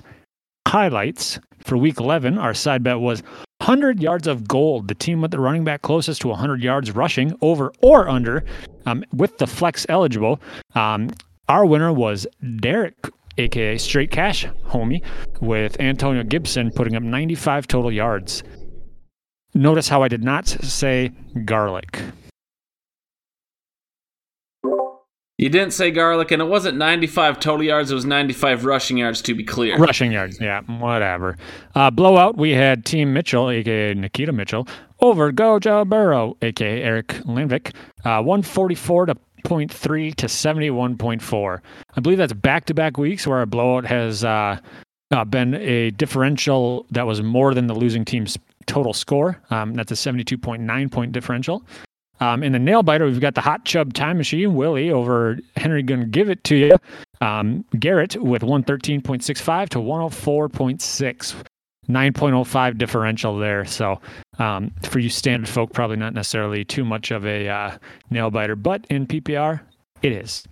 highlights 0.67 1.39
for 1.63 1.77
week 1.77 1.99
11, 1.99 2.37
our 2.37 2.53
side 2.53 2.83
bet 2.83 2.99
was 2.99 3.23
100 3.59 4.01
yards 4.01 4.27
of 4.27 4.47
gold. 4.47 4.87
The 4.87 4.95
team 4.95 5.21
with 5.21 5.31
the 5.31 5.39
running 5.39 5.63
back 5.63 5.81
closest 5.81 6.21
to 6.21 6.27
100 6.27 6.61
yards 6.61 6.91
rushing, 6.91 7.35
over 7.41 7.71
or 7.81 8.07
under, 8.09 8.43
um, 8.85 9.03
with 9.13 9.37
the 9.37 9.47
flex 9.47 9.85
eligible. 9.89 10.41
Um, 10.75 11.09
our 11.47 11.65
winner 11.65 11.93
was 11.93 12.27
Derek, 12.59 12.95
aka 13.37 13.77
Straight 13.77 14.11
Cash 14.11 14.45
Homie, 14.67 15.03
with 15.41 15.79
Antonio 15.79 16.23
Gibson 16.23 16.71
putting 16.71 16.95
up 16.95 17.03
95 17.03 17.67
total 17.67 17.91
yards. 17.91 18.43
Notice 19.53 19.87
how 19.87 20.03
I 20.03 20.09
did 20.09 20.23
not 20.23 20.47
say 20.47 21.11
garlic. 21.45 22.01
You 25.37 25.49
didn't 25.49 25.71
say 25.71 25.91
garlic, 25.91 26.31
and 26.31 26.41
it 26.41 26.45
wasn't 26.45 26.77
95 26.77 27.41
total 27.41 27.65
yards. 27.65 27.91
It 27.91 27.95
was 27.95 28.05
95 28.05 28.63
rushing 28.63 28.97
yards, 28.97 29.21
to 29.23 29.33
be 29.33 29.43
clear. 29.43 29.77
Rushing 29.77 30.13
yards, 30.13 30.39
yeah, 30.39 30.61
whatever. 30.61 31.37
Uh, 31.73 31.91
blowout, 31.91 32.37
we 32.37 32.51
had 32.51 32.85
Team 32.85 33.11
Mitchell, 33.11 33.49
aka 33.49 33.93
Nikita 33.93 34.31
Mitchell, 34.31 34.65
over 35.01 35.33
Go 35.33 35.59
Joe 35.59 35.83
Burrow, 35.83 36.37
aka 36.41 36.81
Eric 36.81 37.07
Landvik, 37.25 37.75
uh, 38.05 38.23
144 38.23 39.07
to 39.07 39.15
0.3 39.43 40.15
to 40.15 40.25
71.4. 40.27 41.61
I 41.95 41.99
believe 41.99 42.17
that's 42.17 42.33
back 42.33 42.65
to 42.65 42.73
back 42.73 42.97
weeks 42.97 43.27
where 43.27 43.39
our 43.39 43.45
blowout 43.45 43.85
has 43.85 44.23
uh, 44.23 44.57
uh, 45.11 45.25
been 45.25 45.53
a 45.55 45.91
differential 45.91 46.85
that 46.91 47.05
was 47.05 47.21
more 47.21 47.53
than 47.53 47.67
the 47.67 47.75
losing 47.75 48.05
team's 48.05 48.37
total 48.67 48.93
score. 48.93 49.41
Um, 49.49 49.73
that's 49.73 49.91
a 49.91 49.95
72.9 49.95 50.91
point 50.91 51.11
differential. 51.11 51.63
Um, 52.19 52.43
in 52.43 52.51
the 52.53 52.59
nail 52.59 52.83
biter, 52.83 53.05
we've 53.05 53.19
got 53.19 53.35
the 53.35 53.41
hot 53.41 53.65
chub 53.65 53.93
time 53.93 54.17
machine, 54.17 54.55
Willie 54.55 54.91
over 54.91 55.37
Henry 55.55 55.83
gonna 55.83 56.05
give 56.05 56.29
it 56.29 56.43
to 56.45 56.55
you. 56.55 56.77
Um, 57.21 57.65
Garrett 57.77 58.15
with 58.21 58.41
113.65 58.41 59.69
to 59.69 59.79
104.6. 59.79 61.35
9.05 61.87 62.77
differential 62.79 63.37
there. 63.37 63.63
So 63.65 64.01
um, 64.39 64.71
for 64.83 64.97
you 64.99 65.09
standard 65.09 65.47
folk, 65.47 65.71
probably 65.71 65.97
not 65.97 66.13
necessarily 66.13 66.65
too 66.65 66.83
much 66.83 67.11
of 67.11 67.25
a 67.25 67.47
uh, 67.47 67.77
nail 68.09 68.31
biter, 68.31 68.55
but 68.55 68.85
in 68.89 69.05
PPR, 69.05 69.61
it 70.01 70.11
is. 70.11 70.43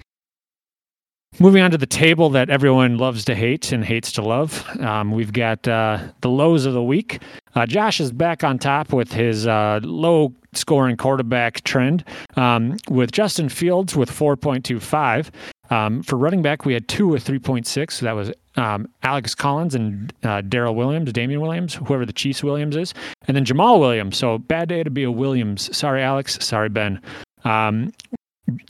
Moving 1.39 1.63
on 1.63 1.71
to 1.71 1.77
the 1.77 1.87
table 1.87 2.29
that 2.29 2.49
everyone 2.49 2.97
loves 2.97 3.25
to 3.25 3.33
hate 3.35 3.71
and 3.71 3.83
hates 3.83 4.11
to 4.13 4.21
love, 4.21 4.63
um, 4.79 5.11
we've 5.11 5.33
got 5.33 5.67
uh, 5.67 5.99
the 6.21 6.29
lows 6.29 6.65
of 6.65 6.73
the 6.73 6.83
week. 6.83 7.21
Uh, 7.55 7.65
Josh 7.65 7.99
is 7.99 8.11
back 8.11 8.43
on 8.43 8.59
top 8.59 8.93
with 8.93 9.11
his 9.11 9.47
uh, 9.47 9.79
low 9.83 10.33
scoring 10.53 10.95
quarterback 10.95 11.63
trend, 11.63 12.03
um, 12.35 12.77
with 12.87 13.11
Justin 13.11 13.49
Fields 13.49 13.95
with 13.95 14.11
4.25. 14.11 15.31
Um, 15.71 16.03
for 16.03 16.17
running 16.17 16.43
back, 16.43 16.65
we 16.65 16.73
had 16.73 16.87
two 16.87 17.07
with 17.07 17.25
3.6. 17.25 17.91
So 17.91 18.05
that 18.05 18.11
was 18.11 18.31
um, 18.55 18.87
Alex 19.01 19.33
Collins 19.33 19.73
and 19.73 20.13
uh, 20.23 20.41
Darrel 20.41 20.75
Williams, 20.75 21.11
Damian 21.11 21.41
Williams, 21.41 21.73
whoever 21.73 22.05
the 22.05 22.13
Chiefs 22.13 22.43
Williams 22.43 22.75
is, 22.75 22.93
and 23.27 23.35
then 23.35 23.43
Jamaal 23.43 23.79
Williams. 23.79 24.17
So 24.17 24.37
bad 24.37 24.69
day 24.69 24.83
to 24.83 24.91
be 24.91 25.03
a 25.03 25.11
Williams. 25.11 25.75
Sorry, 25.75 26.03
Alex. 26.03 26.37
Sorry, 26.45 26.69
Ben. 26.69 27.01
Um, 27.43 27.91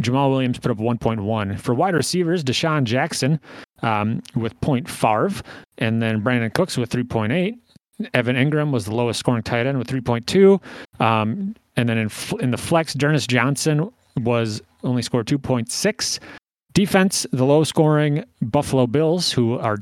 Jamaal 0.01 0.29
Williams 0.29 0.59
put 0.59 0.71
up 0.71 0.77
1.1. 0.77 1.59
For 1.59 1.73
wide 1.73 1.95
receivers, 1.95 2.43
DeSean 2.43 2.83
Jackson 2.83 3.39
um, 3.81 4.21
with 4.35 4.59
0.5, 4.61 5.41
and 5.79 6.01
then 6.01 6.21
Brandin 6.21 6.53
Cooks 6.53 6.77
with 6.77 6.89
3.8. 6.89 7.57
Evan 8.13 8.35
Engram 8.35 8.71
was 8.71 8.85
the 8.85 8.95
lowest 8.95 9.19
scoring 9.19 9.43
tight 9.43 9.65
end 9.65 9.77
with 9.77 9.87
3.2. 9.87 10.61
Um, 11.01 11.55
and 11.75 11.89
then 11.89 11.97
in, 11.97 12.09
in 12.39 12.51
the 12.51 12.57
flex, 12.57 12.93
D'Ernest 12.93 13.29
Johnson 13.29 13.91
was 14.17 14.61
only 14.83 15.01
scored 15.01 15.27
2.6. 15.27 16.19
Defense, 16.73 17.25
the 17.31 17.45
low 17.45 17.63
scoring 17.63 18.23
Buffalo 18.41 18.87
Bills, 18.87 19.31
who 19.31 19.57
are 19.59 19.77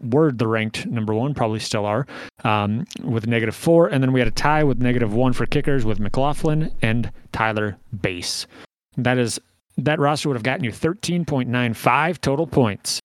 were 0.00 0.32
the 0.32 0.46
ranked 0.46 0.86
number 0.86 1.12
one, 1.12 1.34
probably 1.34 1.58
still 1.58 1.84
are, 1.84 2.06
um, 2.44 2.86
with 3.02 3.26
negative 3.26 3.54
four. 3.54 3.88
And 3.88 4.02
then 4.02 4.12
we 4.12 4.20
had 4.20 4.28
a 4.28 4.32
tie 4.32 4.64
with 4.64 4.78
negative 4.78 5.12
one 5.12 5.34
for 5.34 5.44
kickers 5.44 5.84
with 5.84 6.00
McLaughlin 6.00 6.72
and 6.80 7.12
Tyler 7.32 7.76
Bass. 8.00 8.46
That 8.96 9.18
is 9.18 9.40
that 9.78 9.98
roster 9.98 10.28
would 10.28 10.36
have 10.36 10.42
gotten 10.42 10.64
you 10.64 10.70
13.95 10.70 12.20
total 12.20 12.46
points. 12.46 13.00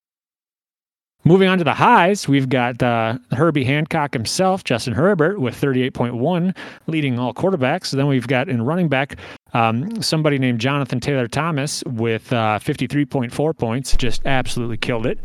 Moving 1.24 1.50
on 1.50 1.58
to 1.58 1.64
the 1.66 1.74
highs, 1.74 2.28
we've 2.28 2.48
got 2.48 2.82
uh, 2.82 3.18
Herbie 3.32 3.66
Hancock 3.66 4.14
himself, 4.14 4.64
Justin 4.64 4.94
Herbert, 4.94 5.42
with 5.42 5.60
38.1, 5.60 6.56
leading 6.88 7.20
all 7.20 7.34
quarterbacks. 7.34 7.92
Then 7.92 8.08
we've 8.08 8.28
got 8.28 8.48
in 8.48 8.62
running 8.62 8.88
back 8.88 9.18
um, 9.54 10.02
somebody 10.02 10.40
named 10.40 10.62
Jonathan 10.62 11.02
Taylor 11.02 11.28
Thomas 11.28 11.84
with 11.86 12.32
uh, 12.32 12.60
53.4 12.60 13.58
points, 13.58 13.98
just 13.98 14.26
absolutely 14.26 14.78
killed 14.78 15.06
it. 15.06 15.20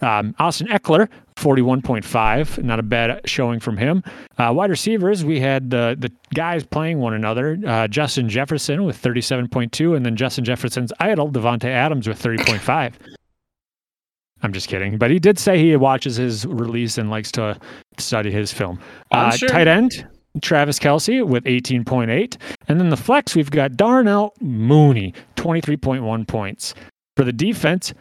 Um, 0.00 0.34
Austin 0.38 0.68
Ekeler, 0.68 1.08
41.5, 1.38 2.62
not 2.62 2.78
a 2.78 2.82
bad 2.82 3.20
showing 3.24 3.60
from 3.60 3.76
him. 3.76 4.02
Uh, 4.36 4.52
wide 4.54 4.70
receivers, 4.70 5.24
we 5.24 5.40
had 5.40 5.70
the 5.70 5.96
the 5.98 6.12
guys 6.34 6.64
playing 6.64 6.98
one 6.98 7.14
another. 7.14 7.58
Uh, 7.66 7.86
Justin 7.88 8.28
Jefferson 8.28 8.84
with 8.84 9.00
37.2, 9.00 9.96
and 9.96 10.04
then 10.04 10.16
Justin 10.16 10.44
Jefferson's 10.44 10.92
idol, 11.00 11.30
Davante 11.30 11.64
Adams, 11.64 12.08
with 12.08 12.20
30.5. 12.20 12.94
I'm 14.42 14.52
just 14.52 14.68
kidding, 14.68 14.98
but 14.98 15.10
he 15.10 15.18
did 15.18 15.38
say 15.38 15.58
he 15.58 15.74
watches 15.74 16.16
his 16.16 16.46
release 16.46 16.96
and 16.96 17.10
likes 17.10 17.32
to 17.32 17.58
study 17.98 18.30
his 18.30 18.52
film. 18.52 18.78
Uh, 19.10 19.32
sure. 19.32 19.48
Tight 19.48 19.66
end, 19.66 20.06
Travis 20.40 20.78
Kelce 20.78 21.26
with 21.26 21.44
18.8. 21.44 22.36
And 22.68 22.80
then 22.80 22.88
the 22.88 22.96
flex, 22.96 23.34
we've 23.34 23.50
got 23.50 23.76
Darnell 23.76 24.34
Mooney, 24.40 25.12
23.1 25.36 26.26
points. 26.28 26.74
For 27.16 27.24
the 27.24 27.32
defense, 27.32 27.92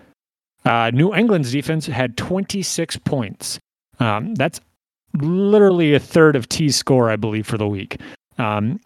uh, 0.67 0.91
New 0.91 1.13
England's 1.15 1.51
defense 1.51 1.85
had 1.87 2.17
26 2.17 2.97
points. 2.97 3.59
Um, 3.99 4.35
that's 4.35 4.59
literally 5.13 5.93
a 5.93 5.99
third 5.99 6.35
of 6.35 6.49
T's 6.49 6.75
score, 6.75 7.09
I 7.09 7.15
believe, 7.15 7.47
for 7.47 7.57
the 7.57 7.67
week. 7.67 7.99
Um, 8.37 8.79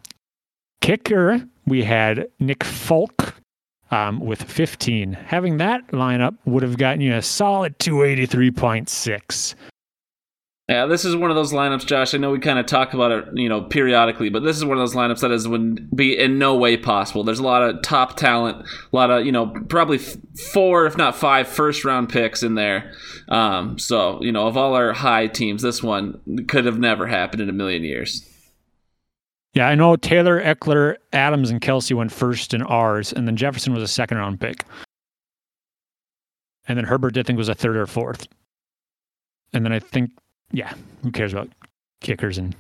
kicker, 0.81 1.45
we 1.65 1.83
had 1.83 2.27
Nick 2.39 2.63
Folk 2.63 3.35
um, 3.89 4.19
with 4.19 4.41
15. 4.43 5.13
Having 5.13 5.57
that 5.57 5.87
lineup 5.87 6.37
would 6.45 6.63
have 6.63 6.77
gotten 6.77 7.01
you 7.01 7.15
a 7.15 7.21
solid 7.21 7.77
283.6. 7.79 9.55
Yeah, 10.71 10.85
this 10.85 11.03
is 11.03 11.17
one 11.17 11.29
of 11.29 11.35
those 11.35 11.51
lineups, 11.51 11.85
Josh. 11.85 12.13
I 12.13 12.17
know 12.17 12.31
we 12.31 12.39
kind 12.39 12.57
of 12.57 12.65
talk 12.65 12.93
about 12.93 13.11
it, 13.11 13.25
you 13.33 13.49
know, 13.49 13.59
periodically, 13.59 14.29
but 14.29 14.41
this 14.41 14.55
is 14.55 14.63
one 14.63 14.77
of 14.77 14.81
those 14.81 14.95
lineups 14.95 15.19
that 15.19 15.29
is 15.29 15.45
would 15.45 15.93
be 15.93 16.17
in 16.17 16.39
no 16.39 16.55
way 16.55 16.77
possible. 16.77 17.25
There's 17.25 17.39
a 17.39 17.43
lot 17.43 17.61
of 17.61 17.81
top 17.81 18.15
talent, 18.15 18.65
a 18.65 18.95
lot 18.95 19.11
of, 19.11 19.25
you 19.25 19.33
know, 19.33 19.47
probably 19.67 19.97
four, 19.97 20.85
if 20.85 20.95
not 20.95 21.17
five, 21.17 21.49
first 21.49 21.83
round 21.83 22.07
picks 22.07 22.41
in 22.41 22.55
there. 22.55 22.93
Um, 23.27 23.79
so, 23.79 24.23
you 24.23 24.31
know, 24.31 24.47
of 24.47 24.55
all 24.55 24.73
our 24.73 24.93
high 24.93 25.27
teams, 25.27 25.61
this 25.61 25.83
one 25.83 26.45
could 26.47 26.63
have 26.63 26.79
never 26.79 27.05
happened 27.05 27.41
in 27.41 27.49
a 27.49 27.53
million 27.53 27.83
years. 27.83 28.25
Yeah, 29.53 29.67
I 29.67 29.75
know 29.75 29.97
Taylor, 29.97 30.41
Ekeler, 30.41 30.95
Adams, 31.11 31.49
and 31.49 31.59
Kelce 31.59 31.93
went 31.93 32.13
first 32.13 32.53
in 32.53 32.61
ours, 32.61 33.11
and 33.11 33.27
then 33.27 33.35
Jefferson 33.35 33.73
was 33.73 33.83
a 33.83 33.89
second 33.89 34.19
round 34.19 34.39
pick. 34.39 34.63
And 36.65 36.77
then 36.77 36.85
Herbert, 36.85 37.17
I 37.17 37.23
think, 37.23 37.35
was 37.35 37.49
a 37.49 37.55
third 37.55 37.75
or 37.75 37.87
fourth. 37.87 38.29
And 39.51 39.65
then 39.65 39.73
I 39.73 39.79
think, 39.79 40.11
yeah, 40.51 40.73
who 41.03 41.11
cares 41.11 41.33
about 41.33 41.49
kickers 42.01 42.37
and 42.37 42.55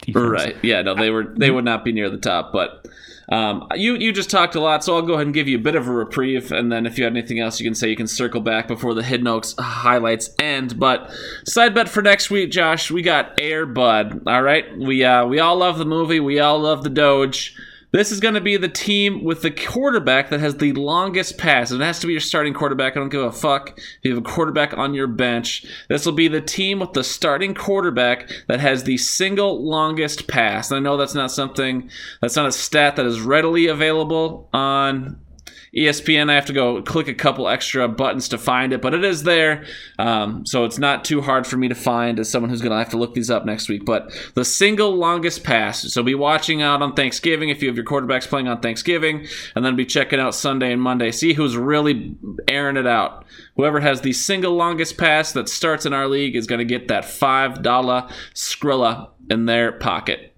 defense? 0.00 0.26
Right. 0.26 0.56
Yeah, 0.62 0.82
no, 0.82 0.94
they 0.94 1.10
were 1.10 1.34
they 1.36 1.50
would 1.50 1.64
not 1.64 1.84
be 1.84 1.92
near 1.92 2.10
the 2.10 2.18
top, 2.18 2.52
but 2.52 2.86
um, 3.28 3.66
you 3.74 3.96
you 3.96 4.12
just 4.12 4.30
talked 4.30 4.54
a 4.54 4.60
lot, 4.60 4.84
so 4.84 4.94
I'll 4.96 5.02
go 5.02 5.14
ahead 5.14 5.26
and 5.26 5.34
give 5.34 5.48
you 5.48 5.56
a 5.56 5.60
bit 5.60 5.74
of 5.74 5.88
a 5.88 5.92
reprieve, 5.92 6.52
and 6.52 6.70
then 6.70 6.86
if 6.86 6.96
you 6.96 7.04
had 7.04 7.12
anything 7.12 7.40
else, 7.40 7.58
you 7.58 7.66
can 7.66 7.74
say 7.74 7.88
you 7.88 7.96
can 7.96 8.06
circle 8.06 8.40
back 8.40 8.68
before 8.68 8.94
the 8.94 9.02
Hidden 9.02 9.26
Oaks 9.26 9.54
highlights 9.58 10.30
end. 10.38 10.78
But 10.78 11.10
side 11.44 11.74
bet 11.74 11.88
for 11.88 12.02
next 12.02 12.30
week, 12.30 12.50
Josh, 12.50 12.90
we 12.90 13.02
got 13.02 13.38
Air 13.40 13.66
Bud. 13.66 14.22
All 14.26 14.42
right, 14.42 14.64
we 14.78 15.04
uh, 15.04 15.26
we 15.26 15.40
all 15.40 15.56
love 15.56 15.78
the 15.78 15.84
movie, 15.84 16.20
we 16.20 16.38
all 16.38 16.60
love 16.60 16.84
the 16.84 16.90
Doge. 16.90 17.56
This 17.96 18.12
is 18.12 18.20
going 18.20 18.34
to 18.34 18.42
be 18.42 18.58
the 18.58 18.68
team 18.68 19.24
with 19.24 19.40
the 19.40 19.50
quarterback 19.50 20.28
that 20.28 20.40
has 20.40 20.58
the 20.58 20.74
longest 20.74 21.38
pass. 21.38 21.72
It 21.72 21.80
has 21.80 21.98
to 22.00 22.06
be 22.06 22.12
your 22.12 22.20
starting 22.20 22.52
quarterback. 22.52 22.94
I 22.94 23.00
don't 23.00 23.08
give 23.08 23.22
a 23.22 23.32
fuck 23.32 23.78
if 23.78 23.84
you 24.02 24.14
have 24.14 24.22
a 24.22 24.30
quarterback 24.30 24.76
on 24.76 24.92
your 24.92 25.06
bench. 25.06 25.64
This 25.88 26.04
will 26.04 26.12
be 26.12 26.28
the 26.28 26.42
team 26.42 26.78
with 26.78 26.92
the 26.92 27.02
starting 27.02 27.54
quarterback 27.54 28.30
that 28.48 28.60
has 28.60 28.84
the 28.84 28.98
single 28.98 29.66
longest 29.66 30.28
pass. 30.28 30.70
And 30.70 30.76
I 30.76 30.80
know 30.80 30.98
that's 30.98 31.14
not 31.14 31.32
something, 31.32 31.88
that's 32.20 32.36
not 32.36 32.44
a 32.44 32.52
stat 32.52 32.96
that 32.96 33.06
is 33.06 33.22
readily 33.22 33.66
available 33.66 34.50
on 34.52 35.18
ESPN. 35.76 36.30
I 36.30 36.34
have 36.34 36.46
to 36.46 36.52
go 36.52 36.80
click 36.82 37.08
a 37.08 37.14
couple 37.14 37.48
extra 37.48 37.86
buttons 37.88 38.28
to 38.30 38.38
find 38.38 38.72
it, 38.72 38.80
but 38.80 38.94
it 38.94 39.04
is 39.04 39.24
there. 39.24 39.66
Um, 39.98 40.46
so 40.46 40.64
it's 40.64 40.78
not 40.78 41.04
too 41.04 41.20
hard 41.20 41.46
for 41.46 41.56
me 41.56 41.68
to 41.68 41.74
find 41.74 42.18
as 42.18 42.30
someone 42.30 42.50
who's 42.50 42.62
going 42.62 42.72
to 42.72 42.78
have 42.78 42.90
to 42.90 42.96
look 42.96 43.14
these 43.14 43.30
up 43.30 43.44
next 43.44 43.68
week. 43.68 43.84
But 43.84 44.12
the 44.34 44.44
single 44.44 44.94
longest 44.96 45.44
pass. 45.44 45.92
So 45.92 46.02
be 46.02 46.14
watching 46.14 46.62
out 46.62 46.82
on 46.82 46.94
Thanksgiving 46.94 47.50
if 47.50 47.62
you 47.62 47.68
have 47.68 47.76
your 47.76 47.84
quarterbacks 47.84 48.26
playing 48.26 48.48
on 48.48 48.60
Thanksgiving, 48.60 49.26
and 49.54 49.64
then 49.64 49.76
be 49.76 49.86
checking 49.86 50.20
out 50.20 50.34
Sunday 50.34 50.72
and 50.72 50.80
Monday. 50.80 51.10
See 51.10 51.34
who's 51.34 51.56
really 51.56 52.16
airing 52.48 52.76
it 52.76 52.86
out. 52.86 53.24
Whoever 53.56 53.80
has 53.80 54.00
the 54.00 54.12
single 54.12 54.54
longest 54.54 54.96
pass 54.96 55.32
that 55.32 55.48
starts 55.48 55.86
in 55.86 55.92
our 55.92 56.08
league 56.08 56.36
is 56.36 56.46
going 56.46 56.58
to 56.58 56.64
get 56.64 56.88
that 56.88 57.04
$5 57.04 57.62
Skrilla 58.34 59.10
in 59.30 59.46
their 59.46 59.72
pocket. 59.72 60.35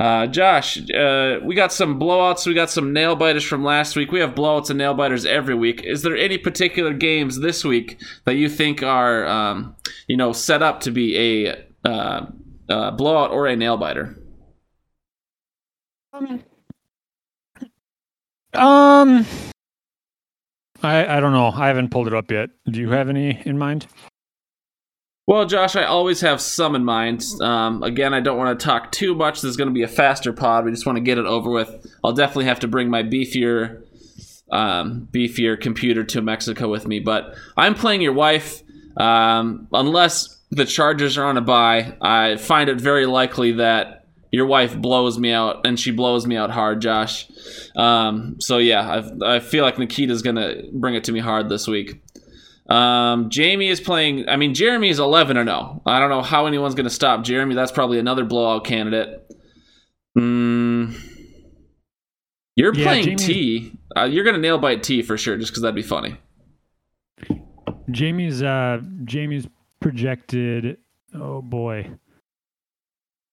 Uh, 0.00 0.26
Josh, 0.26 0.78
uh, 0.92 1.40
we 1.42 1.54
got 1.54 1.74
some 1.74 2.00
blowouts. 2.00 2.46
We 2.46 2.54
got 2.54 2.70
some 2.70 2.94
nail 2.94 3.14
biters 3.14 3.44
from 3.44 3.62
last 3.62 3.96
week. 3.96 4.10
We 4.10 4.20
have 4.20 4.34
blowouts 4.34 4.70
and 4.70 4.78
nail 4.78 4.94
biters 4.94 5.26
every 5.26 5.54
week. 5.54 5.82
Is 5.84 6.00
there 6.00 6.16
any 6.16 6.38
particular 6.38 6.94
games 6.94 7.40
this 7.40 7.66
week 7.66 8.00
that 8.24 8.36
you 8.36 8.48
think 8.48 8.82
are, 8.82 9.26
um, 9.26 9.76
you 10.08 10.16
know, 10.16 10.32
set 10.32 10.62
up 10.62 10.80
to 10.80 10.90
be 10.90 11.44
a 11.44 11.64
uh, 11.84 12.26
uh 12.70 12.90
blowout 12.92 13.30
or 13.30 13.46
a 13.46 13.54
nail 13.54 13.76
biter? 13.76 14.16
Um, 18.54 19.26
I 20.82 21.16
I 21.16 21.20
don't 21.20 21.32
know. 21.32 21.52
I 21.54 21.66
haven't 21.68 21.90
pulled 21.90 22.06
it 22.06 22.14
up 22.14 22.30
yet. 22.30 22.48
Do 22.70 22.80
you 22.80 22.88
have 22.88 23.10
any 23.10 23.42
in 23.44 23.58
mind? 23.58 23.86
Well, 25.26 25.46
Josh, 25.46 25.76
I 25.76 25.84
always 25.84 26.22
have 26.22 26.40
some 26.40 26.74
in 26.74 26.84
mind. 26.84 27.24
Um, 27.40 27.82
again, 27.84 28.12
I 28.14 28.20
don't 28.20 28.36
want 28.36 28.58
to 28.58 28.64
talk 28.64 28.90
too 28.90 29.14
much. 29.14 29.42
This 29.42 29.50
is 29.50 29.56
going 29.56 29.68
to 29.68 29.74
be 29.74 29.82
a 29.82 29.88
faster 29.88 30.32
pod. 30.32 30.64
We 30.64 30.72
just 30.72 30.86
want 30.86 30.96
to 30.96 31.02
get 31.02 31.18
it 31.18 31.26
over 31.26 31.50
with. 31.50 31.86
I'll 32.02 32.12
definitely 32.12 32.46
have 32.46 32.60
to 32.60 32.68
bring 32.68 32.90
my 32.90 33.04
beefier, 33.04 33.84
um, 34.50 35.08
beefier 35.12 35.60
computer 35.60 36.02
to 36.04 36.20
Mexico 36.20 36.68
with 36.68 36.86
me. 36.88 36.98
But 36.98 37.34
I'm 37.56 37.74
playing 37.74 38.00
your 38.00 38.12
wife. 38.12 38.62
Um, 38.96 39.68
unless 39.72 40.40
the 40.50 40.64
Chargers 40.64 41.16
are 41.16 41.24
on 41.24 41.36
a 41.36 41.40
bye, 41.40 41.96
I 42.00 42.36
find 42.36 42.68
it 42.68 42.80
very 42.80 43.06
likely 43.06 43.52
that 43.52 44.08
your 44.32 44.46
wife 44.46 44.76
blows 44.76 45.18
me 45.18 45.32
out, 45.32 45.66
and 45.66 45.78
she 45.78 45.90
blows 45.90 46.26
me 46.26 46.36
out 46.36 46.50
hard, 46.50 46.80
Josh. 46.80 47.28
Um, 47.76 48.40
so 48.40 48.58
yeah, 48.58 49.02
I, 49.22 49.36
I 49.36 49.40
feel 49.40 49.64
like 49.64 49.78
Nikita's 49.78 50.22
gonna 50.22 50.62
bring 50.72 50.94
it 50.94 51.04
to 51.04 51.12
me 51.12 51.20
hard 51.20 51.48
this 51.48 51.66
week. 51.66 52.00
Um, 52.70 53.30
Jamie 53.30 53.68
is 53.68 53.80
playing. 53.80 54.28
I 54.28 54.36
mean, 54.36 54.54
Jeremy 54.54 54.88
is 54.88 55.00
11 55.00 55.36
or 55.36 55.44
no. 55.44 55.82
I 55.84 55.98
don't 55.98 56.08
know 56.08 56.22
how 56.22 56.46
anyone's 56.46 56.74
going 56.74 56.84
to 56.84 56.90
stop 56.90 57.24
Jeremy. 57.24 57.54
That's 57.54 57.72
probably 57.72 57.98
another 57.98 58.24
blowout 58.24 58.64
candidate. 58.64 59.26
Mm, 60.16 60.94
you're 62.54 62.74
yeah, 62.74 62.84
playing 62.84 63.04
Jamie, 63.04 63.16
T. 63.16 63.72
Uh, 63.96 64.04
you're 64.04 64.24
going 64.24 64.36
to 64.36 64.40
nail 64.40 64.58
bite 64.58 64.82
T 64.82 65.02
for 65.02 65.18
sure, 65.18 65.36
just 65.36 65.50
because 65.50 65.62
that'd 65.62 65.74
be 65.74 65.82
funny. 65.82 66.16
Jamie's 67.90 68.42
uh, 68.42 68.80
Jamie's 69.04 69.48
projected. 69.80 70.78
Oh 71.12 71.42
boy, 71.42 71.90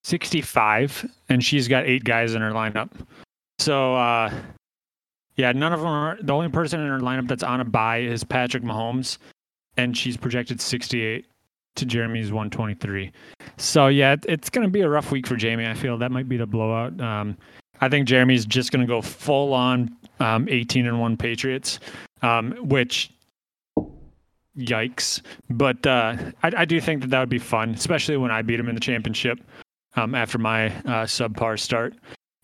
65, 0.04 1.06
and 1.30 1.43
she's 1.43 1.67
got 1.67 1.86
eight 1.86 2.04
guys 2.04 2.34
in 2.34 2.41
her 2.41 2.52
lineup. 2.52 2.89
So 3.60 3.95
uh, 3.95 4.34
yeah, 5.38 5.52
none 5.52 5.71
of 5.71 5.80
them 5.80 5.89
are. 5.89 6.17
The 6.19 6.34
only 6.34 6.50
person 6.50 6.82
in 6.82 6.88
her 6.88 7.00
lineup 7.00 7.28
that's 7.28 7.43
on 7.43 7.62
a 7.62 7.65
buy 7.65 8.00
is 8.00 8.23
Patrick 8.23 8.63
Mahomes, 8.63 9.19
and 9.78 9.95
she's 9.95 10.17
projected 10.17 10.60
68 10.60 11.26
to 11.76 11.86
Jeremy's 11.86 12.32
123. 12.32 13.12
So 13.58 13.88
yeah, 13.88 14.15
it's 14.28 14.50
to 14.65 14.71
be 14.71 14.82
a 14.82 14.89
rough 14.89 15.12
week 15.12 15.28
for 15.28 15.36
Jamie. 15.36 15.67
I 15.67 15.76
feel 15.76 15.97
that 16.00 16.12
might 16.12 16.28
be 16.28 16.38
the 16.38 16.47
blowout. 16.47 17.00
Um, 17.00 17.38
I 17.80 17.89
think 17.89 18.08
Jeremy's 18.08 18.45
just 18.45 18.71
to 18.82 18.88
go 18.88 19.02
full 19.02 19.54
on 19.54 19.95
um, 20.19 20.50
18 20.50 20.88
and 20.88 21.00
one 21.00 21.15
Patriots, 21.15 21.80
um, 22.23 22.54
which 22.62 23.12
yikes. 24.58 25.21
But 25.52 25.86
uh, 25.86 26.15
I, 26.41 26.52
I, 26.58 26.65
do 26.65 26.82
think 26.82 27.02
that 27.02 27.12
that 27.12 27.19
would 27.19 27.30
be 27.30 27.38
fun, 27.38 27.71
especially 27.71 28.17
when 28.17 28.32
I 28.32 28.41
beat 28.41 28.60
him 28.60 28.67
in 28.67 28.73
the 28.73 28.82
championship 28.82 29.39
um, 29.95 30.15
after 30.15 30.39
my 30.39 30.67
uh, 30.67 31.06
subpar 31.06 31.60
start. 31.60 31.93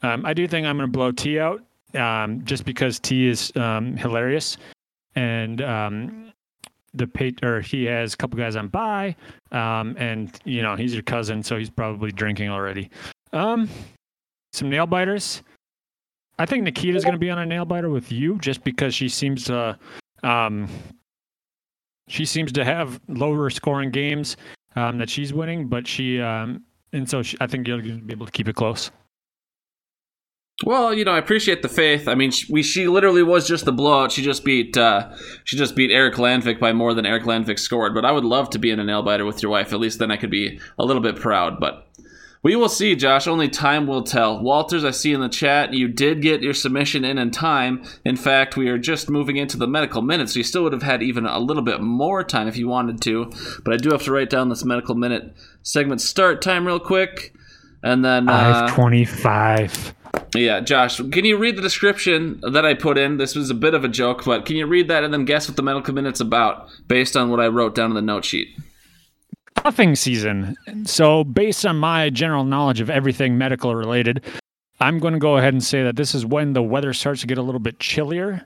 Um, 0.04 0.24
I 0.24 0.36
do 0.36 0.48
think 0.48 0.68
I'm 0.68 0.78
going 0.78 0.88
to 0.88 0.92
blow 0.92 1.12
T 1.12 1.40
out 1.40 1.64
um, 1.96 2.44
just 2.44 2.66
because 2.66 3.00
T 3.00 3.28
is 3.28 3.52
um, 3.56 3.96
hilarious, 3.98 4.58
and 5.16 5.62
um, 5.62 6.34
the 6.94 7.36
or 7.44 7.62
he 7.62 7.86
has 7.86 8.14
a 8.14 8.18
couple 8.18 8.38
guys 8.38 8.56
on 8.56 8.68
by, 8.68 9.16
um, 9.52 9.96
and 9.98 10.40
you 10.46 10.62
know 10.62 10.76
he's 10.76 10.94
your 10.94 11.04
cousin, 11.04 11.44
so 11.44 11.58
he's 11.58 11.70
probably 11.70 12.12
drinking 12.12 12.50
already. 12.50 12.90
Um, 13.32 13.70
some 14.54 14.70
nail 14.70 14.86
biters. 14.86 15.42
I 16.40 16.46
think 16.46 16.64
Nikita's 16.64 17.04
going 17.04 17.14
to 17.14 17.20
be 17.20 17.30
on 17.30 17.40
a 17.40 17.46
nail 17.46 17.66
biter 17.66 17.90
with 17.90 18.12
you, 18.12 18.38
just 18.40 18.64
because 18.64 18.96
she 18.96 19.08
seems 19.08 19.44
to 19.46 19.78
um, 20.24 20.68
she 22.08 22.26
seems 22.26 22.52
to 22.54 22.66
have 22.66 23.00
lower 23.08 23.50
scoring 23.50 23.92
games 23.92 24.38
that 24.76 25.10
she's 25.10 25.34
winning, 25.34 25.68
but 25.68 25.88
she 25.88 26.20
and 26.94 27.10
so 27.10 27.22
she, 27.24 27.36
I 27.42 27.48
think 27.48 27.68
you're 27.68 27.82
going 27.82 28.00
to 28.00 28.06
be 28.06 28.14
able 28.14 28.26
to 28.28 28.32
keep 28.32 28.48
it 28.48 28.56
close. 28.56 28.92
Well, 30.66 30.94
you 30.94 31.04
know, 31.04 31.12
I 31.12 31.18
appreciate 31.18 31.62
the 31.62 31.70
faith. 31.70 32.08
I 32.08 32.16
mean, 32.16 32.32
she, 32.32 32.52
we 32.52 32.64
she 32.64 32.88
literally 32.88 33.24
was 33.24 33.48
just 33.48 33.66
the 33.66 33.72
blowout. 33.72 34.12
She 34.12 34.22
just 34.22 34.46
beat 34.46 34.78
uh, 34.78 35.16
she 35.44 35.58
just 35.58 35.76
beat 35.76 35.92
Eric 35.92 36.16
Landvik 36.16 36.60
by 36.60 36.74
more 36.74 36.94
than 36.94 37.06
Eric 37.06 37.24
Landvik 37.24 37.60
scored. 37.60 37.94
But 37.94 38.06
I 38.06 38.12
would 38.12 38.24
love 38.24 38.50
to 38.52 38.60
be 38.60 38.72
in 38.72 38.80
a 38.80 38.84
nail 38.84 39.04
biter 39.04 39.26
with 39.26 39.42
your 39.42 39.52
wife. 39.52 39.74
At 39.74 39.80
least 39.80 40.00
then 40.00 40.12
I 40.12 40.18
could 40.18 40.32
be 40.32 40.60
a 40.80 40.86
little 40.86 41.02
bit 41.02 41.16
proud. 41.16 41.60
But 41.60 41.88
we 42.44 42.56
will 42.56 42.70
see, 42.70 42.96
Josh. 42.96 43.26
Only 43.26 43.48
time 43.48 43.88
will 43.88 44.04
tell. 44.04 44.42
Walters, 44.42 44.84
I 44.84 44.92
see 44.92 45.14
in 45.14 45.22
the 45.22 45.30
chat 45.30 45.74
you 45.74 45.88
did 45.88 46.22
get 46.22 46.42
your 46.42 46.54
submission 46.54 47.06
in 47.06 47.18
in 47.18 47.32
time. 47.32 47.84
In 48.04 48.18
fact, 48.18 48.58
we 48.58 48.68
are 48.70 48.78
just 48.78 49.10
moving 49.10 49.38
into 49.38 49.58
the 49.58 49.68
medical 49.68 50.02
minute, 50.02 50.30
so 50.30 50.40
you 50.40 50.44
still 50.44 50.64
would 50.64 50.74
have 50.74 50.84
had 50.84 51.02
even 51.02 51.26
a 51.26 51.40
little 51.40 51.64
bit 51.64 51.82
more 51.82 52.24
time 52.24 52.48
if 52.48 52.58
you 52.58 52.68
wanted 52.68 53.02
to. 53.02 53.32
But 53.64 53.74
I 53.74 53.78
do 53.78 53.92
have 53.92 54.04
to 54.04 54.12
write 54.12 54.30
down 54.30 54.50
this 54.50 54.66
medical 54.66 54.96
minute 54.96 55.34
segment 55.62 56.02
start 56.02 56.42
time 56.42 56.68
real 56.68 56.80
quick, 56.80 57.34
and 57.82 58.04
then 58.04 58.28
uh, 58.28 58.68
five 58.68 58.76
twenty-five. 58.76 59.96
Yeah, 60.36 60.62
Josh, 60.62 60.98
can 60.98 61.26
you 61.26 61.38
read 61.38 61.56
the 61.58 61.62
description 61.62 62.40
that 62.42 62.66
I 62.66 62.74
put 62.74 62.98
in? 62.98 63.18
This 63.18 63.36
was 63.36 63.50
a 63.50 63.56
bit 63.56 63.74
of 63.74 63.84
a 63.84 63.88
joke, 63.88 64.26
but 64.26 64.46
can 64.46 64.56
you 64.56 64.66
read 64.66 64.88
that 64.88 65.04
and 65.04 65.14
then 65.14 65.26
guess 65.26 65.48
what 65.48 65.58
the 65.58 65.64
medical 65.64 65.94
minute's 65.94 66.20
about 66.20 66.70
based 66.88 67.16
on 67.16 67.30
what 67.30 67.40
I 67.40 67.48
wrote 67.48 67.76
down 67.76 67.92
in 67.92 67.96
the 67.96 68.02
note 68.02 68.26
sheet? 68.26 68.48
Cuffing 69.56 69.96
season. 69.96 70.56
So, 70.86 71.24
based 71.24 71.66
on 71.66 71.78
my 71.78 72.10
general 72.10 72.44
knowledge 72.44 72.82
of 72.82 72.90
everything 72.90 73.38
medical 73.38 73.76
related, 73.76 74.24
I'm 74.80 75.00
going 75.00 75.14
to 75.14 75.20
go 75.20 75.38
ahead 75.38 75.54
and 75.54 75.64
say 75.64 75.84
that 75.84 75.96
this 75.96 76.16
is 76.16 76.26
when 76.26 76.54
the 76.54 76.64
weather 76.64 76.94
starts 76.94 77.22
to 77.22 77.28
get 77.28 77.38
a 77.38 77.44
little 77.44 77.60
bit 77.62 77.80
chillier 77.80 78.46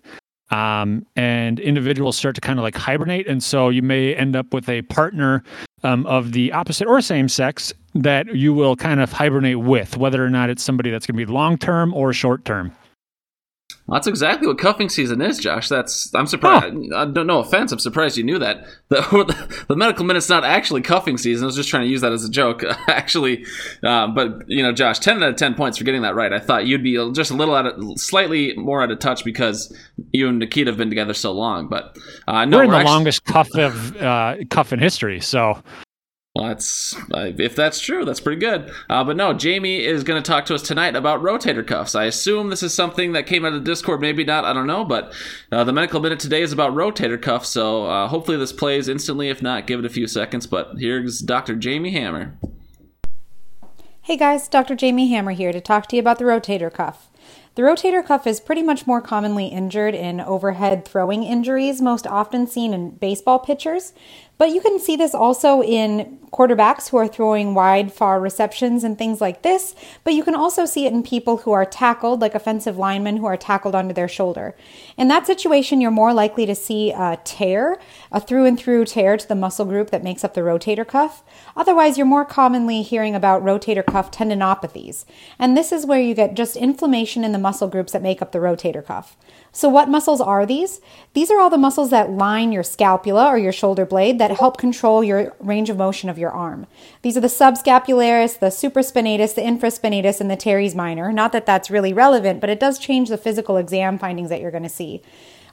um, 0.50 1.06
and 1.16 1.60
individuals 1.60 2.18
start 2.18 2.36
to 2.36 2.42
kind 2.42 2.60
of 2.60 2.64
like 2.64 2.76
hibernate. 2.76 3.28
And 3.28 3.44
so 3.44 3.70
you 3.70 3.82
may 3.82 4.16
end 4.16 4.36
up 4.36 4.54
with 4.54 4.70
a 4.70 4.82
partner 4.84 5.44
um, 5.84 6.06
of 6.06 6.32
the 6.32 6.52
opposite 6.52 6.88
or 6.88 7.02
same 7.02 7.30
sex 7.30 7.74
that 7.96 8.34
you 8.36 8.54
will 8.54 8.76
kind 8.76 9.02
of 9.02 9.12
hibernate 9.12 9.60
with, 9.60 9.98
whether 9.98 10.24
or 10.24 10.30
not 10.30 10.50
it's 10.50 10.64
somebody 10.64 10.90
that's 10.90 11.06
going 11.06 11.18
to 11.18 11.26
be 11.26 11.32
long 11.32 11.58
term 11.58 11.94
or 11.94 12.14
short 12.14 12.46
term. 12.46 12.74
That's 13.89 14.08
exactly 14.08 14.47
what 14.47 14.58
cuffing 14.58 14.89
season 14.89 15.21
is, 15.21 15.38
Josh. 15.38 15.69
That's 15.69 16.13
I'm 16.13 16.28
surprised. 16.28 16.76
Oh. 16.76 16.97
I 16.97 17.06
don't 17.06 17.28
no 17.28 17.39
offense. 17.39 17.71
I'm 17.71 17.80
surprised 17.80 18.17
you 18.17 18.23
knew 18.23 18.39
that. 18.39 18.65
The, 18.89 19.65
the 19.67 19.76
medical 19.76 20.06
minute's 20.06 20.30
not 20.30 20.45
actually 20.45 20.82
cuffing 20.82 21.17
season. 21.17 21.43
I 21.43 21.47
was 21.47 21.58
just 21.58 21.67
trying 21.67 21.84
to 21.84 21.89
use 21.89 22.02
that 22.02 22.13
as 22.13 22.23
a 22.23 22.30
joke, 22.30 22.63
actually. 22.88 23.45
Uh, 23.84 24.08
but 24.08 24.50
you 24.50 24.63
know, 24.63 24.71
Josh, 24.71 25.00
ten 25.00 25.21
out 25.21 25.30
of 25.30 25.36
ten 25.36 25.56
points 25.56 25.78
for 25.78 25.84
getting 25.84 26.04
that 26.04 26.15
right. 26.15 26.32
I 26.32 26.39
thought 26.39 26.67
you'd 26.67 26.84
be 26.84 26.95
just 27.12 27.32
a 27.32 27.34
little 27.34 27.54
out 27.54 27.65
of, 27.65 28.00
slightly 28.00 28.56
more 28.56 28.82
out 28.82 28.91
of 28.91 29.00
touch 29.00 29.26
because 29.26 29.76
you 30.13 30.30
and 30.30 30.39
Nikita 30.39 30.71
have 30.71 30.78
been 30.78 30.89
together 30.89 31.13
so 31.13 31.34
long. 31.34 31.67
But 31.67 31.97
uh, 32.28 32.45
no, 32.45 32.58
we're 32.58 32.63
in 32.63 32.69
we're 32.69 32.76
the 32.76 32.80
actually, 32.80 32.93
longest 32.93 33.26
cuff 33.26 33.50
of 33.56 33.97
uh, 33.97 34.38
cuff 34.50 34.71
in 34.71 34.80
history. 34.80 35.19
So 35.19 35.62
well, 36.38 36.50
that's 36.50 36.95
if 37.10 37.56
that's 37.56 37.80
true, 37.80 38.06
that's 38.06 38.19
pretty 38.19 38.39
good. 38.39 38.71
Uh, 38.91 39.04
but 39.04 39.17
no, 39.17 39.34
Jamie 39.34 39.84
is 39.84 40.04
going 40.04 40.21
to 40.21 40.28
talk 40.32 40.45
to 40.45 40.54
us 40.54 40.62
tonight 40.62 40.95
about 40.95 41.23
rotator 41.23 41.65
cuffs. 41.65 41.95
I 41.95 42.06
assume 42.06 42.52
this 42.52 42.62
is 42.62 42.76
something 42.76 43.13
that 43.13 43.26
came 43.26 43.43
out 43.43 43.54
of 43.54 43.63
Discord, 43.63 44.02
maybe 44.02 44.23
not. 44.23 44.45
I 44.45 44.54
don't 44.54 44.67
know. 44.67 44.86
But 44.86 45.15
uh, 45.52 45.63
the 45.63 45.73
medical 45.73 46.00
minute 46.00 46.19
today 46.19 46.43
is 46.43 46.54
about 46.54 46.76
rotator 46.76 47.19
cuffs, 47.19 47.50
so 47.50 47.86
uh, 47.86 48.08
hopefully 48.08 48.38
this 48.38 48.52
plays 48.52 48.88
instantly. 48.88 49.30
If 49.30 49.41
not, 49.41 49.65
give 49.65 49.80
it 49.80 49.86
a 49.86 49.89
few 49.89 50.06
seconds. 50.06 50.45
But 50.45 50.73
here's 50.78 51.21
Dr. 51.21 51.56
Jamie 51.56 51.91
Hammer. 51.93 52.38
Hey 54.04 54.15
guys, 54.15 54.47
Dr. 54.47 54.76
Jamie 54.76 55.10
Hammer 55.10 55.32
here 55.32 55.52
to 55.52 55.60
talk 55.60 55.88
to 55.88 55.95
you 55.95 56.02
about 56.02 56.19
the 56.19 56.26
rotator 56.26 56.71
cuff. 56.71 57.10
The 57.58 57.63
rotator 57.63 58.06
cuff 58.06 58.28
is 58.28 58.39
pretty 58.39 58.62
much 58.62 58.86
more 58.86 59.02
commonly 59.02 59.47
injured 59.47 59.95
in 59.95 60.21
overhead 60.21 60.86
throwing 60.86 61.23
injuries, 61.23 61.82
most 61.82 62.06
often 62.06 62.45
seen 62.45 62.71
in 62.71 62.91
baseball 62.91 63.39
pitchers. 63.39 63.93
But 64.38 64.52
you 64.52 64.62
can 64.62 64.80
see 64.80 64.95
this 64.95 65.15
also 65.15 65.63
in 65.63 66.19
quarterbacks 66.32 66.90
who 66.90 66.98
are 66.98 67.08
throwing 67.08 67.54
wide, 67.54 67.92
far 67.92 68.20
receptions 68.20 68.84
and 68.84 68.98
things 68.98 69.22
like 69.22 69.42
this. 69.42 69.76
But 70.04 70.13
you 70.13 70.24
can 70.24 70.36
also 70.36 70.66
see 70.66 70.86
it 70.86 70.94
in 70.94 71.04
people 71.04 71.38
who 71.38 71.52
are 71.52 71.66
tackled, 71.66 72.22
like 72.22 72.36
offensive 72.36 72.78
linemen 72.78 73.18
who 73.18 73.26
are 73.26 73.38
tackled 73.38 73.76
onto 73.76 73.94
their 73.94 74.08
shoulder. 74.08 74.56
In 74.98 75.08
that 75.08 75.28
situation, 75.28 75.82
you're 75.82 75.92
more 75.92 76.13
likely 76.13 76.46
to 76.46 76.56
see 76.56 76.92
a 76.92 77.20
tear, 77.24 77.80
a 78.12 78.20
through 78.20 78.46
and 78.46 78.60
through 78.60 78.86
tear 78.86 79.18
to 79.18 79.28
the 79.28 79.36
muscle 79.36 79.66
group 79.66 79.90
that 79.92 80.04
makes 80.04 80.24
up 80.24 80.34
the 80.34 80.42
rotator 80.42 80.88
cuff. 80.88 81.24
Otherwise, 81.56 81.98
you're 81.98 82.06
more 82.06 82.26
commonly 82.26 82.82
hearing 82.82 83.16
about 83.16 83.44
rotator 83.44 83.86
cuff 83.86 84.12
tendinopathies. 84.12 85.06
And 85.40 85.56
this 85.56 85.72
is 85.72 85.86
where 85.86 86.02
you 86.02 86.13
get 86.13 86.34
just 86.34 86.56
inflammation 86.56 87.24
in 87.24 87.32
the 87.32 87.40
muscle 87.40 87.68
groups 87.68 87.94
that 87.94 88.02
make 88.02 88.22
up 88.22 88.32
the 88.32 88.40
rotator 88.40 88.86
cuff. 88.86 89.18
So, 89.52 89.70
what 89.70 89.90
muscles 89.90 90.22
are 90.22 90.46
these? 90.46 90.82
These 91.13 91.32
are 91.32 91.40
all 91.40 91.50
the 91.50 91.58
muscles 91.58 91.90
that 91.90 92.12
line 92.12 92.52
your 92.52 92.63
scapula 92.63 93.26
or 93.28 93.38
your 93.38 93.52
shoulder 93.52 93.86
blade 93.86 94.20
that 94.20 94.32
help 94.32 94.58
control 94.58 95.04
your 95.04 95.36
range 95.40 95.70
of 95.70 95.78
motion 95.78 96.10
of 96.10 96.17
your 96.18 96.32
arm. 96.32 96.68
These 97.02 97.18
are 97.18 97.22
the 97.22 97.28
subscapularis, 97.28 98.40
the 98.40 98.48
supraspinatus, 98.48 99.36
the 99.36 99.42
infraspinatus, 99.42 100.20
and 100.20 100.30
the 100.30 100.36
teres 100.36 100.76
minor. 100.76 101.12
Not 101.12 101.32
that 101.32 101.46
that's 101.46 101.70
really 101.72 101.94
relevant, 101.94 102.42
but 102.42 102.50
it 102.50 102.60
does 102.60 102.80
change 102.80 103.10
the 103.10 103.18
physical 103.18 103.58
exam 103.58 103.98
findings 103.98 104.30
that 104.30 104.42
you're 104.42 104.52
going 104.52 104.64
to 104.64 104.70
see. 104.70 105.02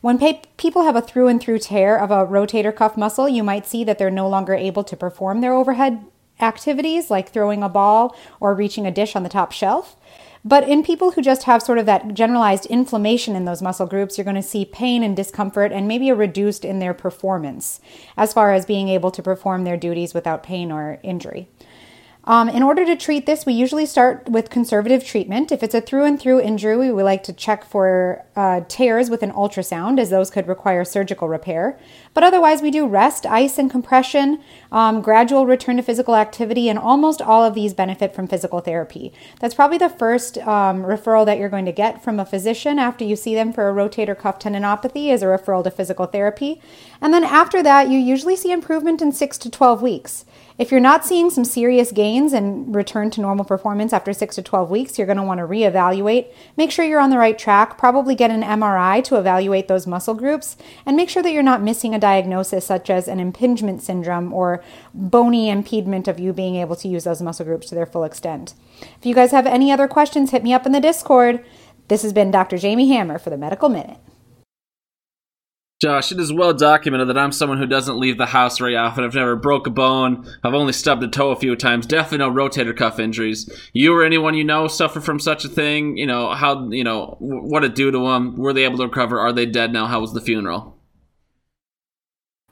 When 0.00 0.18
pe- 0.18 0.42
people 0.58 0.84
have 0.84 0.96
a 0.96 1.00
through 1.00 1.28
and 1.28 1.40
through 1.40 1.60
tear 1.60 1.98
of 1.98 2.10
a 2.10 2.26
rotator 2.26 2.74
cuff 2.74 2.96
muscle, 2.96 3.28
you 3.28 3.42
might 3.42 3.66
see 3.66 3.84
that 3.84 3.98
they're 3.98 4.10
no 4.10 4.28
longer 4.28 4.54
able 4.54 4.84
to 4.84 4.96
perform 4.96 5.40
their 5.40 5.54
overhead 5.54 6.04
activities 6.40 7.10
like 7.10 7.30
throwing 7.30 7.62
a 7.62 7.68
ball 7.68 8.14
or 8.40 8.54
reaching 8.54 8.86
a 8.86 8.90
dish 8.90 9.16
on 9.16 9.22
the 9.22 9.28
top 9.28 9.52
shelf. 9.52 9.96
But 10.46 10.68
in 10.68 10.82
people 10.82 11.12
who 11.12 11.22
just 11.22 11.44
have 11.44 11.62
sort 11.62 11.78
of 11.78 11.86
that 11.86 12.12
generalized 12.12 12.66
inflammation 12.66 13.34
in 13.34 13.46
those 13.46 13.62
muscle 13.62 13.86
groups, 13.86 14.18
you're 14.18 14.26
going 14.26 14.36
to 14.36 14.42
see 14.42 14.66
pain 14.66 15.02
and 15.02 15.16
discomfort 15.16 15.72
and 15.72 15.88
maybe 15.88 16.10
a 16.10 16.14
reduced 16.14 16.66
in 16.66 16.80
their 16.80 16.92
performance 16.92 17.80
as 18.16 18.34
far 18.34 18.52
as 18.52 18.66
being 18.66 18.88
able 18.88 19.10
to 19.10 19.22
perform 19.22 19.64
their 19.64 19.78
duties 19.78 20.12
without 20.12 20.42
pain 20.42 20.70
or 20.70 20.98
injury. 21.02 21.48
Um, 22.26 22.48
in 22.48 22.62
order 22.62 22.86
to 22.86 22.96
treat 22.96 23.26
this, 23.26 23.44
we 23.44 23.52
usually 23.52 23.84
start 23.84 24.28
with 24.30 24.48
conservative 24.48 25.04
treatment. 25.04 25.52
If 25.52 25.62
it's 25.62 25.74
a 25.74 25.80
through 25.80 26.04
and 26.04 26.18
through 26.18 26.40
injury, 26.40 26.90
we 26.90 27.02
like 27.02 27.22
to 27.24 27.34
check 27.34 27.64
for 27.64 28.24
uh, 28.34 28.62
tears 28.66 29.10
with 29.10 29.22
an 29.22 29.30
ultrasound, 29.32 30.00
as 30.00 30.08
those 30.08 30.30
could 30.30 30.48
require 30.48 30.84
surgical 30.84 31.28
repair. 31.28 31.78
But 32.14 32.24
otherwise, 32.24 32.62
we 32.62 32.70
do 32.70 32.86
rest, 32.86 33.26
ice, 33.26 33.58
and 33.58 33.70
compression, 33.70 34.40
um, 34.72 35.02
gradual 35.02 35.44
return 35.44 35.76
to 35.76 35.82
physical 35.82 36.16
activity, 36.16 36.70
and 36.70 36.78
almost 36.78 37.20
all 37.20 37.44
of 37.44 37.54
these 37.54 37.74
benefit 37.74 38.14
from 38.14 38.26
physical 38.26 38.60
therapy. 38.60 39.12
That's 39.40 39.54
probably 39.54 39.78
the 39.78 39.90
first 39.90 40.38
um, 40.38 40.82
referral 40.82 41.26
that 41.26 41.38
you're 41.38 41.50
going 41.50 41.66
to 41.66 41.72
get 41.72 42.02
from 42.02 42.18
a 42.18 42.24
physician 42.24 42.78
after 42.78 43.04
you 43.04 43.16
see 43.16 43.34
them 43.34 43.52
for 43.52 43.68
a 43.68 43.74
rotator 43.74 44.18
cuff 44.18 44.38
tendinopathy 44.38 45.12
is 45.12 45.22
a 45.22 45.26
referral 45.26 45.62
to 45.64 45.70
physical 45.70 46.06
therapy. 46.06 46.60
And 47.02 47.12
then 47.12 47.24
after 47.24 47.62
that, 47.62 47.90
you 47.90 47.98
usually 47.98 48.36
see 48.36 48.50
improvement 48.50 49.02
in 49.02 49.12
six 49.12 49.36
to 49.38 49.50
12 49.50 49.82
weeks. 49.82 50.24
If 50.56 50.70
you're 50.70 50.78
not 50.78 51.04
seeing 51.04 51.30
some 51.30 51.44
serious 51.44 51.90
gains 51.90 52.32
and 52.32 52.72
return 52.72 53.10
to 53.10 53.20
normal 53.20 53.44
performance 53.44 53.92
after 53.92 54.12
6 54.12 54.36
to 54.36 54.42
12 54.42 54.70
weeks, 54.70 54.96
you're 54.96 55.06
going 55.06 55.16
to 55.16 55.24
want 55.24 55.38
to 55.38 55.46
reevaluate. 55.46 56.32
Make 56.56 56.70
sure 56.70 56.84
you're 56.84 57.00
on 57.00 57.10
the 57.10 57.18
right 57.18 57.36
track, 57.36 57.76
probably 57.76 58.14
get 58.14 58.30
an 58.30 58.42
MRI 58.42 59.02
to 59.04 59.16
evaluate 59.16 59.66
those 59.66 59.88
muscle 59.88 60.14
groups, 60.14 60.56
and 60.86 60.96
make 60.96 61.08
sure 61.08 61.24
that 61.24 61.32
you're 61.32 61.42
not 61.42 61.60
missing 61.60 61.92
a 61.92 61.98
diagnosis 61.98 62.64
such 62.64 62.88
as 62.88 63.08
an 63.08 63.18
impingement 63.18 63.82
syndrome 63.82 64.32
or 64.32 64.62
bony 64.94 65.50
impediment 65.50 66.06
of 66.06 66.20
you 66.20 66.32
being 66.32 66.54
able 66.54 66.76
to 66.76 66.86
use 66.86 67.02
those 67.02 67.20
muscle 67.20 67.44
groups 67.44 67.68
to 67.70 67.74
their 67.74 67.84
full 67.84 68.04
extent. 68.04 68.54
If 68.96 69.04
you 69.04 69.14
guys 69.14 69.32
have 69.32 69.46
any 69.46 69.72
other 69.72 69.88
questions, 69.88 70.30
hit 70.30 70.44
me 70.44 70.54
up 70.54 70.66
in 70.66 70.72
the 70.72 70.80
Discord. 70.80 71.44
This 71.88 72.02
has 72.02 72.12
been 72.12 72.30
Dr. 72.30 72.58
Jamie 72.58 72.90
Hammer 72.90 73.18
for 73.18 73.30
the 73.30 73.36
Medical 73.36 73.68
Minute. 73.68 73.98
Josh, 75.84 76.10
it 76.12 76.18
is 76.18 76.32
well 76.32 76.54
documented 76.54 77.10
that 77.10 77.18
I'm 77.18 77.30
someone 77.30 77.58
who 77.58 77.66
doesn't 77.66 77.98
leave 77.98 78.16
the 78.16 78.24
house 78.24 78.56
very 78.56 78.74
often. 78.74 79.04
I've 79.04 79.14
never 79.14 79.36
broke 79.36 79.66
a 79.66 79.70
bone. 79.70 80.26
I've 80.42 80.54
only 80.54 80.72
stubbed 80.72 81.02
a 81.02 81.08
toe 81.08 81.28
a 81.28 81.36
few 81.36 81.54
times. 81.56 81.84
Definitely 81.84 82.26
no 82.26 82.32
rotator 82.32 82.74
cuff 82.74 82.98
injuries. 82.98 83.50
You 83.74 83.94
or 83.94 84.02
anyone 84.02 84.32
you 84.32 84.44
know 84.44 84.66
suffer 84.66 84.98
from 85.02 85.20
such 85.20 85.44
a 85.44 85.48
thing? 85.50 85.98
You 85.98 86.06
know 86.06 86.30
how? 86.30 86.70
You 86.70 86.84
know 86.84 87.18
what 87.20 87.64
it 87.64 87.74
do 87.74 87.90
to 87.90 87.98
them? 87.98 88.34
Were 88.38 88.54
they 88.54 88.64
able 88.64 88.78
to 88.78 88.84
recover? 88.84 89.20
Are 89.20 89.30
they 89.30 89.44
dead 89.44 89.74
now? 89.74 89.84
How 89.84 90.00
was 90.00 90.14
the 90.14 90.22
funeral? 90.22 90.74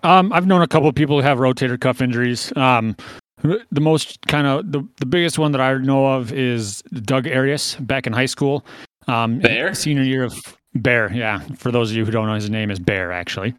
Um, 0.03 0.31
I've 0.31 0.47
known 0.47 0.61
a 0.61 0.69
couple 0.69 0.91
of 0.91 0.95
people 0.95 1.17
who 1.19 1.27
have 1.27 1.39
rotator 1.39 1.81
cuff 1.81 2.03
injuries. 2.03 2.55
Um, 2.55 2.99
the 3.41 3.81
most 3.81 4.21
kind 4.27 4.47
of 4.47 4.71
the, 4.73 4.87
the 4.99 5.07
biggest 5.07 5.39
one 5.39 5.53
that 5.53 5.61
I 5.63 5.73
know 5.79 6.07
of 6.07 6.35
is 6.35 6.83
Doug 6.83 7.27
Arias 7.27 7.77
back 7.77 8.07
in 8.07 8.13
high 8.13 8.27
school. 8.27 8.67
Um, 9.07 9.41
senior 9.73 10.03
year 10.03 10.23
of 10.23 10.59
Bear, 10.75 11.13
yeah. 11.13 11.41
For 11.57 11.71
those 11.71 11.91
of 11.91 11.97
you 11.97 12.05
who 12.05 12.11
don't 12.11 12.27
know, 12.27 12.35
his 12.35 12.49
name 12.49 12.71
is 12.71 12.79
Bear, 12.79 13.13
actually. 13.13 13.55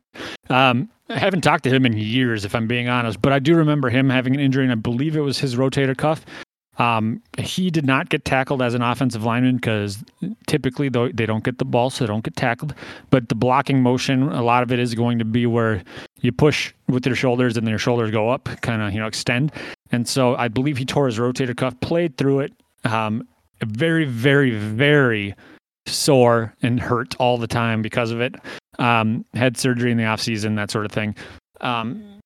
Um, 0.49 0.89
I 1.09 1.19
haven't 1.19 1.41
talked 1.41 1.63
to 1.65 1.69
him 1.69 1.85
in 1.85 1.93
years, 1.93 2.43
if 2.43 2.55
I'm 2.55 2.67
being 2.67 2.89
honest, 2.89 3.21
but 3.21 3.31
I 3.31 3.39
do 3.39 3.55
remember 3.55 3.89
him 3.89 4.09
having 4.09 4.33
an 4.33 4.39
injury, 4.39 4.63
and 4.63 4.71
I 4.71 4.75
believe 4.75 5.15
it 5.15 5.21
was 5.21 5.37
his 5.37 5.55
rotator 5.55 5.95
cuff. 5.95 6.25
Um, 6.79 7.21
he 7.37 7.69
did 7.69 7.85
not 7.85 8.09
get 8.09 8.25
tackled 8.25 8.61
as 8.61 8.73
an 8.73 8.81
offensive 8.81 9.23
lineman 9.23 9.57
because 9.57 10.03
typically 10.47 10.89
they 10.89 11.25
don't 11.27 11.43
get 11.43 11.59
the 11.59 11.65
ball, 11.65 11.91
so 11.91 12.03
they 12.03 12.07
don't 12.07 12.23
get 12.23 12.35
tackled. 12.35 12.73
But 13.11 13.29
the 13.29 13.35
blocking 13.35 13.83
motion, 13.83 14.23
a 14.23 14.41
lot 14.41 14.63
of 14.63 14.71
it 14.71 14.79
is 14.79 14.95
going 14.95 15.19
to 15.19 15.25
be 15.25 15.45
where 15.45 15.83
you 16.21 16.31
push 16.31 16.73
with 16.87 17.05
your 17.05 17.15
shoulders 17.15 17.57
and 17.57 17.67
then 17.67 17.71
your 17.71 17.79
shoulders 17.79 18.09
go 18.09 18.29
up, 18.29 18.45
kind 18.61 18.81
of 18.81 18.91
you 18.91 18.99
know 18.99 19.05
extend. 19.05 19.51
And 19.91 20.07
so 20.07 20.35
I 20.35 20.47
believe 20.47 20.77
he 20.77 20.85
tore 20.85 21.05
his 21.05 21.19
rotator 21.19 21.55
cuff, 21.55 21.79
played 21.79 22.17
through 22.17 22.39
it. 22.39 22.53
Um, 22.85 23.27
very, 23.61 24.05
very, 24.05 24.51
very 24.51 25.35
sore 25.85 26.53
and 26.61 26.79
hurt 26.79 27.15
all 27.19 27.37
the 27.37 27.47
time 27.47 27.81
because 27.81 28.11
of 28.11 28.21
it. 28.21 28.35
Um, 28.79 29.25
had 29.33 29.57
surgery 29.57 29.91
in 29.91 29.97
the 29.97 30.05
off 30.05 30.21
season, 30.21 30.55
that 30.55 30.71
sort 30.71 30.85
of 30.85 30.91
thing. 30.91 31.15
Um, 31.61 32.19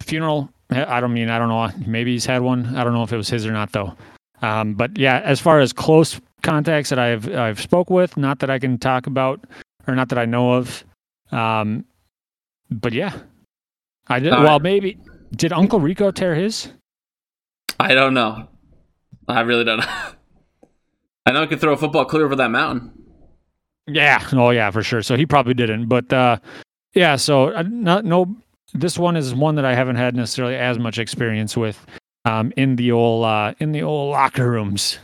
funeral. 0.00 0.50
I 0.70 1.00
don't 1.00 1.12
mean 1.12 1.28
I 1.28 1.38
don't 1.38 1.48
know. 1.48 1.70
Maybe 1.86 2.12
he's 2.12 2.26
had 2.26 2.42
one. 2.42 2.74
I 2.76 2.84
don't 2.84 2.94
know 2.94 3.02
if 3.02 3.12
it 3.12 3.16
was 3.16 3.28
his 3.28 3.46
or 3.46 3.52
not 3.52 3.72
though. 3.72 3.94
Um, 4.42 4.74
but 4.74 4.98
yeah, 4.98 5.20
as 5.20 5.40
far 5.40 5.60
as 5.60 5.72
close 5.72 6.20
contacts 6.42 6.90
that 6.90 6.98
I've 6.98 7.32
I've 7.34 7.60
spoke 7.60 7.90
with, 7.90 8.16
not 8.16 8.40
that 8.40 8.50
I 8.50 8.58
can 8.58 8.78
talk 8.78 9.06
about 9.06 9.44
or 9.86 9.94
not 9.94 10.08
that 10.08 10.18
I 10.18 10.24
know 10.24 10.54
of. 10.54 10.84
Um, 11.30 11.84
but 12.70 12.92
yeah, 12.92 13.16
I 14.08 14.18
did. 14.20 14.32
All 14.32 14.42
well, 14.42 14.58
maybe 14.58 14.98
did 15.36 15.52
Uncle 15.52 15.80
Rico 15.80 16.10
tear 16.10 16.34
his? 16.34 16.72
I 17.78 17.94
don't 17.94 18.14
know. 18.14 18.48
I 19.28 19.40
really 19.40 19.64
don't 19.64 19.80
know. 19.80 19.86
I 21.26 21.32
know 21.32 21.42
I 21.42 21.46
could 21.46 21.60
throw 21.60 21.72
a 21.72 21.76
football 21.76 22.04
clear 22.04 22.24
over 22.24 22.36
that 22.36 22.50
mountain. 22.50 22.92
Yeah. 23.86 24.26
Oh, 24.32 24.50
yeah, 24.50 24.70
for 24.70 24.82
sure. 24.82 25.02
So 25.02 25.16
he 25.16 25.26
probably 25.26 25.54
didn't. 25.54 25.88
But 25.88 26.12
uh, 26.12 26.38
yeah. 26.94 27.16
So 27.16 27.54
uh, 27.54 27.64
not 27.68 28.04
no. 28.04 28.36
This 28.72 28.98
one 28.98 29.16
is 29.16 29.34
one 29.34 29.54
that 29.54 29.64
I 29.64 29.74
haven't 29.74 29.96
had 29.96 30.16
necessarily 30.16 30.56
as 30.56 30.78
much 30.78 30.98
experience 30.98 31.56
with 31.56 31.84
um, 32.24 32.52
in 32.56 32.76
the 32.76 32.92
old 32.92 33.24
uh, 33.24 33.54
in 33.58 33.72
the 33.72 33.82
old 33.82 34.10
locker 34.10 34.50
rooms. 34.50 34.98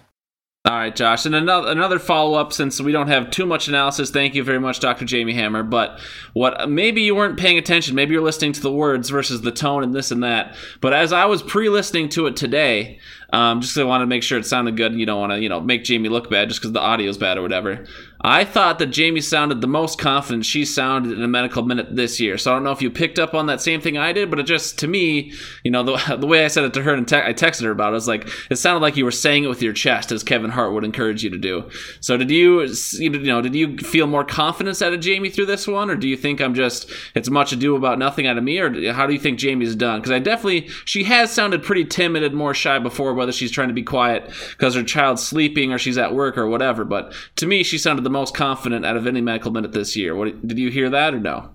All 0.66 0.74
right, 0.74 0.94
Josh, 0.94 1.24
and 1.24 1.34
another 1.34 1.70
another 1.70 1.98
follow 1.98 2.38
up 2.38 2.52
since 2.52 2.82
we 2.82 2.92
don't 2.92 3.08
have 3.08 3.30
too 3.30 3.46
much 3.46 3.66
analysis. 3.66 4.10
Thank 4.10 4.34
you 4.34 4.44
very 4.44 4.60
much, 4.60 4.78
Dr. 4.78 5.06
Jamie 5.06 5.32
Hammer. 5.32 5.62
But 5.62 5.98
what 6.34 6.68
maybe 6.68 7.00
you 7.00 7.14
weren't 7.14 7.38
paying 7.38 7.56
attention. 7.56 7.94
Maybe 7.94 8.12
you're 8.12 8.22
listening 8.22 8.52
to 8.52 8.60
the 8.60 8.70
words 8.70 9.08
versus 9.08 9.40
the 9.40 9.52
tone 9.52 9.82
and 9.82 9.94
this 9.94 10.10
and 10.10 10.22
that. 10.22 10.54
But 10.82 10.92
as 10.92 11.14
I 11.14 11.24
was 11.24 11.42
pre-listening 11.42 12.10
to 12.10 12.26
it 12.26 12.36
today, 12.36 12.98
um, 13.32 13.60
just 13.60 13.74
'cause 13.74 13.80
I 13.82 13.84
wanted 13.84 14.04
to 14.04 14.08
make 14.08 14.22
sure 14.22 14.38
it 14.38 14.46
sounded 14.46 14.76
good, 14.76 14.92
and 14.92 15.00
you 15.00 15.06
don't 15.06 15.20
want 15.20 15.32
to 15.32 15.40
you 15.40 15.48
know 15.48 15.60
make 15.60 15.84
Jamie 15.84 16.08
look 16.08 16.30
bad 16.30 16.48
just 16.48 16.60
because 16.60 16.72
the 16.72 16.80
audio's 16.80 17.18
bad 17.18 17.38
or 17.38 17.42
whatever. 17.42 17.84
I 18.22 18.44
thought 18.44 18.78
that 18.80 18.88
Jamie 18.88 19.22
sounded 19.22 19.62
the 19.62 19.66
most 19.66 19.98
confident 19.98 20.44
she 20.44 20.66
sounded 20.66 21.12
in 21.12 21.22
a 21.22 21.28
medical 21.28 21.62
minute 21.62 21.96
this 21.96 22.20
year. 22.20 22.36
So 22.36 22.50
I 22.50 22.54
don't 22.54 22.64
know 22.64 22.70
if 22.70 22.82
you 22.82 22.90
picked 22.90 23.18
up 23.18 23.32
on 23.32 23.46
that 23.46 23.62
same 23.62 23.80
thing 23.80 23.96
I 23.96 24.12
did, 24.12 24.28
but 24.28 24.38
it 24.38 24.42
just 24.42 24.78
to 24.80 24.86
me, 24.88 25.32
you 25.64 25.70
know, 25.70 25.82
the, 25.82 26.16
the 26.20 26.26
way 26.26 26.44
I 26.44 26.48
said 26.48 26.64
it 26.64 26.74
to 26.74 26.82
her 26.82 26.92
and 26.92 27.08
te- 27.08 27.16
I 27.16 27.32
texted 27.32 27.62
her 27.62 27.70
about 27.70 27.88
it, 27.88 27.92
it 27.92 27.94
was 27.94 28.08
like 28.08 28.28
it 28.50 28.56
sounded 28.56 28.80
like 28.80 28.96
you 28.96 29.06
were 29.06 29.10
saying 29.10 29.44
it 29.44 29.48
with 29.48 29.62
your 29.62 29.72
chest, 29.72 30.12
as 30.12 30.22
Kevin 30.22 30.50
Hart 30.50 30.74
would 30.74 30.84
encourage 30.84 31.24
you 31.24 31.30
to 31.30 31.38
do. 31.38 31.70
So 32.00 32.18
did 32.18 32.30
you, 32.30 32.62
you 32.98 33.10
know, 33.10 33.40
did 33.40 33.54
you 33.54 33.78
feel 33.78 34.06
more 34.06 34.24
confidence 34.24 34.82
out 34.82 34.92
of 34.92 35.00
Jamie 35.00 35.30
through 35.30 35.46
this 35.46 35.66
one, 35.66 35.88
or 35.90 35.96
do 35.96 36.06
you 36.06 36.16
think 36.16 36.40
I'm 36.40 36.54
just 36.54 36.90
it's 37.14 37.30
much 37.30 37.52
ado 37.52 37.74
about 37.74 37.98
nothing 37.98 38.26
out 38.26 38.36
of 38.36 38.44
me, 38.44 38.58
or 38.58 38.92
how 38.92 39.06
do 39.06 39.14
you 39.14 39.18
think 39.18 39.38
Jamie's 39.38 39.74
done? 39.74 40.00
Because 40.00 40.12
I 40.12 40.18
definitely 40.18 40.68
she 40.84 41.04
has 41.04 41.32
sounded 41.32 41.62
pretty 41.62 41.86
timid 41.86 42.22
and 42.22 42.34
more 42.34 42.52
shy 42.52 42.78
before, 42.78 43.14
whether 43.20 43.32
she's 43.32 43.50
trying 43.50 43.68
to 43.68 43.74
be 43.74 43.82
quiet 43.82 44.32
because 44.50 44.74
her 44.74 44.82
child's 44.82 45.22
sleeping 45.22 45.72
or 45.72 45.78
she's 45.78 45.98
at 45.98 46.14
work 46.14 46.36
or 46.36 46.48
whatever. 46.48 46.84
But 46.84 47.12
to 47.36 47.46
me, 47.46 47.62
she 47.62 47.78
sounded 47.78 48.02
the 48.02 48.10
most 48.10 48.34
confident 48.34 48.84
out 48.84 48.96
of 48.96 49.06
any 49.06 49.20
medical 49.20 49.52
minute 49.52 49.72
this 49.72 49.94
year. 49.94 50.16
What 50.16 50.46
did 50.46 50.58
you 50.58 50.70
hear 50.70 50.88
that 50.90 51.14
or 51.14 51.20
no? 51.20 51.50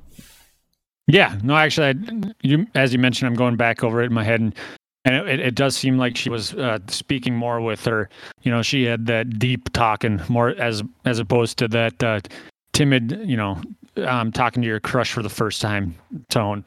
Yeah. 1.07 1.37
No, 1.43 1.55
actually, 1.55 1.87
I, 1.87 2.33
you 2.41 2.67
as 2.75 2.93
you 2.93 2.99
mentioned, 2.99 3.27
I'm 3.27 3.35
going 3.35 3.55
back 3.57 3.83
over 3.83 4.01
it 4.01 4.05
in 4.05 4.13
my 4.13 4.23
head 4.23 4.39
and. 4.39 4.55
And 5.07 5.29
it, 5.29 5.39
it 5.39 5.53
does 5.53 5.77
seem 5.77 5.99
like 5.99 6.17
she 6.17 6.31
was 6.31 6.55
uh, 6.55 6.79
speaking 6.87 7.35
more 7.35 7.61
with 7.61 7.85
her. 7.85 8.09
You 8.41 8.51
know, 8.51 8.63
she 8.63 8.85
had 8.85 9.05
that 9.05 9.37
deep 9.37 9.71
talking 9.71 10.19
more 10.29 10.49
as 10.49 10.81
as 11.05 11.19
opposed 11.19 11.59
to 11.59 11.67
that 11.67 12.03
uh, 12.03 12.21
timid, 12.73 13.21
you 13.23 13.37
know, 13.37 13.61
um, 13.97 14.31
talking 14.31 14.63
to 14.63 14.67
your 14.67 14.79
crush 14.79 15.11
for 15.11 15.21
the 15.21 15.29
first 15.29 15.61
time 15.61 15.93
tone. 16.29 16.65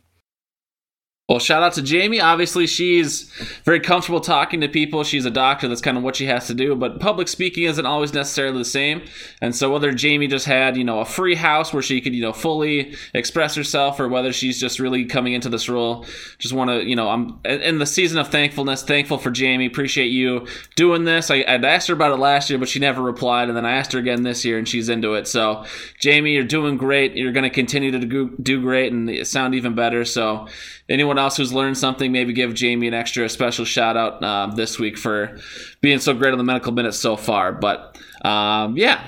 Well, 1.29 1.39
shout 1.39 1.63
out 1.63 1.75
to 1.75 1.83
Jamie. 1.83 2.23
Obviously, 2.23 2.67
she's 2.67 3.25
very 3.63 3.81
comfortable 3.81 4.21
talking 4.21 4.63
to 4.63 4.69
people. 4.69 5.05
She's 5.05 5.27
a 5.27 5.31
doctor. 5.31 5.69
That's 5.69 5.83
kind 5.83 5.99
of 5.99 6.03
what 6.03 6.17
she 6.17 6.25
has 6.25 6.47
to 6.47 6.55
do. 6.55 6.75
But 6.75 7.01
public 7.01 7.29
speaking 7.29 7.65
isn't 7.65 7.85
always 7.85 8.15
necessarily 8.15 8.57
the 8.57 8.65
same. 8.65 9.03
And 9.43 9.55
so, 9.55 9.71
whether 9.71 9.93
Jamie 9.93 10.27
just 10.27 10.47
had, 10.47 10.79
you 10.79 10.85
know, 10.85 11.01
a 11.01 11.05
free 11.05 11.35
house 11.35 11.71
where 11.71 11.83
she 11.83 12.01
could, 12.01 12.15
you 12.15 12.23
know, 12.23 12.33
fully 12.33 12.95
express 13.13 13.55
herself, 13.55 14.01
or 14.01 14.09
whether 14.09 14.33
she's 14.33 14.59
just 14.59 14.81
really 14.81 15.05
coming 15.05 15.35
into 15.35 15.51
this 15.51 15.69
role, 15.69 16.07
just 16.39 16.55
want 16.55 16.71
to, 16.71 16.89
you 16.89 16.97
know, 16.97 17.11
I'm 17.11 17.39
in 17.45 17.77
the 17.77 17.85
season 17.85 18.17
of 18.17 18.29
thankfulness. 18.29 18.83
Thankful 18.83 19.19
for 19.19 19.31
Jamie. 19.31 19.67
Appreciate 19.67 20.07
you 20.07 20.47
doing 20.77 21.05
this. 21.05 21.31
I, 21.31 21.45
I'd 21.47 21.63
asked 21.63 21.89
her 21.89 21.95
about 21.95 22.13
it 22.13 22.19
last 22.19 22.49
year, 22.49 22.59
but 22.59 22.71
she 22.71 22.79
never 22.79 23.03
replied. 23.03 23.49
And 23.49 23.57
then 23.57 23.67
I 23.67 23.73
asked 23.73 23.93
her 23.93 23.99
again 23.99 24.23
this 24.23 24.47
year, 24.47 24.57
and 24.57 24.67
she's 24.67 24.89
into 24.89 25.13
it. 25.13 25.29
So, 25.29 25.67
Jamie, 26.01 26.33
you're 26.33 26.45
doing 26.45 26.79
great. 26.79 27.17
You're 27.17 27.33
going 27.33 27.45
to 27.45 27.51
continue 27.51 27.91
to 27.91 27.99
do, 27.99 28.35
do 28.43 28.63
great 28.63 28.95
and 28.95 29.27
sound 29.27 29.55
even 29.55 29.75
better. 29.75 30.07
So, 30.07 30.49
anyone 30.89 31.19
else 31.19 31.37
who's 31.37 31.53
learned 31.53 31.77
something, 31.79 32.11
maybe 32.13 32.33
give 32.33 32.55
Jamie 32.55 32.89
an 32.89 32.95
extra 32.95 33.29
special 33.29 33.65
shout 33.65 33.97
out 33.97 34.23
uh, 34.23 34.47
this 34.55 34.79
week 34.79 34.97
for 34.99 35.39
being 35.81 35.99
so 35.99 36.15
great 36.15 36.33
on 36.33 36.39
the 36.39 36.45
medical 36.45 36.73
minutes 36.73 36.99
so 36.99 37.17
far. 37.17 37.53
But 37.53 37.99
um, 38.25 38.77
yeah, 38.77 39.05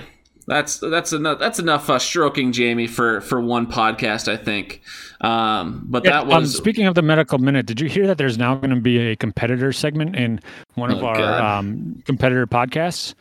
that's 0.47 0.79
that's 0.79 1.13
enough. 1.13 1.39
That's 1.39 1.59
enough 1.59 1.89
uh, 1.89 1.99
stroking 1.99 2.51
Jamie 2.51 2.87
for 2.87 3.21
for 3.21 3.39
one 3.41 3.67
podcast, 3.67 4.27
I 4.31 4.37
think. 4.37 4.81
Um, 5.21 5.83
but 5.87 6.03
that 6.03 6.23
um, 6.23 6.27
was 6.27 6.55
speaking 6.55 6.87
of 6.87 6.95
the 6.95 7.01
medical 7.01 7.37
minute. 7.37 7.65
Did 7.65 7.79
you 7.79 7.87
hear 7.87 8.07
that 8.07 8.17
there's 8.17 8.37
now 8.37 8.55
going 8.55 8.71
to 8.71 8.81
be 8.81 8.97
a 8.97 9.15
competitor 9.15 9.71
segment 9.71 10.15
in 10.15 10.39
one 10.75 10.91
of 10.91 11.03
Oh, 11.03 11.07
our 11.07 11.41
um, 11.41 12.01
competitor 12.05 12.47
podcasts? 12.47 13.13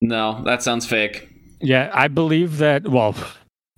no, 0.00 0.42
that 0.44 0.62
sounds 0.62 0.84
fake. 0.84 1.28
Yeah, 1.60 1.90
I 1.94 2.08
believe 2.08 2.58
that. 2.58 2.88
Well, 2.88 3.14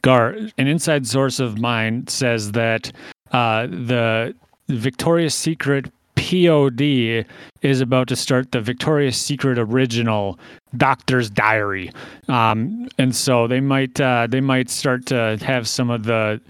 Gar, 0.03 0.37
an 0.59 0.67
inside 0.67 1.07
source 1.07 1.39
of 1.39 1.59
mine 1.61 2.07
says 2.09 2.53
that 2.53 2.91
uh, 3.33 3.67
the 3.67 4.35
Victoria's 4.69 5.35
Secret 5.35 5.91
POD 6.17 7.27
is 7.63 7.81
about 7.81 8.09
to 8.09 8.17
start 8.17 8.53
the 8.53 8.61
Victoria's 8.61 9.17
Secret 9.17 9.59
original 9.59 10.39
Doctor's 10.77 11.31
Diary, 11.31 11.93
um, 12.29 12.89
and 12.99 13.15
so 13.15 13.47
they 13.47 13.61
might 13.61 14.01
uh, 14.01 14.27
they 14.29 14.41
might 14.41 14.71
start 14.71 15.07
to 15.07 15.39
have 15.43 15.69
some 15.69 15.91
of 15.91 16.05
the 16.05 16.41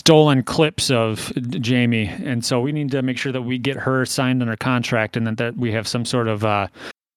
stolen 0.00 0.42
clips 0.42 0.90
of 0.90 1.32
Jamie, 1.50 2.06
and 2.06 2.44
so 2.44 2.60
we 2.60 2.72
need 2.72 2.90
to 2.92 3.02
make 3.02 3.18
sure 3.18 3.32
that 3.32 3.42
we 3.42 3.58
get 3.58 3.76
her 3.76 4.06
signed 4.06 4.40
under 4.40 4.56
contract, 4.56 5.16
and 5.16 5.26
that, 5.26 5.36
that 5.36 5.56
we 5.56 5.70
have 5.72 5.86
some 5.86 6.04
sort 6.04 6.28
of 6.28 6.44
uh, 6.44 6.68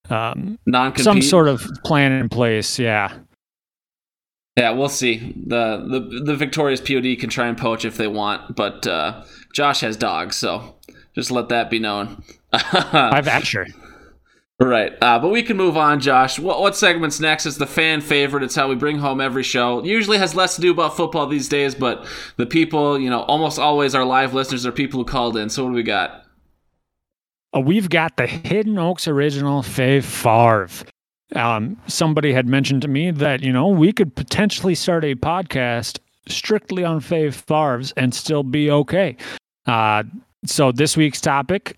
um, 0.10 0.60
Non 0.65 0.97
some 0.97 1.21
sort 1.21 1.47
of 1.47 1.65
plan 1.86 2.12
in 2.12 2.27
place. 2.27 2.77
Yeah. 2.77 3.13
Yeah, 4.58 4.72
we'll 4.72 4.90
see. 4.90 5.34
The 5.48 5.78
the 5.78 6.24
the 6.26 6.36
victorious 6.36 6.82
POD 6.82 7.18
can 7.20 7.30
try 7.30 7.48
and 7.48 7.58
poach 7.58 7.86
if 7.86 7.98
they 7.98 8.08
want, 8.08 8.56
but 8.56 8.86
uh, 8.86 9.24
Josh 9.54 9.80
has 9.82 9.96
dogs, 9.96 10.36
so 10.36 10.76
just 11.16 11.32
let 11.32 11.50
that 11.50 11.70
be 11.70 11.80
known. 11.80 12.24
I've 12.54 13.28
Asher. 13.28 13.68
Right. 14.60 14.94
Uh, 15.02 15.18
but 15.18 15.30
we 15.30 15.42
can 15.42 15.58
move 15.58 15.76
on, 15.76 16.00
Josh. 16.00 16.38
What, 16.38 16.62
what 16.62 16.76
segment's 16.76 17.20
next? 17.20 17.48
It's 17.48 17.58
the 17.58 17.66
fan 17.66 18.00
favorite. 18.00 18.44
It's 18.44 18.54
how 18.54 18.68
we 18.68 18.76
bring 18.76 19.00
home 19.00 19.20
every 19.20 19.42
show. 19.42 19.84
Usually 19.84 20.20
has 20.20 20.36
less 20.36 20.56
to 20.56 20.62
do 20.62 20.70
about 20.70 20.96
football 20.96 21.26
these 21.26 21.50
days, 21.50 21.74
but 21.74 22.06
the 22.38 22.46
people, 22.46 23.00
you 23.00 23.10
know, 23.10 23.24
almost 23.24 23.58
always 23.58 23.96
our 23.96 24.06
live 24.06 24.36
listeners 24.36 24.64
are 24.64 24.72
people 24.72 25.00
who 25.00 25.06
called 25.06 25.36
in. 25.36 25.50
So 25.50 25.64
what 25.64 25.72
do 25.72 25.76
we 25.76 25.82
got? 25.82 26.26
Uh, 27.56 27.62
we've 27.62 27.90
got 27.90 28.18
the 28.18 28.28
Hidden 28.28 28.78
Oaks 28.78 29.08
original 29.08 29.64
Fave 29.64 30.04
Favre. 30.04 30.90
Um, 31.36 31.78
somebody 31.88 32.34
had 32.34 32.48
mentioned 32.48 32.82
to 32.82 32.88
me 32.88 33.12
that, 33.12 33.41
you 33.41 33.54
know, 33.54 33.67
we 33.67 33.94
could 33.94 34.15
potentially 34.15 34.76
start 34.76 35.04
a 35.06 35.15
podcast 35.15 36.00
strictly 36.28 36.84
on 36.84 37.00
Fave 37.00 37.34
Favres 37.34 37.94
and 37.96 38.13
still 38.13 38.44
be 38.44 38.70
okay. 38.70 39.15
Uh, 39.65 40.04
so 40.46 40.72
this 40.72 40.98
week's 40.98 41.22
topic, 41.22 41.78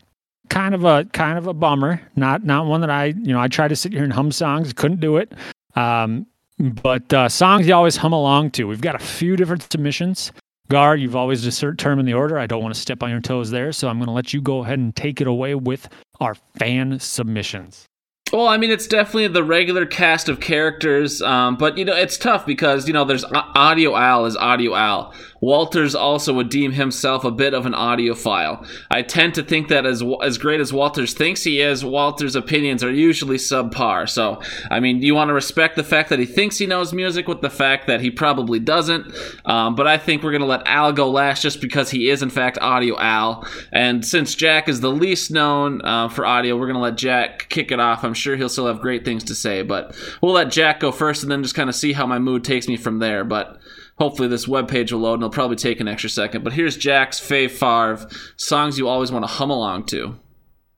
kind 0.49 0.73
of 0.73 0.85
a 0.85 1.05
kind 1.05 1.37
of 1.37 1.47
a 1.47 1.53
bummer. 1.53 2.01
Not 2.15 2.43
not 2.43 2.65
one 2.65 2.81
that 2.81 2.89
I, 2.89 3.05
you 3.05 3.33
know, 3.33 3.39
I 3.39 3.47
tried 3.47 3.69
to 3.69 3.75
sit 3.75 3.93
here 3.93 4.03
and 4.03 4.13
hum 4.13 4.31
songs, 4.31 4.73
couldn't 4.73 4.99
do 4.99 5.17
it. 5.17 5.33
Um, 5.75 6.25
but 6.59 7.11
uh, 7.13 7.29
songs 7.29 7.67
you 7.67 7.73
always 7.73 7.97
hum 7.97 8.13
along 8.13 8.51
to. 8.51 8.65
We've 8.65 8.81
got 8.81 8.95
a 8.95 8.99
few 8.99 9.35
different 9.35 9.69
submissions. 9.71 10.31
Gar, 10.69 10.95
you've 10.95 11.15
always 11.15 11.43
determined 11.59 12.07
the 12.07 12.13
order. 12.13 12.39
I 12.39 12.47
don't 12.47 12.63
want 12.63 12.73
to 12.73 12.79
step 12.79 13.03
on 13.03 13.09
your 13.09 13.19
toes 13.19 13.51
there, 13.51 13.71
so 13.71 13.89
I'm 13.89 13.97
going 13.97 14.07
to 14.07 14.13
let 14.13 14.33
you 14.33 14.41
go 14.41 14.63
ahead 14.63 14.79
and 14.79 14.95
take 14.95 15.19
it 15.19 15.27
away 15.27 15.55
with 15.55 15.89
our 16.19 16.35
fan 16.57 16.99
submissions. 16.99 17.85
Well, 18.33 18.47
I 18.47 18.57
mean, 18.57 18.71
it's 18.71 18.87
definitely 18.87 19.27
the 19.27 19.43
regular 19.43 19.85
cast 19.85 20.27
of 20.27 20.39
characters, 20.39 21.21
um, 21.21 21.55
but 21.55 21.77
you 21.77 21.85
know, 21.85 21.95
it's 21.95 22.17
tough 22.17 22.47
because 22.47 22.87
you 22.87 22.93
know, 22.93 23.05
there's 23.05 23.23
A- 23.23 23.45
Audio 23.55 23.95
Al 23.95 24.25
is 24.25 24.35
Audio 24.35 24.73
Al. 24.73 25.13
Walters 25.43 25.93
also 25.93 26.31
would 26.35 26.47
deem 26.47 26.71
himself 26.71 27.25
a 27.25 27.31
bit 27.31 27.53
of 27.53 27.65
an 27.65 27.73
audiophile. 27.73 28.65
I 28.89 29.01
tend 29.01 29.33
to 29.33 29.43
think 29.43 29.67
that 29.67 29.85
as 29.85 30.01
as 30.21 30.37
great 30.37 30.61
as 30.61 30.71
Walters 30.71 31.13
thinks 31.13 31.43
he 31.43 31.59
is, 31.59 31.83
Walters' 31.83 32.37
opinions 32.37 32.81
are 32.81 32.89
usually 32.89 33.35
subpar. 33.35 34.07
So, 34.07 34.41
I 34.71 34.79
mean, 34.79 35.01
you 35.01 35.15
want 35.15 35.27
to 35.27 35.33
respect 35.33 35.75
the 35.75 35.83
fact 35.83 36.07
that 36.11 36.19
he 36.19 36.25
thinks 36.25 36.59
he 36.59 36.65
knows 36.65 36.93
music 36.93 37.27
with 37.27 37.41
the 37.41 37.49
fact 37.49 37.87
that 37.87 37.99
he 37.99 38.09
probably 38.09 38.57
doesn't. 38.57 39.13
Um, 39.43 39.75
but 39.75 39.85
I 39.85 39.97
think 39.97 40.23
we're 40.23 40.31
gonna 40.31 40.45
let 40.45 40.65
Al 40.65 40.93
go 40.93 41.09
last 41.09 41.41
just 41.41 41.59
because 41.59 41.91
he 41.91 42.09
is 42.09 42.23
in 42.23 42.29
fact 42.29 42.57
Audio 42.61 42.97
Al, 42.97 43.45
and 43.73 44.05
since 44.05 44.35
Jack 44.35 44.69
is 44.69 44.79
the 44.79 44.91
least 44.91 45.29
known 45.29 45.81
uh, 45.83 46.07
for 46.07 46.25
audio, 46.25 46.55
we're 46.55 46.67
gonna 46.67 46.79
let 46.79 46.95
Jack 46.95 47.49
kick 47.49 47.69
it 47.73 47.81
off. 47.81 48.05
I'm 48.05 48.13
sure 48.13 48.37
he'll 48.37 48.47
still 48.47 48.67
have 48.67 48.79
great 48.79 49.03
things 49.03 49.25
to 49.25 49.35
say, 49.35 49.61
but 49.61 49.93
we'll 50.21 50.31
let 50.31 50.53
Jack 50.53 50.79
go 50.79 50.93
first 50.93 51.21
and 51.21 51.29
then 51.29 51.43
just 51.43 51.53
kind 51.53 51.69
of 51.69 51.75
see 51.75 51.91
how 51.91 52.07
my 52.07 52.17
mood 52.17 52.45
takes 52.45 52.69
me 52.69 52.77
from 52.77 52.99
there. 52.99 53.25
But 53.25 53.59
hopefully 54.03 54.27
this 54.27 54.47
webpage 54.47 54.91
will 54.91 54.99
load 54.99 55.13
and 55.13 55.23
it'll 55.23 55.29
probably 55.29 55.55
take 55.55 55.79
an 55.79 55.87
extra 55.87 56.09
second. 56.09 56.43
But 56.43 56.51
here's 56.51 56.75
Jack's 56.75 57.21
Fave 57.21 57.51
Favre 57.51 58.09
songs 58.35 58.77
you 58.77 58.89
always 58.89 59.13
want 59.13 59.23
to 59.23 59.31
hum 59.31 59.49
along 59.49 59.85
to. 59.85 60.19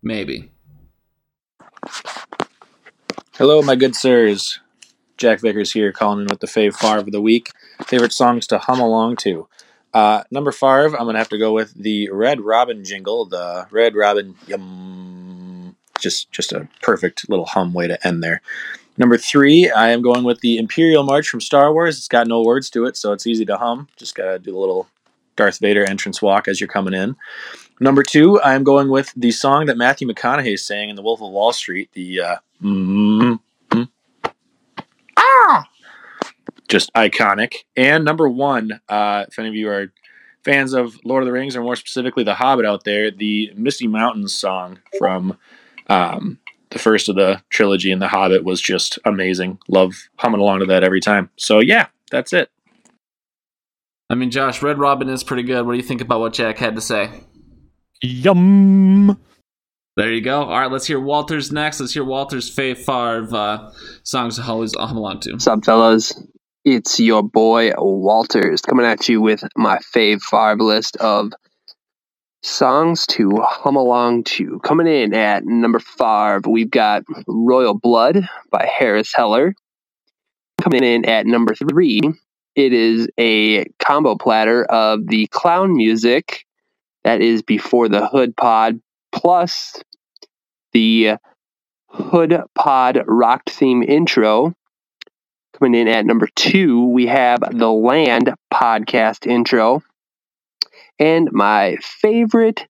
Maybe. 0.04 0.52
Hello, 3.36 3.64
my 3.64 3.76
good 3.76 3.96
sirs. 3.96 4.60
Jack 5.18 5.40
Vickers 5.42 5.72
here, 5.72 5.92
calling 5.92 6.20
in 6.22 6.28
with 6.28 6.40
the 6.40 6.46
fave 6.46 6.76
Favre 6.76 7.00
of 7.00 7.12
the 7.12 7.20
week. 7.20 7.50
Favorite 7.88 8.14
songs 8.14 8.46
to 8.48 8.60
hum 8.60 8.80
along 8.80 9.16
to. 9.18 9.48
Uh, 9.92 10.24
number 10.30 10.52
five, 10.52 10.94
I'm 10.94 11.08
gonna 11.08 11.18
have 11.18 11.30
to 11.30 11.40
go 11.40 11.52
with 11.52 11.74
the 11.74 12.10
Red 12.12 12.42
Robin 12.42 12.84
jingle, 12.84 13.26
the 13.26 13.66
Red 13.72 13.96
Robin 13.96 14.36
yum. 14.46 15.76
Just 16.00 16.32
just 16.32 16.52
a 16.52 16.68
perfect 16.84 17.28
little 17.28 17.46
hum 17.46 17.74
way 17.74 17.88
to 17.88 18.08
end 18.08 18.22
there. 18.22 18.44
Number 18.98 19.18
three, 19.18 19.70
I 19.70 19.90
am 19.90 20.02
going 20.02 20.24
with 20.24 20.40
the 20.40 20.58
Imperial 20.58 21.04
March 21.04 21.28
from 21.28 21.42
Star 21.42 21.74
Wars. 21.74 21.98
It's 21.98 22.08
got 22.08 22.28
no 22.28 22.42
words 22.42 22.70
to 22.72 22.86
it, 22.86 22.96
so 22.96 23.12
it's 23.12 23.28
easy 23.28 23.46
to 23.46 23.58
hum. 23.58 23.88
Just 23.98 24.16
gotta 24.16 24.40
do 24.40 24.58
a 24.58 24.60
little 24.60 24.88
Darth 25.36 25.60
Vader 25.60 25.84
entrance 25.84 26.22
walk 26.22 26.48
as 26.48 26.62
you're 26.62 26.68
coming 26.68 26.94
in. 26.94 27.16
Number 27.80 28.04
two, 28.04 28.40
I 28.40 28.54
am 28.54 28.64
going 28.64 28.90
with 28.90 29.12
the 29.18 29.32
song 29.32 29.66
that 29.66 29.78
Matthew 29.78 30.08
McConaughey 30.08 30.58
sang 30.58 30.90
in 30.90 30.96
The 30.96 31.02
Wolf 31.02 31.22
of 31.22 31.32
Wall 31.32 31.52
Street. 31.52 31.90
The 31.92 32.22
uh, 32.22 32.36
mm-hmm, 32.64 33.84
ah, 35.18 35.68
just 36.70 36.94
iconic. 36.94 37.56
And 37.76 38.06
number 38.06 38.30
one, 38.30 38.80
uh, 38.88 39.26
if 39.28 39.38
any 39.38 39.50
of 39.50 39.56
you 39.56 39.70
are 39.70 39.92
fans 40.46 40.74
of 40.74 40.98
Lord 41.04 41.24
of 41.24 41.28
the 41.28 41.34
Rings, 41.34 41.56
or 41.58 41.64
more 41.64 41.76
specifically 41.76 42.24
The 42.24 42.36
Hobbit 42.36 42.66
out 42.66 42.86
there, 42.86 43.12
the 43.12 43.52
Misty 43.56 43.88
Mountains 43.88 44.34
song 44.34 44.80
from 44.98 45.38
um, 45.88 46.40
the 46.76 46.80
first 46.80 47.08
of 47.08 47.16
the 47.16 47.42
trilogy 47.50 47.90
and 47.90 48.02
The 48.02 48.10
Hobbit 48.10 48.44
was 48.44 48.60
just 48.60 49.00
amazing. 49.06 49.58
Love 49.70 49.94
humming 50.18 50.42
along 50.42 50.60
to 50.60 50.66
that 50.66 50.84
every 50.84 51.00
time. 51.00 51.30
So 51.38 51.60
yeah, 51.60 51.88
that's 52.12 52.34
it. 52.34 52.52
I 54.10 54.16
mean, 54.16 54.30
Josh, 54.30 54.62
Red 54.62 54.78
Robin 54.78 55.08
is 55.08 55.24
pretty 55.24 55.44
good. 55.44 55.66
What 55.66 55.72
do 55.72 55.78
you 55.78 55.84
think 55.84 56.02
about 56.02 56.20
what 56.20 56.34
Jack 56.34 56.58
had 56.58 56.76
to 56.76 56.82
say? 56.82 57.10
Yum. 58.02 59.18
There 59.96 60.12
you 60.12 60.20
go. 60.20 60.44
All 60.44 60.60
right, 60.60 60.70
let's 60.70 60.86
hear 60.86 61.00
Walter's 61.00 61.50
next. 61.50 61.80
Let's 61.80 61.94
hear 61.94 62.04
Walter's 62.04 62.54
Fave 62.54 62.78
Favre 62.80 63.34
uh, 63.34 63.72
songs 64.04 64.36
to 64.36 64.44
always 64.44 64.76
hum 64.76 64.98
along 64.98 65.22
to. 65.22 65.32
What's 65.32 65.48
up, 65.48 65.64
fellas? 65.64 66.22
It's 66.66 67.00
your 67.00 67.24
boy 67.24 67.72
Walters 67.78 68.62
coming 68.62 68.86
at 68.86 69.08
you 69.08 69.22
with 69.22 69.46
my 69.56 69.78
fave 69.96 70.22
Favre 70.22 70.62
list 70.62 70.98
of 70.98 71.32
songs 72.46 73.08
to 73.08 73.32
hum 73.44 73.76
along 73.76 74.24
to. 74.24 74.60
Coming 74.60 74.88
in 74.88 75.14
at 75.14 75.46
number 75.46 75.80
five, 75.80 76.46
we've 76.46 76.70
got 76.70 77.04
Royal 77.28 77.74
Blood 77.74 78.28
by 78.52 78.66
Harris 78.66 79.12
Heller. 79.14 79.56
Coming 80.62 80.84
in 80.84 81.06
at 81.06 81.26
number 81.26 81.56
three, 81.56 82.02
it 82.56 82.72
is 82.72 83.10
a 83.18 83.66
combo 83.80 84.16
platter 84.16 84.64
of 84.64 85.08
the 85.08 85.28
clown 85.28 85.76
music 85.76 86.46
that 87.04 87.22
is 87.22 87.42
before 87.42 87.90
the 87.90 88.08
Hood 88.08 88.36
Pod 88.38 88.80
plus 89.12 89.82
the 90.72 91.16
Hood 91.88 92.42
Pod 92.54 93.04
rock 93.08 93.50
theme 93.50 93.84
intro. 93.84 94.54
Coming 95.58 95.82
in 95.82 95.88
at 95.88 96.06
number 96.06 96.28
two, 96.36 96.88
we 96.88 97.08
have 97.08 97.40
the 97.52 97.72
Land 97.72 98.34
podcast 98.54 99.26
intro. 99.26 99.82
And 101.00 101.30
my 101.32 101.78
favorite, 101.82 102.66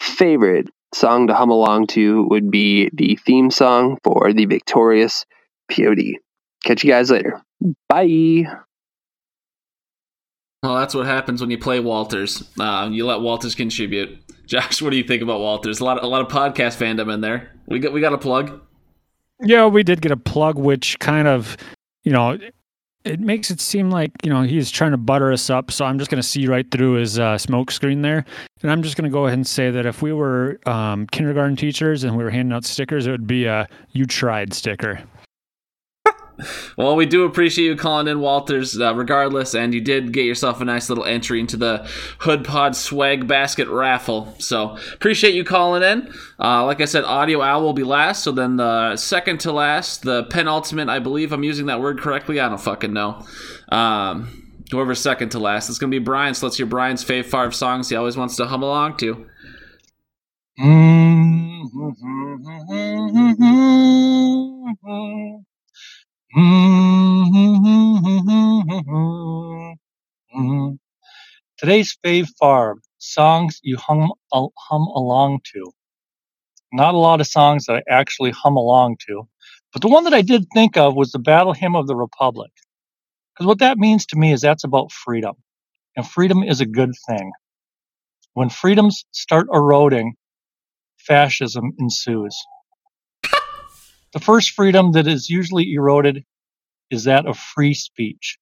favorite 0.00 0.68
song 0.94 1.26
to 1.28 1.34
hum 1.34 1.50
along 1.50 1.86
to 1.88 2.26
would 2.28 2.50
be 2.50 2.90
the 2.92 3.16
theme 3.16 3.50
song 3.50 3.98
for 4.04 4.32
the 4.32 4.44
Victorious 4.44 5.24
POD. 5.70 6.18
Catch 6.64 6.84
you 6.84 6.90
guys 6.90 7.10
later. 7.10 7.42
Bye. 7.88 8.46
Well, 10.62 10.76
that's 10.76 10.94
what 10.94 11.06
happens 11.06 11.40
when 11.40 11.50
you 11.50 11.58
play 11.58 11.80
Walters. 11.80 12.48
Uh, 12.58 12.88
you 12.92 13.04
let 13.04 13.20
Walters 13.20 13.54
contribute. 13.54 14.18
Josh, 14.46 14.82
what 14.82 14.90
do 14.90 14.96
you 14.96 15.04
think 15.04 15.22
about 15.22 15.40
Walters? 15.40 15.80
A 15.80 15.84
lot, 15.84 15.98
of, 15.98 16.04
a 16.04 16.06
lot 16.06 16.20
of 16.20 16.28
podcast 16.28 16.76
fandom 16.76 17.12
in 17.12 17.20
there. 17.20 17.50
We 17.66 17.78
got, 17.78 17.92
we 17.92 18.00
got 18.00 18.12
a 18.12 18.18
plug. 18.18 18.60
Yeah, 19.40 19.66
we 19.66 19.82
did 19.82 20.00
get 20.02 20.12
a 20.12 20.16
plug, 20.16 20.56
which 20.56 20.98
kind 20.98 21.26
of, 21.26 21.56
you 22.04 22.12
know, 22.12 22.38
it 23.04 23.20
makes 23.20 23.50
it 23.50 23.60
seem 23.60 23.90
like 23.90 24.12
you 24.22 24.30
know 24.30 24.42
he's 24.42 24.70
trying 24.70 24.92
to 24.92 24.96
butter 24.96 25.32
us 25.32 25.50
up. 25.50 25.70
So 25.70 25.84
I'm 25.84 25.98
just 25.98 26.10
going 26.10 26.20
to 26.20 26.28
see 26.28 26.46
right 26.46 26.68
through 26.70 26.94
his 26.94 27.18
uh, 27.18 27.38
smoke 27.38 27.70
screen 27.70 28.02
there, 28.02 28.24
and 28.62 28.70
I'm 28.70 28.82
just 28.82 28.96
going 28.96 29.10
to 29.10 29.12
go 29.12 29.26
ahead 29.26 29.38
and 29.38 29.46
say 29.46 29.70
that 29.70 29.86
if 29.86 30.02
we 30.02 30.12
were 30.12 30.60
um, 30.66 31.06
kindergarten 31.08 31.56
teachers 31.56 32.04
and 32.04 32.16
we 32.16 32.24
were 32.24 32.30
handing 32.30 32.54
out 32.54 32.64
stickers, 32.64 33.06
it 33.06 33.10
would 33.10 33.26
be 33.26 33.46
a 33.46 33.68
"You 33.90 34.06
tried" 34.06 34.52
sticker. 34.52 35.00
Well, 36.76 36.96
we 36.96 37.06
do 37.06 37.24
appreciate 37.24 37.66
you 37.66 37.76
calling 37.76 38.08
in, 38.08 38.20
Walters, 38.20 38.78
uh, 38.80 38.94
regardless, 38.94 39.54
and 39.54 39.72
you 39.74 39.80
did 39.80 40.12
get 40.12 40.24
yourself 40.24 40.60
a 40.60 40.64
nice 40.64 40.88
little 40.88 41.04
entry 41.04 41.40
into 41.40 41.56
the 41.56 41.86
Hood 42.20 42.44
Pod 42.44 42.74
swag 42.74 43.26
basket 43.28 43.68
raffle. 43.68 44.34
So 44.38 44.76
appreciate 44.92 45.34
you 45.34 45.44
calling 45.44 45.82
in. 45.82 46.12
Uh, 46.40 46.64
like 46.64 46.80
I 46.80 46.86
said, 46.86 47.04
Audio 47.04 47.42
Al 47.42 47.62
will 47.62 47.72
be 47.72 47.84
last, 47.84 48.24
so 48.24 48.32
then 48.32 48.56
the 48.56 48.96
second 48.96 49.40
to 49.40 49.52
last, 49.52 50.02
the 50.02 50.24
penultimate, 50.24 50.88
I 50.88 50.98
believe 50.98 51.32
I'm 51.32 51.44
using 51.44 51.66
that 51.66 51.80
word 51.80 52.00
correctly. 52.00 52.40
I 52.40 52.48
don't 52.48 52.60
fucking 52.60 52.92
know. 52.92 53.24
Um, 53.70 54.60
whoever's 54.70 55.00
second 55.00 55.30
to 55.30 55.38
last, 55.38 55.68
it's 55.68 55.78
gonna 55.78 55.90
be 55.90 55.98
Brian. 55.98 56.34
So 56.34 56.46
let's 56.46 56.56
hear 56.56 56.66
Brian's 56.66 57.04
fave 57.04 57.26
five 57.26 57.54
songs 57.54 57.88
he 57.88 57.96
always 57.96 58.16
wants 58.16 58.36
to 58.36 58.46
hum 58.46 58.62
along 58.62 58.96
to. 58.98 59.26
Mm-hmm. 66.36 68.04
Today's 71.58 71.96
fave 72.04 72.28
farm 72.40 72.80
songs 72.98 73.60
you 73.62 73.76
hum 73.78 74.10
hum 74.32 74.82
along 74.96 75.40
to. 75.54 75.72
Not 76.72 76.94
a 76.94 76.98
lot 76.98 77.20
of 77.20 77.26
songs 77.28 77.66
that 77.66 77.76
I 77.76 77.82
actually 77.90 78.30
hum 78.32 78.56
along 78.56 78.96
to, 79.08 79.28
but 79.72 79.80
the 79.82 79.88
one 79.88 80.02
that 80.04 80.14
I 80.14 80.22
did 80.22 80.44
think 80.54 80.76
of 80.76 80.94
was 80.96 81.12
the 81.12 81.18
Battle 81.20 81.52
Hymn 81.54 81.76
of 81.76 81.86
the 81.86 81.94
Republic. 81.96 82.50
Because 83.34 83.46
what 83.48 83.58
that 83.60 83.78
means 83.78 84.04
to 84.06 84.16
me 84.18 84.32
is 84.32 84.40
that's 84.42 84.64
about 84.64 84.92
freedom, 84.92 85.34
and 85.96 86.06
freedom 86.08 86.42
is 86.42 86.60
a 86.60 86.66
good 86.66 86.92
thing. 87.08 87.32
When 88.34 88.48
freedoms 88.50 89.04
start 89.12 89.46
eroding, 89.52 90.14
fascism 90.98 91.72
ensues. 91.78 92.36
The 94.12 94.20
first 94.20 94.50
freedom 94.50 94.92
that 94.92 95.06
is 95.06 95.30
usually 95.30 95.72
eroded 95.72 96.24
is 96.90 97.04
that 97.04 97.26
of 97.26 97.38
free 97.38 97.74
speech. 97.74 98.38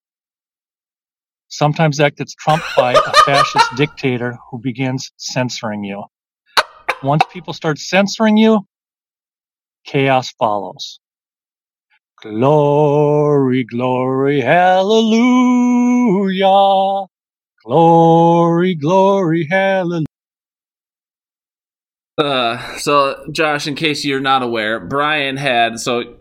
Sometimes 1.48 1.98
that 1.98 2.16
gets 2.16 2.34
trumped 2.34 2.66
by 2.76 2.92
a 2.94 3.12
fascist 3.24 3.76
dictator 3.76 4.38
who 4.50 4.58
begins 4.60 5.12
censoring 5.16 5.84
you. 5.84 6.04
Once 7.02 7.24
people 7.32 7.52
start 7.52 7.78
censoring 7.78 8.36
you, 8.36 8.60
chaos 9.84 10.32
follows. 10.32 11.00
Glory, 12.22 13.64
glory, 13.64 14.40
hallelujah. 14.40 15.26
Glory, 17.64 18.74
glory, 18.74 19.46
hallelujah. 19.50 20.06
Uh, 22.20 22.76
so, 22.76 23.26
Josh, 23.32 23.66
in 23.66 23.74
case 23.74 24.04
you're 24.04 24.20
not 24.20 24.42
aware, 24.42 24.78
Brian 24.78 25.36
had 25.36 25.80
so 25.80 26.16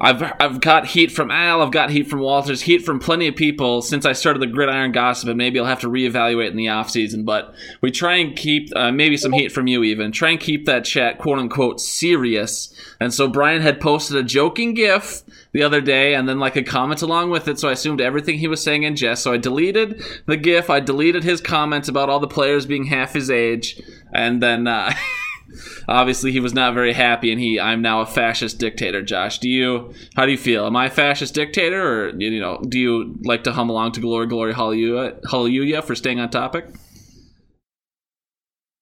I've 0.00 0.22
I've 0.40 0.60
got 0.62 0.86
heat 0.86 1.12
from 1.12 1.30
Al, 1.30 1.60
I've 1.60 1.72
got 1.72 1.90
heat 1.90 2.08
from 2.08 2.20
Walters, 2.20 2.62
heat 2.62 2.86
from 2.86 2.98
plenty 2.98 3.28
of 3.28 3.36
people 3.36 3.82
since 3.82 4.06
I 4.06 4.12
started 4.12 4.40
the 4.40 4.46
Gridiron 4.46 4.92
Gossip, 4.92 5.28
and 5.28 5.36
maybe 5.36 5.60
I'll 5.60 5.66
have 5.66 5.80
to 5.80 5.90
reevaluate 5.90 6.50
in 6.50 6.56
the 6.56 6.68
off 6.68 6.88
season. 6.88 7.24
But 7.26 7.54
we 7.82 7.90
try 7.90 8.14
and 8.14 8.34
keep 8.34 8.74
uh, 8.74 8.92
maybe 8.92 9.18
some 9.18 9.32
heat 9.32 9.52
from 9.52 9.66
you 9.66 9.84
even 9.84 10.10
try 10.10 10.30
and 10.30 10.40
keep 10.40 10.64
that 10.64 10.86
chat 10.86 11.18
quote 11.18 11.38
unquote 11.38 11.80
serious. 11.80 12.74
And 12.98 13.12
so 13.12 13.28
Brian 13.28 13.60
had 13.60 13.80
posted 13.80 14.16
a 14.16 14.22
joking 14.22 14.72
GIF 14.72 15.22
the 15.52 15.62
other 15.62 15.82
day, 15.82 16.14
and 16.14 16.26
then 16.26 16.40
like 16.40 16.56
a 16.56 16.62
comment 16.62 17.02
along 17.02 17.28
with 17.28 17.46
it. 17.46 17.58
So 17.58 17.68
I 17.68 17.72
assumed 17.72 18.00
everything 18.00 18.38
he 18.38 18.48
was 18.48 18.62
saying 18.62 18.84
in 18.84 18.96
jest. 18.96 19.22
So 19.22 19.34
I 19.34 19.36
deleted 19.36 20.02
the 20.24 20.38
GIF. 20.38 20.70
I 20.70 20.80
deleted 20.80 21.24
his 21.24 21.42
comments 21.42 21.88
about 21.88 22.08
all 22.08 22.20
the 22.20 22.26
players 22.26 22.64
being 22.64 22.86
half 22.86 23.12
his 23.12 23.28
age, 23.28 23.82
and 24.14 24.42
then. 24.42 24.66
Uh, 24.66 24.94
obviously 25.88 26.32
he 26.32 26.40
was 26.40 26.54
not 26.54 26.74
very 26.74 26.92
happy 26.92 27.30
and 27.30 27.40
he 27.40 27.58
i'm 27.58 27.82
now 27.82 28.00
a 28.00 28.06
fascist 28.06 28.58
dictator 28.58 29.02
josh. 29.02 29.38
Do 29.38 29.48
you 29.48 29.92
how 30.14 30.26
do 30.26 30.32
you 30.32 30.38
feel? 30.38 30.66
Am 30.66 30.76
i 30.76 30.86
a 30.86 30.90
fascist 30.90 31.34
dictator 31.34 31.82
or 31.82 32.08
you 32.16 32.40
know 32.40 32.60
do 32.68 32.78
you 32.78 33.16
like 33.24 33.44
to 33.44 33.52
hum 33.52 33.70
along 33.70 33.92
to 33.92 34.00
glory 34.00 34.26
glory 34.26 34.54
hallelujah 34.54 35.82
for 35.82 35.94
staying 35.94 36.20
on 36.20 36.30
topic? 36.30 36.66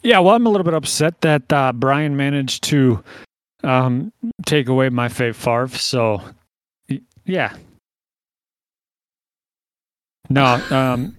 Yeah 0.03 0.21
well 0.21 0.35
i'm 0.35 0.47
a 0.47 0.51
little 0.51 0.65
bit 0.65 0.75
upset 0.75 1.21
that 1.23 1.53
uh, 1.53 1.73
brian 1.73 2.17
managed 2.17 2.65
to 2.65 3.03
um, 3.65 4.13
take 4.47 4.69
away 4.69 4.89
my 4.89 5.09
fave 5.09 5.31
farf 5.31 5.77
so 5.77 6.23
yeah. 7.29 7.55
No 10.31 10.45
um, 10.71 11.17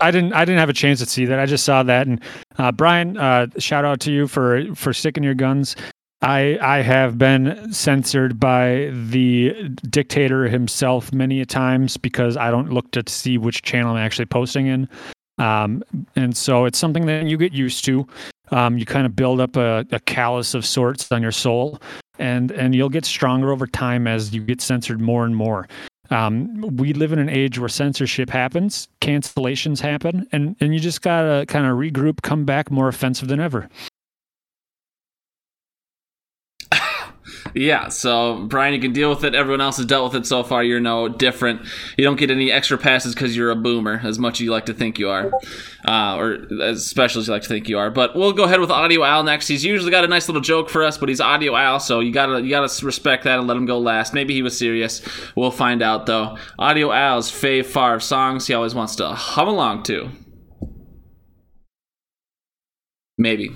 I 0.00 0.10
didn't. 0.10 0.32
I 0.32 0.44
didn't 0.44 0.58
have 0.58 0.68
a 0.68 0.74
chance 0.74 0.98
to 1.00 1.06
see 1.06 1.24
that. 1.26 1.38
I 1.38 1.46
just 1.46 1.64
saw 1.64 1.82
that. 1.82 2.06
And 2.06 2.20
uh, 2.58 2.72
Brian, 2.72 3.16
uh, 3.16 3.46
shout 3.58 3.84
out 3.84 4.00
to 4.00 4.12
you 4.12 4.26
for 4.26 4.74
for 4.74 4.92
sticking 4.92 5.22
your 5.22 5.34
guns. 5.34 5.76
I 6.22 6.58
I 6.60 6.82
have 6.82 7.18
been 7.18 7.72
censored 7.72 8.40
by 8.40 8.90
the 8.92 9.68
dictator 9.90 10.48
himself 10.48 11.12
many 11.12 11.40
a 11.40 11.46
times 11.46 11.96
because 11.96 12.36
I 12.36 12.50
don't 12.50 12.72
look 12.72 12.90
to 12.92 13.02
see 13.06 13.38
which 13.38 13.62
channel 13.62 13.92
I'm 13.92 14.04
actually 14.04 14.26
posting 14.26 14.66
in. 14.66 14.88
Um, 15.38 15.84
and 16.16 16.36
so 16.36 16.64
it's 16.64 16.78
something 16.78 17.06
that 17.06 17.26
you 17.26 17.36
get 17.36 17.52
used 17.52 17.84
to. 17.84 18.06
Um, 18.50 18.78
you 18.78 18.86
kind 18.86 19.06
of 19.06 19.14
build 19.14 19.40
up 19.40 19.56
a, 19.56 19.86
a 19.92 20.00
callus 20.00 20.54
of 20.54 20.64
sorts 20.66 21.12
on 21.12 21.22
your 21.22 21.32
soul, 21.32 21.80
and 22.18 22.50
and 22.50 22.74
you'll 22.74 22.88
get 22.88 23.04
stronger 23.04 23.52
over 23.52 23.66
time 23.66 24.06
as 24.06 24.34
you 24.34 24.42
get 24.42 24.60
censored 24.60 25.00
more 25.00 25.24
and 25.24 25.36
more. 25.36 25.68
Um, 26.10 26.60
we 26.76 26.92
live 26.92 27.12
in 27.12 27.18
an 27.18 27.28
age 27.28 27.58
where 27.58 27.68
censorship 27.68 28.30
happens, 28.30 28.88
cancellations 29.00 29.80
happen, 29.80 30.26
and, 30.32 30.56
and 30.60 30.72
you 30.72 30.80
just 30.80 31.02
got 31.02 31.22
to 31.22 31.46
kind 31.46 31.66
of 31.66 31.76
regroup, 31.76 32.22
come 32.22 32.44
back 32.44 32.70
more 32.70 32.88
offensive 32.88 33.28
than 33.28 33.40
ever. 33.40 33.68
Yeah, 37.54 37.88
so 37.88 38.44
Brian, 38.46 38.74
you 38.74 38.80
can 38.80 38.92
deal 38.92 39.10
with 39.10 39.24
it. 39.24 39.34
Everyone 39.34 39.60
else 39.60 39.76
has 39.78 39.86
dealt 39.86 40.12
with 40.12 40.22
it 40.22 40.26
so 40.26 40.42
far. 40.42 40.62
You're 40.62 40.80
no 40.80 41.08
different. 41.08 41.62
You 41.96 42.04
don't 42.04 42.18
get 42.18 42.30
any 42.30 42.50
extra 42.52 42.78
passes 42.78 43.14
because 43.14 43.36
you're 43.36 43.50
a 43.50 43.56
boomer, 43.56 44.00
as 44.04 44.18
much 44.18 44.34
as 44.34 44.40
you 44.40 44.50
like 44.50 44.66
to 44.66 44.74
think 44.74 44.98
you 44.98 45.08
are, 45.08 45.30
uh, 45.86 46.16
or 46.16 46.38
as 46.62 46.86
special 46.86 47.20
as 47.20 47.26
you 47.26 47.32
like 47.32 47.42
to 47.42 47.48
think 47.48 47.68
you 47.68 47.78
are. 47.78 47.90
But 47.90 48.14
we'll 48.16 48.32
go 48.32 48.44
ahead 48.44 48.60
with 48.60 48.70
Audio 48.70 49.04
Al 49.04 49.22
next. 49.22 49.48
He's 49.48 49.64
usually 49.64 49.90
got 49.90 50.04
a 50.04 50.08
nice 50.08 50.28
little 50.28 50.42
joke 50.42 50.68
for 50.68 50.84
us, 50.84 50.98
but 50.98 51.08
he's 51.08 51.20
Audio 51.20 51.56
Al, 51.56 51.80
so 51.80 52.00
you 52.00 52.12
gotta 52.12 52.40
you 52.40 52.50
gotta 52.50 52.86
respect 52.86 53.24
that 53.24 53.38
and 53.38 53.48
let 53.48 53.56
him 53.56 53.66
go 53.66 53.78
last. 53.78 54.14
Maybe 54.14 54.34
he 54.34 54.42
was 54.42 54.58
serious. 54.58 55.02
We'll 55.36 55.50
find 55.50 55.82
out 55.82 56.06
though. 56.06 56.36
Audio 56.58 56.92
Al's 56.92 57.30
fave 57.30 57.66
Favre 57.66 58.00
songs 58.00 58.46
he 58.46 58.54
always 58.54 58.74
wants 58.74 58.96
to 58.96 59.08
hum 59.08 59.48
along 59.48 59.84
to. 59.84 60.10
Maybe. 63.16 63.50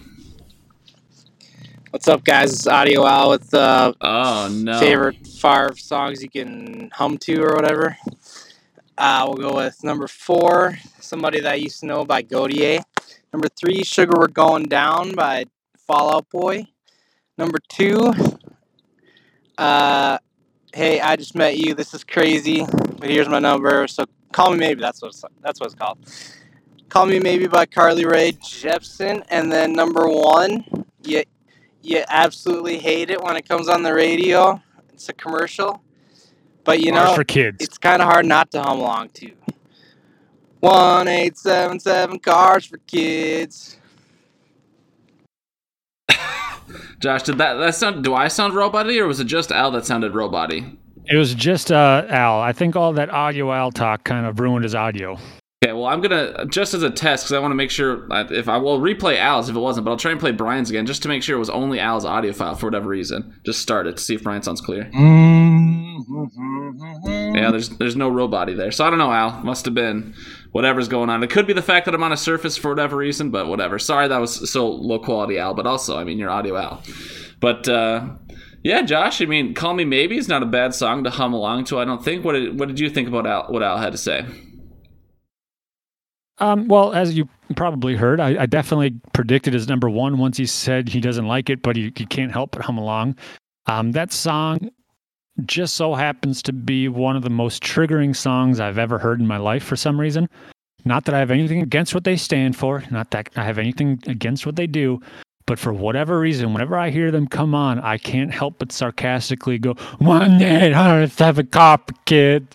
What's 1.93 2.09
up, 2.09 2.24
guys? 2.24 2.55
It's 2.55 2.66
Audio 2.66 3.07
Al 3.07 3.28
with 3.28 3.53
uh, 3.53 3.93
Oh 4.01 4.49
no. 4.51 4.80
favorite 4.80 5.26
Favre 5.26 5.76
songs 5.76 6.22
you 6.22 6.30
can 6.30 6.88
hum 6.90 7.18
to 7.18 7.43
or 7.43 7.55
whatever. 7.55 7.99
Uh, 8.97 9.26
we'll 9.28 9.51
go 9.51 9.57
with 9.57 9.84
number 9.84 10.09
four, 10.09 10.78
Somebody 11.01 11.40
That 11.40 11.53
I 11.53 11.57
Used 11.57 11.80
to 11.80 11.86
Know 11.86 12.07
by 12.07 12.22
Gotye. 12.22 12.82
Number 13.30 13.47
three, 13.49 13.84
Sugar 13.84 14.14
We're 14.18 14.28
Going 14.28 14.64
Down 14.70 15.12
by 15.14 15.45
Fall 15.86 16.16
Out 16.16 16.30
Boy. 16.30 16.66
Number 17.36 17.59
two, 17.68 18.11
uh, 19.59 20.16
Hey, 20.72 20.99
I 20.99 21.16
Just 21.16 21.34
Met 21.34 21.59
You. 21.59 21.74
This 21.74 21.93
is 21.93 22.05
crazy, 22.05 22.64
but 23.01 23.11
here's 23.11 23.28
my 23.28 23.38
number. 23.38 23.86
So 23.86 24.07
call 24.32 24.53
me 24.53 24.57
maybe. 24.57 24.80
That's 24.80 25.03
what 25.03 25.09
it's, 25.09 25.22
that's 25.43 25.61
what 25.61 25.66
it's 25.66 25.74
called. 25.74 25.99
Call 26.88 27.05
Me 27.05 27.18
Maybe 27.18 27.49
by 27.49 27.66
Carly 27.66 28.07
Rae 28.07 28.32
Jepsen. 28.32 29.22
And 29.28 29.53
then 29.53 29.74
number 29.74 30.09
one, 30.09 30.64
yeah, 31.03 31.22
you 31.83 32.03
absolutely 32.09 32.78
hate 32.78 33.11
it 33.11 33.22
when 33.22 33.37
it 33.37 33.49
comes 33.49 33.68
on 33.68 33.83
the 33.83 33.93
radio. 33.95 34.61
It's 34.93 35.09
a 35.09 35.12
commercial. 35.12 35.83
But 36.64 36.80
you 36.80 36.93
Bars 36.93 37.09
know, 37.11 37.14
for 37.16 37.24
kids. 37.24 37.57
it's 37.61 37.76
kind 37.78 38.01
of 38.01 38.09
hard 38.09 38.24
not 38.24 38.51
to 38.53 38.62
hum 38.62 38.78
along 38.78 39.11
to. 39.14 39.33
1877 40.61 42.20
cars 42.20 42.64
for 42.64 42.78
kids. 42.87 43.78
Josh, 47.01 47.24
did 47.24 47.39
that 47.39 47.55
that 47.55 47.74
sound? 47.74 48.05
Do 48.05 48.14
I 48.14 48.28
sound 48.28 48.55
roboty, 48.55 48.99
or 49.01 49.09
was 49.09 49.18
it 49.18 49.24
just 49.24 49.51
Al 49.51 49.72
that 49.72 49.85
sounded 49.85 50.12
roboty? 50.12 50.76
It 51.07 51.16
was 51.16 51.35
just 51.35 51.72
uh, 51.72 52.07
Al. 52.09 52.41
I 52.41 52.53
think 52.53 52.76
all 52.76 52.93
that 52.93 53.11
audio 53.11 53.53
Al 53.53 53.72
talk 53.72 54.05
kind 54.05 54.24
of 54.24 54.39
ruined 54.39 54.62
his 54.62 54.76
audio. 54.76 55.18
Okay, 55.63 55.73
well, 55.73 55.87
I'm 55.87 56.01
gonna 56.01 56.45
just 56.47 56.75
as 56.75 56.83
a 56.83 56.91
test 56.91 57.25
because 57.25 57.35
I 57.35 57.39
want 57.39 57.53
to 57.53 57.57
make 57.57 57.71
sure 57.71 58.13
uh, 58.13 58.25
if 58.31 58.49
I 58.49 58.57
will 58.57 58.81
replay 58.81 59.17
Al's 59.19 59.49
if 59.49 59.55
it 59.55 59.61
wasn't, 59.61 59.85
but 59.85 59.93
I'll 59.93 59.97
try 59.97 60.11
and 60.11 60.19
play 60.19 60.33
Brian's 60.33 60.71
again 60.71 60.87
just 60.87 61.03
to 61.03 61.09
make 61.09 61.23
sure 61.23 61.37
it 61.37 61.39
was 61.39 61.51
only 61.51 61.79
Al's 61.79 62.05
audio 62.05 62.33
file 62.33 62.57
for 62.57 62.67
whatever 62.67 62.89
reason. 62.89 63.41
Just 63.45 63.61
start 63.61 63.87
it 63.87 63.97
to 63.97 64.03
see 64.03 64.17
if 64.17 64.25
Brian 64.25 64.43
sounds 64.43 64.61
clear. 64.61 64.91
Mm-hmm. 64.93 65.93
Yeah, 67.37 67.53
there's 67.53 67.69
there's 67.69 67.95
no 67.95 68.11
roboty 68.11 68.57
there, 68.57 68.73
so 68.73 68.85
I 68.85 68.91
don't 68.91 68.99
know, 68.99 69.13
Al. 69.13 69.41
Must 69.45 69.65
have 69.67 69.75
been 69.75 70.15
whatever's 70.51 70.89
going 70.89 71.11
on. 71.11 71.23
It 71.23 71.31
could 71.31 71.47
be 71.47 71.53
the 71.53 71.63
fact 71.63 71.85
that 71.85 71.95
I'm 71.95 72.03
on 72.03 72.11
a 72.11 72.17
Surface 72.17 72.57
for 72.57 72.71
whatever 72.71 72.97
reason, 72.97 73.31
but 73.31 73.47
whatever. 73.47 73.79
Sorry 73.79 74.09
that 74.09 74.19
was 74.19 74.51
so 74.51 74.69
low 74.69 74.99
quality, 74.99 75.39
Al. 75.39 75.55
But 75.55 75.69
also, 75.69 75.97
I 75.97 76.03
mean, 76.03 76.19
your 76.19 76.31
audio, 76.31 76.57
Al. 76.57 76.83
But 77.39 77.69
uh, 77.69 78.09
yeah, 78.65 78.83
Josh. 78.83 79.23
I 79.23 79.27
mean, 79.27 79.55
"Call 79.55 79.75
Me 79.75 79.85
Maybe" 79.85 80.17
is 80.17 80.27
not 80.27 80.43
a 80.43 80.47
bad 80.47 80.75
song 80.75 81.05
to 81.05 81.11
hum 81.11 81.33
along 81.33 81.67
to. 81.67 81.79
I 81.79 81.85
don't 81.85 82.05
think. 82.05 82.25
What 82.25 82.33
did 82.33 82.59
what 82.59 82.67
did 82.67 82.81
you 82.81 82.91
think 82.91 83.07
about 83.07 83.29
Al? 83.29 83.45
What 83.45 83.63
Al 83.63 83.79
had 83.79 83.93
to 83.93 83.99
say? 83.99 84.27
Um, 86.43 86.66
well, 86.66 86.93
as 86.93 87.14
you 87.14 87.28
probably 87.55 87.95
heard, 87.95 88.18
I, 88.18 88.43
I 88.43 88.47
definitely 88.47 88.99
predicted 89.12 89.55
his 89.55 89.68
number 89.68 89.88
one 89.88 90.18
once 90.18 90.36
he 90.36 90.45
said 90.45 90.88
he 90.88 91.01
doesn't 91.01 91.28
like 91.28 91.49
it, 91.49 91.62
but 91.62 91.76
he, 91.76 91.93
he 91.95 92.05
can't 92.05 92.32
help 92.32 92.51
but 92.51 92.62
hum 92.62 92.78
along. 92.78 93.16
Um, 93.66 93.93
that 93.93 94.12
song 94.12 94.68
just 95.47 95.74
so 95.74 95.95
happens 95.95 96.43
to 96.43 96.53
be 96.53 96.88
one 96.88 97.14
of 97.14 97.22
the 97.22 97.30
most 97.30 97.62
triggering 97.62 98.14
songs 98.14 98.59
I've 98.59 98.76
ever 98.76 98.99
heard 98.99 99.20
in 99.20 99.26
my 99.28 99.36
life 99.36 99.62
for 99.62 99.76
some 99.76 100.01
reason. 100.01 100.28
Not 100.84 101.05
that 101.05 101.14
I 101.14 101.20
have 101.20 101.30
anything 101.30 101.62
against 101.62 101.95
what 101.95 102.03
they 102.03 102.16
stand 102.16 102.57
for, 102.57 102.82
not 102.90 103.12
that 103.12 103.28
I 103.36 103.45
have 103.45 103.59
anything 103.59 104.03
against 104.09 104.45
what 104.45 104.57
they 104.57 104.66
do, 104.66 105.01
but 105.47 105.61
for 105.61 105.72
whatever 105.72 106.18
reason, 106.18 106.53
whenever 106.53 106.76
I 106.76 106.90
hear 106.90 107.12
them 107.12 107.28
come 107.28 107.55
on, 107.55 107.78
I 107.78 107.99
can't 107.99 108.32
help 108.32 108.59
but 108.59 108.72
sarcastically 108.72 109.61
go, 109.61 109.74
1 109.99 110.43
807 110.43 111.47
copper 111.47 111.95
kid. 112.05 112.49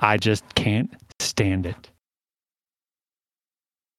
I 0.00 0.18
just 0.18 0.44
can't 0.54 0.90
stand 1.18 1.64
it. 1.64 1.89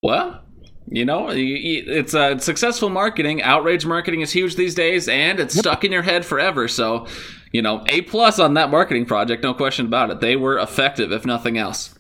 Well, 0.02 0.42
you 0.90 1.06
know, 1.06 1.30
it's 1.32 2.16
uh, 2.16 2.40
successful 2.40 2.90
marketing. 2.90 3.44
Outrage 3.44 3.86
marketing 3.86 4.22
is 4.22 4.32
huge 4.32 4.56
these 4.56 4.74
days, 4.74 5.08
and 5.08 5.40
it's 5.40 5.58
stuck 5.58 5.84
in 5.84 5.92
your 5.92 6.02
head 6.02 6.26
forever. 6.26 6.68
So, 6.68 7.06
you 7.52 7.62
know, 7.62 7.84
a 7.88 8.02
plus 8.02 8.40
on 8.40 8.56
that 8.56 8.72
marketing 8.72 9.06
project, 9.06 9.44
no 9.44 9.54
question 9.54 9.86
about 9.86 10.10
it. 10.10 10.20
They 10.20 10.36
were 10.36 10.58
effective, 10.58 11.12
if 11.12 11.26
nothing 11.26 11.58
else. 11.58 11.94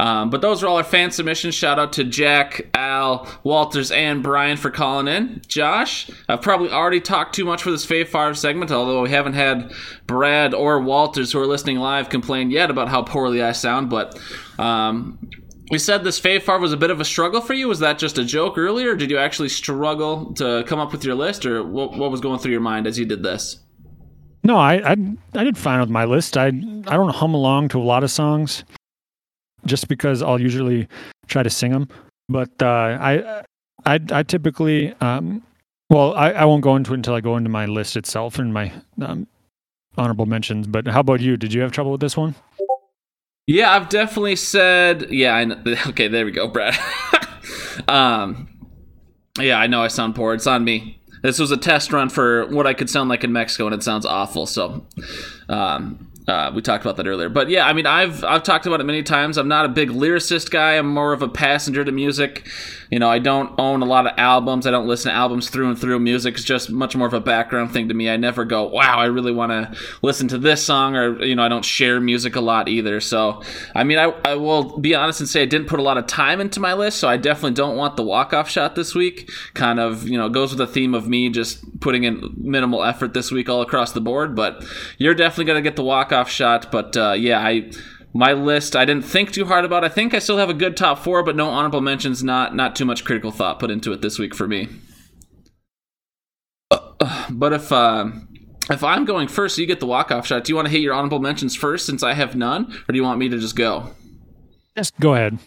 Um, 0.00 0.30
but 0.30 0.42
those 0.42 0.62
are 0.62 0.66
all 0.66 0.76
our 0.76 0.84
fan 0.84 1.10
submissions. 1.10 1.54
Shout 1.54 1.78
out 1.78 1.92
to 1.94 2.04
Jack, 2.04 2.68
Al, 2.74 3.26
Walters, 3.44 3.90
and 3.90 4.22
Brian 4.22 4.56
for 4.56 4.70
calling 4.70 5.08
in. 5.08 5.42
Josh, 5.46 6.10
I've 6.28 6.42
probably 6.42 6.70
already 6.70 7.00
talked 7.00 7.34
too 7.34 7.44
much 7.44 7.62
for 7.62 7.70
this 7.70 7.86
Fave 7.86 8.08
Five 8.08 8.36
segment, 8.38 8.70
although 8.70 9.02
we 9.02 9.10
haven't 9.10 9.32
had 9.34 9.72
Brad 10.06 10.54
or 10.54 10.80
Walters 10.80 11.32
who 11.32 11.40
are 11.40 11.46
listening 11.46 11.78
live 11.78 12.08
complain 12.10 12.50
yet 12.50 12.70
about 12.70 12.88
how 12.88 13.02
poorly 13.02 13.42
I 13.42 13.52
sound. 13.52 13.90
But 13.90 14.20
um, 14.58 15.18
we 15.70 15.78
said 15.78 16.04
this 16.04 16.20
Fave 16.20 16.42
Five 16.42 16.60
was 16.60 16.72
a 16.72 16.76
bit 16.76 16.90
of 16.90 17.00
a 17.00 17.04
struggle 17.04 17.40
for 17.40 17.54
you. 17.54 17.68
Was 17.68 17.80
that 17.80 17.98
just 17.98 18.18
a 18.18 18.24
joke 18.24 18.56
earlier? 18.56 18.94
Did 18.96 19.10
you 19.10 19.18
actually 19.18 19.48
struggle 19.48 20.32
to 20.34 20.64
come 20.66 20.78
up 20.78 20.92
with 20.92 21.04
your 21.04 21.14
list, 21.14 21.44
or 21.44 21.62
what, 21.62 21.96
what 21.96 22.10
was 22.10 22.20
going 22.20 22.38
through 22.38 22.52
your 22.52 22.60
mind 22.60 22.86
as 22.86 22.98
you 22.98 23.04
did 23.04 23.22
this? 23.22 23.60
No, 24.44 24.56
I, 24.56 24.92
I 24.92 24.96
I 25.34 25.44
did 25.44 25.58
fine 25.58 25.80
with 25.80 25.90
my 25.90 26.04
list. 26.04 26.36
I 26.36 26.46
I 26.46 26.50
don't 26.50 27.10
hum 27.10 27.34
along 27.34 27.68
to 27.70 27.80
a 27.80 27.82
lot 27.82 28.04
of 28.04 28.10
songs, 28.10 28.64
just 29.66 29.88
because 29.88 30.22
I'll 30.22 30.40
usually 30.40 30.88
try 31.26 31.42
to 31.42 31.50
sing 31.50 31.72
them. 31.72 31.88
But 32.28 32.50
uh, 32.62 32.98
I 33.00 33.42
I 33.84 34.00
I 34.10 34.22
typically 34.22 34.94
um, 35.00 35.42
well 35.90 36.14
I, 36.14 36.30
I 36.30 36.44
won't 36.44 36.62
go 36.62 36.76
into 36.76 36.92
it 36.92 36.96
until 36.96 37.14
I 37.14 37.20
go 37.20 37.36
into 37.36 37.50
my 37.50 37.66
list 37.66 37.96
itself 37.96 38.38
and 38.38 38.54
my 38.54 38.72
um, 39.02 39.26
honorable 39.98 40.26
mentions. 40.26 40.66
But 40.66 40.86
how 40.86 41.00
about 41.00 41.20
you? 41.20 41.36
Did 41.36 41.52
you 41.52 41.60
have 41.60 41.72
trouble 41.72 41.92
with 41.92 42.00
this 42.00 42.16
one? 42.16 42.34
Yeah, 43.48 43.74
I've 43.74 43.88
definitely 43.88 44.36
said. 44.36 45.10
Yeah, 45.10 45.34
I 45.34 45.44
know. 45.46 45.56
okay. 45.88 46.06
There 46.06 46.26
we 46.26 46.32
go, 46.32 46.48
Brad. 46.48 46.78
um, 47.88 48.46
yeah, 49.40 49.58
I 49.58 49.66
know 49.66 49.82
I 49.82 49.88
sound 49.88 50.14
poor. 50.14 50.34
It's 50.34 50.46
on 50.46 50.64
me. 50.64 51.00
This 51.22 51.38
was 51.38 51.50
a 51.50 51.56
test 51.56 51.90
run 51.90 52.10
for 52.10 52.46
what 52.48 52.66
I 52.66 52.74
could 52.74 52.90
sound 52.90 53.08
like 53.08 53.24
in 53.24 53.32
Mexico, 53.32 53.64
and 53.64 53.74
it 53.74 53.82
sounds 53.82 54.04
awful. 54.04 54.44
So, 54.44 54.86
um, 55.48 56.10
uh, 56.28 56.52
we 56.54 56.60
talked 56.60 56.84
about 56.84 56.98
that 56.98 57.06
earlier. 57.06 57.30
But 57.30 57.48
yeah, 57.48 57.66
I 57.66 57.72
mean, 57.72 57.86
I've 57.86 58.22
I've 58.22 58.42
talked 58.42 58.66
about 58.66 58.80
it 58.80 58.84
many 58.84 59.02
times. 59.02 59.38
I'm 59.38 59.48
not 59.48 59.64
a 59.64 59.70
big 59.70 59.88
lyricist 59.88 60.50
guy. 60.50 60.74
I'm 60.74 60.92
more 60.92 61.14
of 61.14 61.22
a 61.22 61.28
passenger 61.28 61.86
to 61.86 61.90
music. 61.90 62.46
You 62.90 62.98
know, 62.98 63.10
I 63.10 63.18
don't 63.18 63.52
own 63.58 63.82
a 63.82 63.84
lot 63.84 64.06
of 64.06 64.14
albums. 64.16 64.66
I 64.66 64.70
don't 64.70 64.86
listen 64.86 65.10
to 65.10 65.16
albums 65.16 65.50
through 65.50 65.68
and 65.68 65.78
through. 65.78 65.98
Music 65.98 66.36
is 66.36 66.44
just 66.44 66.70
much 66.70 66.96
more 66.96 67.06
of 67.06 67.14
a 67.14 67.20
background 67.20 67.72
thing 67.72 67.88
to 67.88 67.94
me. 67.94 68.08
I 68.08 68.16
never 68.16 68.44
go, 68.44 68.66
wow, 68.66 68.98
I 68.98 69.06
really 69.06 69.32
want 69.32 69.52
to 69.52 69.78
listen 70.02 70.28
to 70.28 70.38
this 70.38 70.64
song, 70.64 70.96
or 70.96 71.22
you 71.22 71.34
know, 71.34 71.42
I 71.42 71.48
don't 71.48 71.64
share 71.64 72.00
music 72.00 72.36
a 72.36 72.40
lot 72.40 72.68
either. 72.68 73.00
So, 73.00 73.42
I 73.74 73.84
mean, 73.84 73.98
I 73.98 74.12
I 74.24 74.34
will 74.34 74.78
be 74.78 74.94
honest 74.94 75.20
and 75.20 75.28
say 75.28 75.42
I 75.42 75.46
didn't 75.46 75.68
put 75.68 75.80
a 75.80 75.82
lot 75.82 75.98
of 75.98 76.06
time 76.06 76.40
into 76.40 76.60
my 76.60 76.74
list. 76.74 76.98
So 76.98 77.08
I 77.08 77.16
definitely 77.16 77.54
don't 77.54 77.76
want 77.76 77.96
the 77.96 78.04
walk 78.04 78.32
off 78.32 78.48
shot 78.48 78.74
this 78.74 78.94
week. 78.94 79.30
Kind 79.54 79.80
of, 79.80 80.08
you 80.08 80.16
know, 80.16 80.28
goes 80.28 80.50
with 80.50 80.58
the 80.58 80.66
theme 80.66 80.94
of 80.94 81.08
me 81.08 81.30
just 81.30 81.80
putting 81.80 82.04
in 82.04 82.34
minimal 82.36 82.82
effort 82.84 83.14
this 83.14 83.30
week 83.30 83.48
all 83.48 83.62
across 83.62 83.92
the 83.92 84.00
board. 84.00 84.34
But 84.34 84.64
you're 84.98 85.14
definitely 85.14 85.44
gonna 85.46 85.62
get 85.62 85.76
the 85.76 85.84
walk 85.84 86.12
off 86.12 86.30
shot. 86.30 86.70
But 86.72 86.96
uh, 86.96 87.12
yeah, 87.12 87.38
I 87.40 87.70
my 88.12 88.32
list 88.32 88.74
I 88.74 88.84
didn't 88.84 89.04
think 89.04 89.32
too 89.32 89.44
hard 89.44 89.64
about. 89.64 89.84
I 89.84 89.88
think 89.88 90.14
I 90.14 90.18
still 90.18 90.38
have 90.38 90.50
a 90.50 90.54
good 90.54 90.76
top 90.76 90.98
four, 90.98 91.22
but 91.22 91.36
no 91.36 91.48
honorable 91.48 91.80
mentions. 91.80 92.22
Not 92.22 92.54
not 92.54 92.74
too 92.76 92.84
much 92.84 93.04
critical 93.04 93.30
thought 93.30 93.58
put 93.58 93.70
into 93.70 93.92
it 93.92 94.02
this 94.02 94.18
week 94.18 94.34
for 94.34 94.48
me. 94.48 94.68
But 97.30 97.52
if 97.52 97.70
uh, 97.70 98.10
if 98.70 98.82
I'm 98.82 99.04
going 99.04 99.28
first, 99.28 99.58
you 99.58 99.66
get 99.66 99.80
the 99.80 99.86
walk 99.86 100.10
off 100.10 100.26
shot. 100.26 100.44
Do 100.44 100.52
you 100.52 100.56
want 100.56 100.66
to 100.66 100.72
hit 100.72 100.80
your 100.80 100.94
honorable 100.94 101.20
mentions 101.20 101.54
first, 101.54 101.86
since 101.86 102.02
I 102.02 102.14
have 102.14 102.34
none, 102.34 102.72
or 102.88 102.92
do 102.92 102.96
you 102.96 103.02
want 103.02 103.18
me 103.18 103.28
to 103.28 103.38
just 103.38 103.56
go? 103.56 103.90
Just 104.76 104.98
go 105.00 105.14
ahead. 105.14 105.38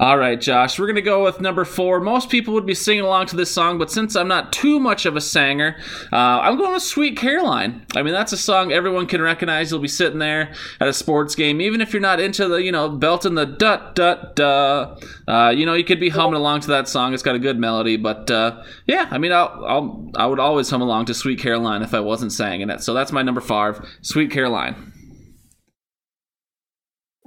All 0.00 0.18
right, 0.18 0.40
Josh, 0.40 0.76
we're 0.76 0.86
going 0.86 0.96
to 0.96 1.02
go 1.02 1.22
with 1.22 1.40
number 1.40 1.64
four. 1.64 2.00
Most 2.00 2.28
people 2.28 2.52
would 2.54 2.66
be 2.66 2.74
singing 2.74 3.04
along 3.04 3.26
to 3.26 3.36
this 3.36 3.52
song, 3.52 3.78
but 3.78 3.92
since 3.92 4.16
I'm 4.16 4.26
not 4.26 4.52
too 4.52 4.80
much 4.80 5.06
of 5.06 5.14
a 5.14 5.20
singer, 5.20 5.76
uh, 6.12 6.16
I'm 6.16 6.58
going 6.58 6.72
with 6.72 6.82
Sweet 6.82 7.16
Caroline. 7.16 7.86
I 7.94 8.02
mean, 8.02 8.12
that's 8.12 8.32
a 8.32 8.36
song 8.36 8.72
everyone 8.72 9.06
can 9.06 9.22
recognize. 9.22 9.70
You'll 9.70 9.78
be 9.78 9.86
sitting 9.86 10.18
there 10.18 10.52
at 10.80 10.88
a 10.88 10.92
sports 10.92 11.36
game, 11.36 11.60
even 11.60 11.80
if 11.80 11.92
you're 11.92 12.02
not 12.02 12.18
into 12.18 12.48
the, 12.48 12.56
you 12.56 12.72
know, 12.72 12.88
belting 12.88 13.36
the 13.36 13.44
da 13.44 13.92
da 13.92 14.16
da. 14.34 14.96
Uh, 15.28 15.50
you 15.50 15.64
know, 15.64 15.74
you 15.74 15.84
could 15.84 16.00
be 16.00 16.08
humming 16.08 16.34
along 16.34 16.62
to 16.62 16.68
that 16.68 16.88
song. 16.88 17.14
It's 17.14 17.22
got 17.22 17.36
a 17.36 17.38
good 17.38 17.60
melody, 17.60 17.96
but 17.96 18.28
uh, 18.32 18.64
yeah, 18.86 19.06
I 19.12 19.18
mean, 19.18 19.30
I'll, 19.30 19.64
I'll, 19.64 20.10
I 20.16 20.26
would 20.26 20.40
always 20.40 20.68
hum 20.68 20.82
along 20.82 21.04
to 21.06 21.14
Sweet 21.14 21.38
Caroline 21.38 21.82
if 21.82 21.94
I 21.94 22.00
wasn't 22.00 22.32
singing 22.32 22.68
it. 22.68 22.82
So 22.82 22.94
that's 22.94 23.12
my 23.12 23.22
number 23.22 23.40
five, 23.40 23.80
Sweet 24.02 24.32
Caroline. 24.32 24.92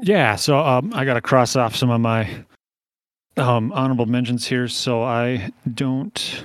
yeah, 0.02 0.36
so 0.36 0.60
um, 0.60 0.92
I 0.94 1.06
got 1.06 1.14
to 1.14 1.22
cross 1.22 1.56
off 1.56 1.74
some 1.74 1.90
of 1.90 2.02
my 2.02 2.44
um, 3.38 3.72
honorable 3.74 4.06
mentions 4.06 4.48
here, 4.48 4.68
so 4.68 5.04
I 5.04 5.52
don't 5.74 6.44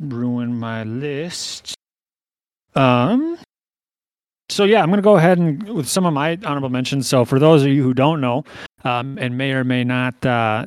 ruin 0.00 0.58
my 0.58 0.84
list. 0.84 1.74
Um, 2.74 3.38
so 4.48 4.64
yeah, 4.64 4.82
I'm 4.82 4.90
gonna 4.90 5.02
go 5.02 5.16
ahead 5.16 5.38
and 5.38 5.62
with 5.68 5.88
some 5.88 6.06
of 6.06 6.12
my 6.12 6.38
honorable 6.44 6.68
mentions. 6.68 7.08
So 7.08 7.24
for 7.24 7.38
those 7.38 7.62
of 7.62 7.68
you 7.68 7.82
who 7.82 7.94
don't 7.94 8.20
know, 8.20 8.44
um, 8.84 9.18
and 9.18 9.38
may 9.38 9.52
or 9.52 9.64
may 9.64 9.84
not 9.84 10.24
uh, 10.26 10.66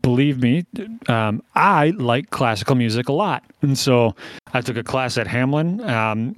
believe 0.00 0.40
me, 0.40 0.64
um, 1.08 1.42
I 1.54 1.90
like 1.90 2.30
classical 2.30 2.74
music 2.74 3.08
a 3.08 3.12
lot, 3.12 3.44
and 3.62 3.76
so 3.76 4.14
I 4.54 4.60
took 4.60 4.76
a 4.76 4.84
class 4.84 5.18
at 5.18 5.26
Hamline. 5.26 5.86
Um, 5.88 6.36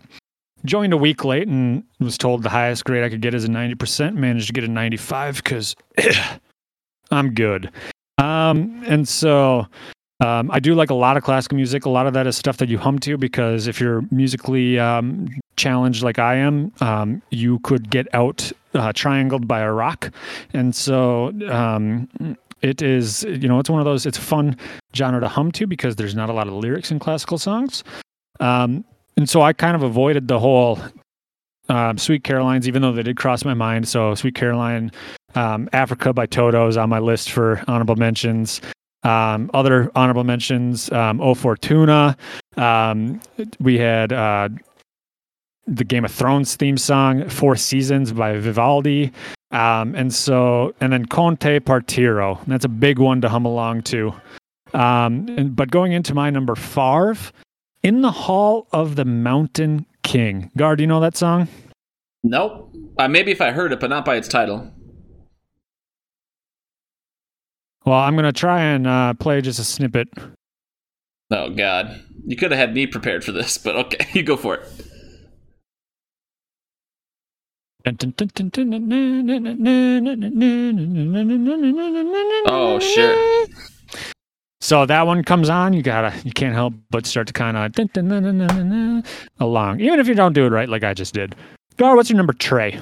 joined 0.65 0.93
a 0.93 0.97
week 0.97 1.25
late 1.25 1.47
and 1.47 1.85
was 2.01 2.19
told 2.19 2.43
the 2.43 2.49
highest 2.49 2.85
grade 2.85 3.05
I 3.05 3.09
could 3.09 3.21
get 3.21 3.35
is 3.35 3.45
a 3.45 3.49
90%. 3.49 4.15
Managed 4.15 4.49
to 4.49 4.53
get 4.53 4.65
a 4.65 4.69
95 4.69 5.37
because 5.37 5.77
I'm 7.11 7.35
good. 7.35 7.71
Um, 8.19 8.83
and 8.87 9.09
so 9.09 9.67
um, 10.21 10.51
I 10.51 10.59
do 10.59 10.75
like 10.75 10.91
a 10.91 10.95
lot 10.95 11.17
of 11.17 11.23
classical 11.23 11.57
music. 11.57 11.85
A 11.85 11.91
lot 11.91 12.07
of 12.07 12.13
that 12.15 12.27
is 12.27 12.37
stuff 12.37 12.57
that 12.57 12.69
you 12.69 12.79
hum 12.79 12.99
to 13.01 13.17
because 13.17 13.67
if 13.67 13.81
you're 13.81 14.03
musically 14.11 14.79
um, 14.79 15.29
challenged 15.57 16.03
like 16.03 16.19
I 16.19 16.35
am, 16.35 16.73
um, 16.81 17.23
you 17.31 17.61
could 17.61 17.91
get 17.91 18.09
out 18.15 18.51
uh, 18.75 18.93
triangled 18.93 19.47
by 19.47 19.61
a 19.61 19.73
rock. 19.73 20.11
And 20.53 20.75
so 20.75 21.33
um, 21.49 22.09
it 22.63 22.83
is, 22.83 23.23
you 23.23 23.49
know, 23.49 23.61
it's 23.61 23.71
one 23.71 23.81
of 23.81 23.85
those, 23.85 24.07
it's 24.07 24.19
a 24.19 24.23
fun 24.23 24.57
genre 24.95 25.21
to 25.21 25.29
hum 25.29 25.53
to 25.53 25.67
because 25.67 25.97
there's 25.97 26.15
not 26.15 26.29
a 26.29 26.33
lot 26.33 26.49
of 26.49 26.55
lyrics 26.55 26.91
in 26.91 26.99
classical 26.99 27.39
songs. 27.39 27.85
Um, 28.41 28.85
and 29.17 29.29
so 29.29 29.43
I 29.43 29.53
kind 29.53 29.77
of 29.77 29.83
avoided 29.83 30.29
the 30.29 30.39
whole 30.39 30.81
um, 31.69 31.99
Sweet 31.99 32.25
Carolines, 32.25 32.67
even 32.67 32.83
though 32.83 32.93
they 32.93 33.03
did 33.03 33.17
cross 33.17 33.45
my 33.45 33.55
mind. 33.55 33.87
So 33.87 34.15
Sweet 34.15 34.35
Caroline, 34.35 34.91
um, 35.35 35.69
Africa 35.73 36.13
by 36.13 36.27
Toto 36.27 36.67
is 36.69 36.77
on 36.77 36.89
my 36.89 36.99
list 36.99 37.31
for 37.31 37.63
honorable 37.69 37.97
mentions. 37.97 38.61
Um, 39.03 39.51
other 39.55 39.91
honorable 39.95 40.25
mentions, 40.25 40.91
um, 40.93 41.21
O 41.21 41.35
Fortuna. 41.35 42.17
Um, 42.57 43.21
we 43.61 43.79
had 43.79 44.13
uh, 44.13 44.49
the 45.67 45.85
Game 45.85 46.05
of 46.05 46.13
Thrones 46.13 46.57
theme 46.57 46.77
song, 46.77 47.29
Four 47.29 47.57
Seasons 47.57 48.13
by 48.13 48.37
Vivaldi. 48.39 49.13
Um, 49.51 49.95
and 49.95 50.13
so, 50.13 50.75
and 50.81 50.93
then 50.93 51.07
Con 51.07 51.37
te 51.37 51.61
partirò. 51.61 52.45
That's 52.47 52.65
a 52.65 52.69
big 52.69 52.99
one 52.99 53.21
to 53.21 53.29
hum 53.29 53.45
along 53.47 53.83
to. 53.83 54.13
Um, 54.75 55.27
and, 55.29 55.57
but 55.57 55.71
going 55.71 55.93
into 55.93 56.15
my 56.15 56.29
number 56.31 56.55
five, 56.55 57.33
In 57.83 58.03
the 58.03 58.11
Hall 58.11 58.67
of 58.73 58.97
the 58.97 59.05
Mountain 59.05 59.87
King. 60.03 60.51
Gar, 60.57 60.77
do 60.77 60.83
you 60.83 60.87
know 60.87 61.01
that 61.01 61.17
song? 61.17 61.49
Nope. 62.25 62.75
Uh, 62.99 63.09
maybe 63.09 63.31
if 63.31 63.41
I 63.41 63.53
heard 63.53 63.73
it, 63.73 63.81
but 63.81 63.91
not 63.91 64.05
by 64.05 64.17
its 64.17 64.29
title. 64.29 64.71
Well, 67.89 68.01
I'm 68.01 68.17
going 68.17 68.27
to 68.27 68.39
try 68.39 68.61
and 68.61 68.87
uh, 68.87 69.15
play 69.15 69.41
just 69.41 69.59
a 69.59 69.65
snippet. 69.65 70.11
Oh, 71.31 71.49
God. 71.49 71.99
You 72.27 72.37
could 72.37 72.51
have 72.51 72.61
had 72.61 72.75
me 72.75 72.87
prepared 72.87 73.25
for 73.25 73.33
this, 73.33 73.57
but 73.57 73.77
okay, 73.77 74.07
you 74.13 74.23
go 74.23 74.37
for 74.37 74.57
it. 74.57 74.69
Oh, 82.47 82.79
sure. 82.79 83.47
So 84.61 84.85
that 84.85 85.07
one 85.07 85.25
comes 85.25 85.49
on, 85.49 85.73
you 85.73 85.81
gotta, 85.81 86.13
you 86.25 86.33
can't 86.33 86.53
help 86.53 86.75
but 86.91 87.07
start 87.07 87.27
to 87.29 87.33
kind 87.33 87.57
of 87.57 87.73
along, 89.41 89.81
even 89.81 89.99
if 89.99 90.07
you 90.09 90.15
don't 90.15 90.35
do 90.35 90.45
it 90.45 90.51
right, 90.51 90.69
like 90.69 90.85
I 90.85 90.93
just 90.93 91.15
did. 91.15 91.35
Gar, 91.79 91.97
what's 91.97 92.11
your 92.11 92.19
number, 92.19 92.35
Trey? 92.35 92.79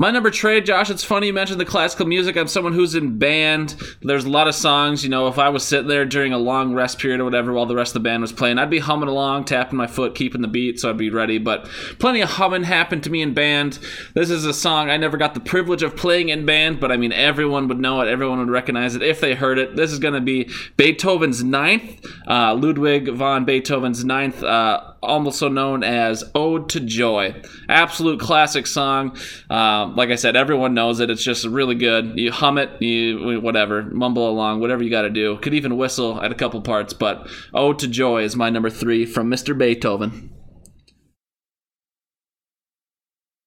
My 0.00 0.10
number 0.10 0.30
trade, 0.30 0.64
Josh. 0.64 0.88
It's 0.88 1.04
funny 1.04 1.26
you 1.26 1.34
mentioned 1.34 1.60
the 1.60 1.66
classical 1.66 2.06
music. 2.06 2.34
I'm 2.34 2.48
someone 2.48 2.72
who's 2.72 2.94
in 2.94 3.18
band. 3.18 3.76
There's 4.00 4.24
a 4.24 4.30
lot 4.30 4.48
of 4.48 4.54
songs. 4.54 5.04
You 5.04 5.10
know, 5.10 5.28
if 5.28 5.38
I 5.38 5.50
was 5.50 5.62
sitting 5.62 5.88
there 5.88 6.06
during 6.06 6.32
a 6.32 6.38
long 6.38 6.72
rest 6.72 6.98
period 6.98 7.20
or 7.20 7.24
whatever 7.24 7.52
while 7.52 7.66
the 7.66 7.74
rest 7.74 7.90
of 7.90 8.02
the 8.02 8.08
band 8.08 8.22
was 8.22 8.32
playing, 8.32 8.58
I'd 8.58 8.70
be 8.70 8.78
humming 8.78 9.10
along, 9.10 9.44
tapping 9.44 9.76
my 9.76 9.86
foot, 9.86 10.14
keeping 10.14 10.40
the 10.40 10.48
beat, 10.48 10.80
so 10.80 10.88
I'd 10.88 10.96
be 10.96 11.10
ready. 11.10 11.36
But 11.36 11.66
plenty 11.98 12.22
of 12.22 12.30
humming 12.30 12.62
happened 12.62 13.04
to 13.04 13.10
me 13.10 13.20
in 13.20 13.34
band. 13.34 13.78
This 14.14 14.30
is 14.30 14.46
a 14.46 14.54
song 14.54 14.88
I 14.88 14.96
never 14.96 15.18
got 15.18 15.34
the 15.34 15.40
privilege 15.40 15.82
of 15.82 15.96
playing 15.96 16.30
in 16.30 16.46
band, 16.46 16.80
but 16.80 16.90
I 16.90 16.96
mean, 16.96 17.12
everyone 17.12 17.68
would 17.68 17.78
know 17.78 18.00
it. 18.00 18.08
Everyone 18.08 18.38
would 18.38 18.48
recognize 18.48 18.94
it 18.94 19.02
if 19.02 19.20
they 19.20 19.34
heard 19.34 19.58
it. 19.58 19.76
This 19.76 19.92
is 19.92 19.98
going 19.98 20.14
to 20.14 20.22
be 20.22 20.48
Beethoven's 20.78 21.44
Ninth, 21.44 22.06
uh, 22.26 22.54
Ludwig 22.54 23.10
von 23.10 23.44
Beethoven's 23.44 24.02
Ninth. 24.02 24.42
Uh, 24.42 24.94
also 25.02 25.48
known 25.48 25.82
as 25.82 26.24
Ode 26.34 26.68
to 26.70 26.80
Joy. 26.80 27.40
Absolute 27.68 28.20
classic 28.20 28.66
song. 28.66 29.16
Um, 29.48 29.89
like 29.96 30.10
I 30.10 30.16
said, 30.16 30.36
everyone 30.36 30.74
knows 30.74 31.00
it. 31.00 31.10
It's 31.10 31.22
just 31.22 31.44
really 31.46 31.74
good. 31.74 32.18
You 32.18 32.32
hum 32.32 32.58
it, 32.58 32.80
you 32.82 33.40
whatever, 33.40 33.82
mumble 33.82 34.28
along, 34.28 34.60
whatever 34.60 34.82
you 34.82 34.90
got 34.90 35.02
to 35.02 35.10
do. 35.10 35.38
Could 35.38 35.54
even 35.54 35.76
whistle 35.76 36.20
at 36.20 36.32
a 36.32 36.34
couple 36.34 36.60
parts, 36.60 36.92
but 36.92 37.28
Ode 37.54 37.78
to 37.80 37.88
Joy 37.88 38.22
is 38.22 38.36
my 38.36 38.50
number 38.50 38.70
three 38.70 39.04
from 39.06 39.30
Mr. 39.30 39.56
Beethoven. 39.56 40.32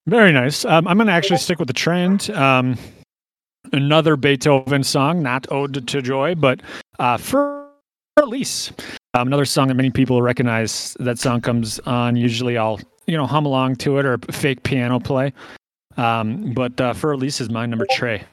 Very 0.06 0.32
nice. 0.34 0.66
Um, 0.66 0.88
I'm 0.88 0.98
going 0.98 1.08
to 1.08 1.14
actually 1.14 1.38
stick 1.38 1.60
with 1.60 1.68
the 1.68 1.74
trend. 1.74 2.30
Um, 2.32 2.78
another 3.72 4.16
Beethoven 4.18 4.84
song, 4.84 5.24
not 5.24 5.50
Ode 5.52 5.88
to 5.88 6.02
Joy, 6.02 6.36
but 6.36 6.62
uh, 7.00 7.18
Für 7.18 7.70
Elise. 8.18 8.72
Um, 9.14 9.28
another 9.28 9.46
song 9.46 9.70
that 9.70 9.76
many 9.76 9.92
people 9.92 10.22
recognize. 10.22 10.98
That 11.00 11.20
song 11.20 11.40
comes 11.42 11.80
on. 11.82 12.16
Usually, 12.16 12.58
I'll 12.58 12.80
you 13.08 13.16
know 13.16 13.26
hum 13.26 13.46
along 13.46 13.76
to 13.78 13.98
it 14.00 14.06
or 14.06 14.18
fake 14.32 14.64
piano 14.64 15.00
play. 15.00 15.32
Um, 15.98 16.54
but 16.54 16.80
uh, 16.82 16.94
Für 16.94 17.14
Elise 17.14 17.42
is 17.42 17.50
my 17.50 17.66
number 17.66 17.86
Trey. 17.92 18.24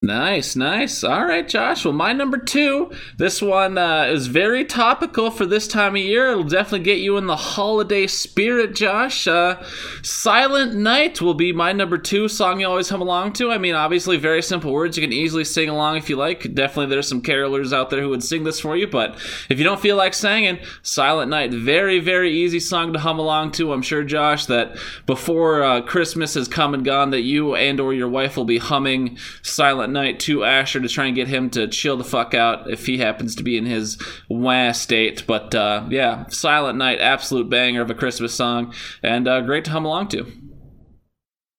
Nice, 0.00 0.54
nice. 0.54 1.02
All 1.02 1.24
right, 1.24 1.48
Josh. 1.48 1.84
Well, 1.84 1.92
my 1.92 2.12
number 2.12 2.38
two. 2.38 2.92
This 3.16 3.42
one 3.42 3.76
uh, 3.76 4.04
is 4.04 4.28
very 4.28 4.64
topical 4.64 5.32
for 5.32 5.44
this 5.44 5.66
time 5.66 5.96
of 5.96 6.02
year. 6.02 6.30
It'll 6.30 6.44
definitely 6.44 6.84
get 6.84 7.00
you 7.00 7.16
in 7.16 7.26
the 7.26 7.34
holiday 7.34 8.06
spirit, 8.06 8.76
Josh. 8.76 9.26
Uh, 9.26 9.60
Silent 10.04 10.76
Night 10.76 11.20
will 11.20 11.34
be 11.34 11.52
my 11.52 11.72
number 11.72 11.98
two 11.98 12.28
song 12.28 12.60
you 12.60 12.68
always 12.68 12.88
hum 12.88 13.02
along 13.02 13.32
to. 13.34 13.50
I 13.50 13.58
mean, 13.58 13.74
obviously, 13.74 14.16
very 14.18 14.40
simple 14.40 14.72
words. 14.72 14.96
You 14.96 15.02
can 15.02 15.12
easily 15.12 15.42
sing 15.42 15.68
along 15.68 15.96
if 15.96 16.08
you 16.08 16.14
like. 16.14 16.54
Definitely, 16.54 16.94
there's 16.94 17.08
some 17.08 17.20
carolers 17.20 17.72
out 17.72 17.90
there 17.90 18.00
who 18.00 18.10
would 18.10 18.22
sing 18.22 18.44
this 18.44 18.60
for 18.60 18.76
you. 18.76 18.86
But 18.86 19.16
if 19.50 19.58
you 19.58 19.64
don't 19.64 19.80
feel 19.80 19.96
like 19.96 20.14
singing, 20.14 20.60
Silent 20.82 21.28
Night, 21.28 21.50
very, 21.50 21.98
very 21.98 22.32
easy 22.32 22.60
song 22.60 22.92
to 22.92 23.00
hum 23.00 23.18
along 23.18 23.50
to. 23.52 23.72
I'm 23.72 23.82
sure, 23.82 24.04
Josh, 24.04 24.46
that 24.46 24.78
before 25.06 25.64
uh, 25.64 25.82
Christmas 25.82 26.34
has 26.34 26.46
come 26.46 26.72
and 26.72 26.84
gone, 26.84 27.10
that 27.10 27.22
you 27.22 27.56
and 27.56 27.80
or 27.80 27.92
your 27.92 28.08
wife 28.08 28.36
will 28.36 28.44
be 28.44 28.58
humming 28.58 29.18
Silent 29.42 29.87
Night 29.92 30.20
to 30.20 30.44
Asher 30.44 30.80
to 30.80 30.88
try 30.88 31.06
and 31.06 31.16
get 31.16 31.28
him 31.28 31.50
to 31.50 31.68
chill 31.68 31.96
the 31.96 32.04
fuck 32.04 32.34
out 32.34 32.70
if 32.70 32.86
he 32.86 32.98
happens 32.98 33.34
to 33.36 33.42
be 33.42 33.56
in 33.56 33.66
his 33.66 33.98
wah 34.28 34.72
state. 34.72 35.26
But 35.26 35.54
uh, 35.54 35.86
yeah, 35.90 36.26
Silent 36.28 36.78
Night, 36.78 37.00
absolute 37.00 37.48
banger 37.48 37.82
of 37.82 37.90
a 37.90 37.94
Christmas 37.94 38.34
song, 38.34 38.74
and 39.02 39.26
uh, 39.26 39.40
great 39.40 39.64
to 39.66 39.70
hum 39.70 39.84
along 39.84 40.08
to. 40.08 40.30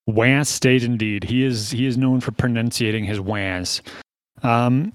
Wah 0.06 0.42
state 0.42 0.82
indeed. 0.82 1.24
He 1.24 1.44
is 1.44 1.70
he 1.70 1.86
is 1.86 1.96
known 1.96 2.20
for 2.20 2.32
pronunciating 2.32 3.04
his 3.04 3.20
wahs. 3.20 3.80
Um, 4.42 4.92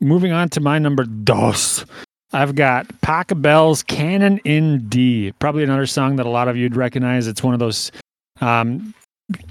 moving 0.00 0.32
on 0.32 0.48
to 0.50 0.60
my 0.60 0.78
number 0.78 1.04
dos. 1.04 1.84
I've 2.32 2.56
got 2.56 2.88
Pachelbel's 3.00 3.84
Canon 3.84 4.38
in 4.38 4.88
D. 4.88 5.32
Probably 5.38 5.62
another 5.62 5.86
song 5.86 6.16
that 6.16 6.26
a 6.26 6.30
lot 6.30 6.48
of 6.48 6.56
you'd 6.56 6.74
recognize. 6.74 7.28
It's 7.28 7.44
one 7.44 7.54
of 7.54 7.60
those 7.60 7.92
um, 8.40 8.92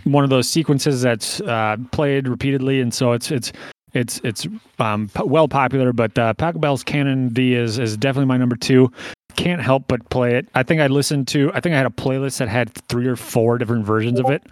one 0.04 0.24
of 0.24 0.30
those 0.30 0.48
sequences 0.48 1.02
that's 1.02 1.42
uh, 1.42 1.78
played 1.92 2.28
repeatedly, 2.28 2.82
and 2.82 2.94
so 2.94 3.14
it's 3.14 3.32
it's 3.32 3.52
it's 3.94 4.20
it's 4.24 4.48
um, 4.80 5.10
well 5.26 5.48
popular. 5.48 5.94
But 5.94 6.18
uh, 6.18 6.34
Pachelbel's 6.34 6.84
Canon 6.84 7.30
D 7.30 7.56
is 7.56 7.80
is 7.80 7.98
definitely 7.98 8.28
my 8.28 8.38
number 8.38 8.56
two. 8.56 8.92
Can't 9.36 9.62
help 9.62 9.88
but 9.88 10.08
play 10.10 10.36
it. 10.36 10.48
I 10.54 10.64
think 10.64 10.80
I 10.80 10.88
listened 10.88 11.28
to. 11.30 11.52
I 11.54 11.60
think 11.60 11.74
I 11.74 11.78
had 11.78 11.88
a 11.88 11.92
playlist 11.92 12.38
that 12.38 12.50
had 12.50 12.74
three 12.88 13.08
or 13.08 13.16
four 13.16 13.58
different 13.58 13.86
versions 13.86 14.20
of 14.20 14.30
it 14.30 14.44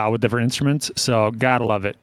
uh, 0.00 0.08
with 0.10 0.20
different 0.20 0.44
instruments. 0.44 0.90
So 0.96 1.30
gotta 1.32 1.64
love 1.64 1.84
it. 1.84 1.96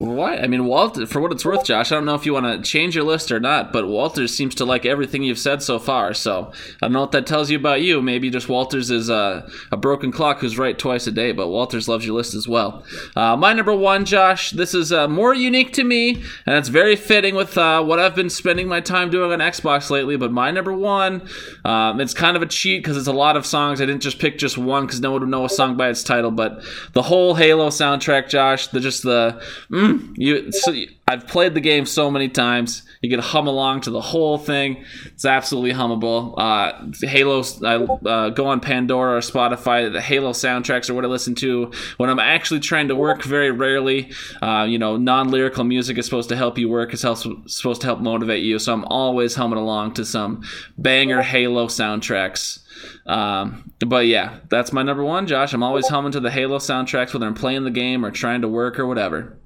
What? 0.00 0.44
I 0.44 0.46
mean, 0.46 0.66
Walter, 0.66 1.06
for 1.06 1.20
what 1.20 1.32
it's 1.32 1.44
worth, 1.44 1.64
Josh, 1.64 1.90
I 1.90 1.96
don't 1.96 2.04
know 2.04 2.14
if 2.14 2.24
you 2.24 2.32
want 2.32 2.46
to 2.46 2.62
change 2.62 2.94
your 2.94 3.02
list 3.02 3.32
or 3.32 3.40
not, 3.40 3.72
but 3.72 3.88
Walters 3.88 4.32
seems 4.32 4.54
to 4.54 4.64
like 4.64 4.86
everything 4.86 5.24
you've 5.24 5.40
said 5.40 5.60
so 5.60 5.80
far. 5.80 6.14
So 6.14 6.52
I 6.54 6.86
don't 6.86 6.92
know 6.92 7.00
what 7.00 7.10
that 7.10 7.26
tells 7.26 7.50
you 7.50 7.58
about 7.58 7.82
you. 7.82 8.00
Maybe 8.00 8.30
just 8.30 8.48
Walters 8.48 8.92
is 8.92 9.10
a, 9.10 9.50
a 9.72 9.76
broken 9.76 10.12
clock 10.12 10.38
who's 10.38 10.56
right 10.56 10.78
twice 10.78 11.08
a 11.08 11.10
day, 11.10 11.32
but 11.32 11.48
Walters 11.48 11.88
loves 11.88 12.06
your 12.06 12.14
list 12.14 12.34
as 12.34 12.46
well. 12.46 12.84
Uh, 13.16 13.36
my 13.36 13.52
number 13.52 13.74
one, 13.74 14.04
Josh, 14.04 14.52
this 14.52 14.72
is 14.72 14.92
uh, 14.92 15.08
more 15.08 15.34
unique 15.34 15.72
to 15.72 15.82
me, 15.82 16.22
and 16.46 16.54
it's 16.54 16.68
very 16.68 16.94
fitting 16.94 17.34
with 17.34 17.58
uh, 17.58 17.82
what 17.82 17.98
I've 17.98 18.14
been 18.14 18.30
spending 18.30 18.68
my 18.68 18.80
time 18.80 19.10
doing 19.10 19.32
on 19.32 19.40
Xbox 19.40 19.90
lately. 19.90 20.16
But 20.16 20.30
my 20.30 20.52
number 20.52 20.72
one, 20.72 21.28
um, 21.64 22.00
it's 22.00 22.14
kind 22.14 22.36
of 22.36 22.42
a 22.42 22.46
cheat 22.46 22.84
because 22.84 22.96
it's 22.96 23.08
a 23.08 23.12
lot 23.12 23.36
of 23.36 23.44
songs. 23.44 23.80
I 23.80 23.86
didn't 23.86 24.02
just 24.02 24.20
pick 24.20 24.38
just 24.38 24.58
one 24.58 24.86
because 24.86 25.00
no 25.00 25.10
one 25.10 25.22
would 25.22 25.28
know 25.28 25.44
a 25.44 25.48
song 25.48 25.76
by 25.76 25.88
its 25.88 26.04
title, 26.04 26.30
but 26.30 26.62
the 26.92 27.02
whole 27.02 27.34
Halo 27.34 27.70
soundtrack, 27.70 28.28
Josh, 28.28 28.68
the 28.68 28.78
just 28.78 29.02
the. 29.02 29.42
Mm, 29.72 29.87
Mm, 29.88 30.14
you, 30.16 30.52
so 30.52 30.74
I've 31.06 31.26
played 31.26 31.54
the 31.54 31.60
game 31.60 31.86
so 31.86 32.10
many 32.10 32.28
times. 32.28 32.82
You 33.00 33.08
can 33.08 33.20
hum 33.20 33.46
along 33.46 33.82
to 33.82 33.90
the 33.90 34.00
whole 34.00 34.38
thing. 34.38 34.84
It's 35.06 35.24
absolutely 35.24 35.72
hummable. 35.72 36.34
Uh, 36.36 37.06
Halo, 37.06 37.42
I 37.64 38.08
uh, 38.08 38.28
go 38.30 38.46
on 38.46 38.60
Pandora 38.60 39.16
or 39.16 39.20
Spotify. 39.20 39.90
The 39.90 40.00
Halo 40.00 40.32
soundtracks 40.32 40.90
are 40.90 40.94
what 40.94 41.04
I 41.04 41.08
listen 41.08 41.34
to 41.36 41.72
when 41.96 42.10
I'm 42.10 42.18
actually 42.18 42.60
trying 42.60 42.88
to 42.88 42.96
work. 42.96 43.22
Very 43.22 43.50
rarely, 43.50 44.12
uh, 44.42 44.66
you 44.68 44.78
know, 44.78 44.96
non-lyrical 44.96 45.64
music 45.64 45.96
is 45.96 46.04
supposed 46.04 46.28
to 46.28 46.36
help 46.36 46.58
you 46.58 46.68
work. 46.68 46.92
It's 46.92 47.02
supposed 47.02 47.80
to 47.80 47.86
help 47.86 48.00
motivate 48.00 48.42
you. 48.42 48.58
So 48.58 48.72
I'm 48.72 48.84
always 48.84 49.34
humming 49.34 49.58
along 49.58 49.94
to 49.94 50.04
some 50.04 50.42
banger 50.76 51.22
Halo 51.22 51.66
soundtracks. 51.68 52.60
Um, 53.06 53.72
but 53.86 54.06
yeah, 54.06 54.40
that's 54.50 54.72
my 54.72 54.82
number 54.82 55.04
one, 55.04 55.26
Josh. 55.26 55.52
I'm 55.52 55.62
always 55.62 55.88
humming 55.88 56.12
to 56.12 56.20
the 56.20 56.30
Halo 56.30 56.58
soundtracks 56.58 57.14
whether 57.14 57.26
I'm 57.26 57.34
playing 57.34 57.64
the 57.64 57.70
game 57.70 58.04
or 58.04 58.10
trying 58.10 58.42
to 58.42 58.48
work 58.48 58.78
or 58.78 58.86
whatever. 58.86 59.38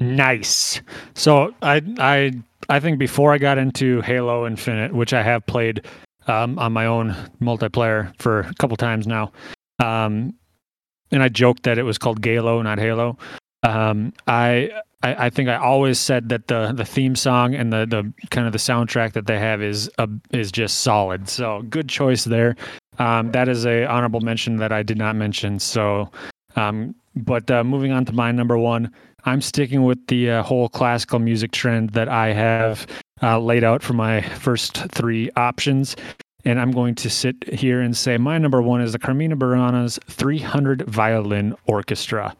Nice. 0.00 0.80
So 1.14 1.54
I 1.62 1.82
I 1.98 2.32
I 2.68 2.80
think 2.80 2.98
before 2.98 3.32
I 3.32 3.38
got 3.38 3.58
into 3.58 4.00
Halo 4.02 4.46
Infinite, 4.46 4.92
which 4.94 5.12
I 5.12 5.22
have 5.22 5.44
played 5.46 5.86
um, 6.26 6.58
on 6.58 6.72
my 6.72 6.86
own 6.86 7.16
multiplayer 7.40 8.12
for 8.20 8.40
a 8.40 8.54
couple 8.54 8.76
times 8.76 9.06
now, 9.06 9.32
um, 9.78 10.34
and 11.10 11.22
I 11.22 11.28
joked 11.28 11.64
that 11.64 11.78
it 11.78 11.82
was 11.82 11.98
called 11.98 12.20
Galo, 12.20 12.62
not 12.62 12.78
Halo. 12.78 13.16
Um, 13.64 14.12
I, 14.26 14.70
I, 15.02 15.26
I 15.26 15.30
think 15.30 15.48
I 15.48 15.56
always 15.56 15.98
said 15.98 16.28
that 16.28 16.46
the 16.46 16.72
the 16.72 16.84
theme 16.84 17.16
song 17.16 17.54
and 17.54 17.72
the 17.72 17.86
the 17.86 18.12
kind 18.30 18.46
of 18.46 18.52
the 18.52 18.58
soundtrack 18.58 19.14
that 19.14 19.26
they 19.26 19.38
have 19.38 19.62
is 19.62 19.90
a, 19.98 20.08
is 20.30 20.52
just 20.52 20.82
solid. 20.82 21.28
So 21.28 21.62
good 21.62 21.88
choice 21.88 22.24
there. 22.24 22.54
Um, 22.98 23.32
that 23.32 23.48
is 23.48 23.66
a 23.66 23.84
honorable 23.86 24.20
mention 24.20 24.56
that 24.58 24.72
I 24.72 24.82
did 24.82 24.98
not 24.98 25.16
mention. 25.16 25.58
So, 25.58 26.10
um, 26.56 26.94
but 27.16 27.50
uh, 27.50 27.64
moving 27.64 27.92
on 27.92 28.04
to 28.04 28.12
my 28.12 28.30
number 28.30 28.58
one. 28.58 28.92
I'm 29.28 29.42
sticking 29.42 29.84
with 29.84 30.06
the 30.06 30.30
uh, 30.30 30.42
whole 30.42 30.68
classical 30.68 31.18
music 31.18 31.52
trend 31.52 31.90
that 31.90 32.08
I 32.08 32.32
have 32.32 32.86
uh, 33.22 33.38
laid 33.38 33.62
out 33.62 33.82
for 33.82 33.92
my 33.92 34.22
first 34.22 34.76
three 34.90 35.30
options. 35.36 35.96
And 36.44 36.58
I'm 36.58 36.70
going 36.70 36.94
to 36.96 37.10
sit 37.10 37.36
here 37.52 37.80
and 37.80 37.96
say 37.96 38.16
my 38.16 38.38
number 38.38 38.62
one 38.62 38.80
is 38.80 38.92
the 38.92 38.98
Carmina 38.98 39.36
Burana's 39.36 39.98
300 40.08 40.82
Violin 40.82 41.54
Orchestra. 41.66 42.34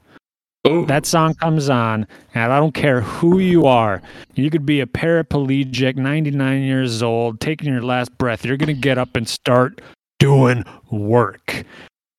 Ooh. 0.67 0.87
That 0.87 1.07
song 1.07 1.35
comes 1.35 1.71
on, 1.71 2.07
and 2.35 2.53
I 2.53 2.59
don't 2.59 2.75
care 2.75 3.01
who 3.01 3.39
you 3.39 3.67
are. 3.67 4.03
You 4.35 4.51
could 4.51 4.67
be 4.67 4.81
a 4.81 4.87
paraplegic, 4.87 5.97
99 5.97 6.63
years 6.63 7.03
old, 7.03 7.41
taking 7.41 7.73
your 7.73 7.83
last 7.83 8.17
breath. 8.19 8.45
You're 8.45 8.57
going 8.57 8.75
to 8.75 8.81
get 8.81 8.99
up 8.99 9.15
and 9.15 9.29
start 9.29 9.81
doing 10.19 10.65
work. 10.91 11.65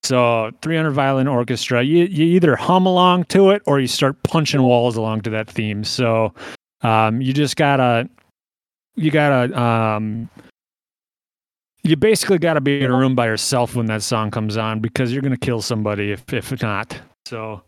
So 0.09 0.49
300 0.63 0.89
violin 0.89 1.27
orchestra, 1.27 1.83
you, 1.83 2.05
you 2.05 2.25
either 2.25 2.55
hum 2.55 2.87
along 2.87 3.25
to 3.25 3.51
it 3.51 3.61
or 3.67 3.79
you 3.79 3.85
start 3.85 4.23
punching 4.23 4.63
walls 4.63 4.97
along 4.97 5.21
to 5.21 5.29
that 5.29 5.47
theme. 5.47 5.83
So 5.83 6.33
um, 6.81 7.21
you 7.21 7.31
just 7.31 7.55
gotta, 7.55 8.09
you 8.95 9.11
gotta, 9.11 9.55
um, 9.55 10.27
you 11.83 11.95
basically 11.95 12.39
gotta 12.39 12.59
be 12.59 12.83
in 12.83 12.89
a 12.89 12.97
room 12.97 13.13
by 13.13 13.27
yourself 13.27 13.75
when 13.75 13.85
that 13.85 14.01
song 14.01 14.31
comes 14.31 14.57
on 14.57 14.79
because 14.79 15.13
you're 15.13 15.21
gonna 15.21 15.37
kill 15.37 15.61
somebody 15.61 16.11
if 16.11 16.33
if 16.33 16.59
not. 16.59 16.99
So 17.27 17.61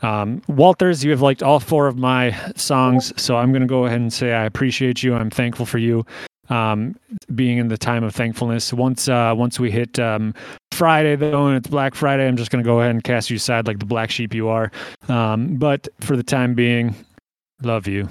um, 0.00 0.42
Walters, 0.46 1.02
you 1.02 1.10
have 1.10 1.22
liked 1.22 1.42
all 1.42 1.58
four 1.58 1.88
of 1.88 1.98
my 1.98 2.36
songs, 2.54 3.12
so 3.20 3.36
I'm 3.36 3.52
gonna 3.52 3.66
go 3.66 3.86
ahead 3.86 4.00
and 4.00 4.12
say 4.12 4.32
I 4.32 4.44
appreciate 4.44 5.02
you. 5.02 5.16
I'm 5.16 5.28
thankful 5.28 5.66
for 5.66 5.78
you 5.78 6.06
um, 6.50 6.96
being 7.34 7.58
in 7.58 7.68
the 7.68 7.78
time 7.78 8.04
of 8.04 8.14
thankfulness. 8.14 8.72
Once 8.72 9.08
uh, 9.08 9.32
once 9.36 9.58
we 9.58 9.70
hit 9.70 9.98
um, 9.98 10.34
Friday 10.72 11.16
though, 11.16 11.46
and 11.46 11.56
it's 11.56 11.68
Black 11.68 11.94
Friday, 11.94 12.26
I'm 12.26 12.36
just 12.36 12.50
going 12.50 12.62
to 12.62 12.68
go 12.68 12.80
ahead 12.80 12.90
and 12.90 13.02
cast 13.02 13.30
you 13.30 13.36
aside 13.36 13.66
like 13.66 13.78
the 13.78 13.86
black 13.86 14.10
sheep 14.10 14.34
you 14.34 14.48
are. 14.48 14.70
Um, 15.08 15.56
but 15.56 15.88
for 16.00 16.16
the 16.16 16.22
time 16.22 16.54
being, 16.54 16.94
love 17.62 17.86
you. 17.86 18.08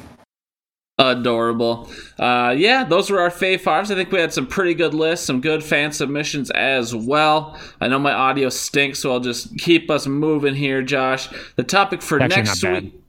Adorable. 0.98 1.90
Uh, 2.18 2.54
yeah, 2.58 2.84
those 2.84 3.10
were 3.10 3.22
our 3.22 3.30
fave 3.30 3.62
fives. 3.62 3.90
I 3.90 3.96
think 3.96 4.12
we 4.12 4.20
had 4.20 4.34
some 4.34 4.46
pretty 4.46 4.74
good 4.74 4.94
lists, 4.94 5.26
some 5.26 5.40
good 5.40 5.64
fan 5.64 5.94
submissions 5.94 6.52
as 6.52 6.94
well. 6.94 7.58
I 7.80 7.88
know 7.88 8.00
my 8.00 8.12
audio 8.12 8.50
stinks, 8.50 9.00
so 9.00 9.14
I'll 9.14 9.22
just 9.22 9.58
keep 9.60 9.90
us 9.90 10.08
moving 10.08 10.56
here, 10.56 10.82
Josh. 10.82 11.30
The 11.56 11.64
topic 11.64 12.02
for 12.02 12.22
Actually, 12.22 12.44
next 12.44 12.64
week. 12.66 13.02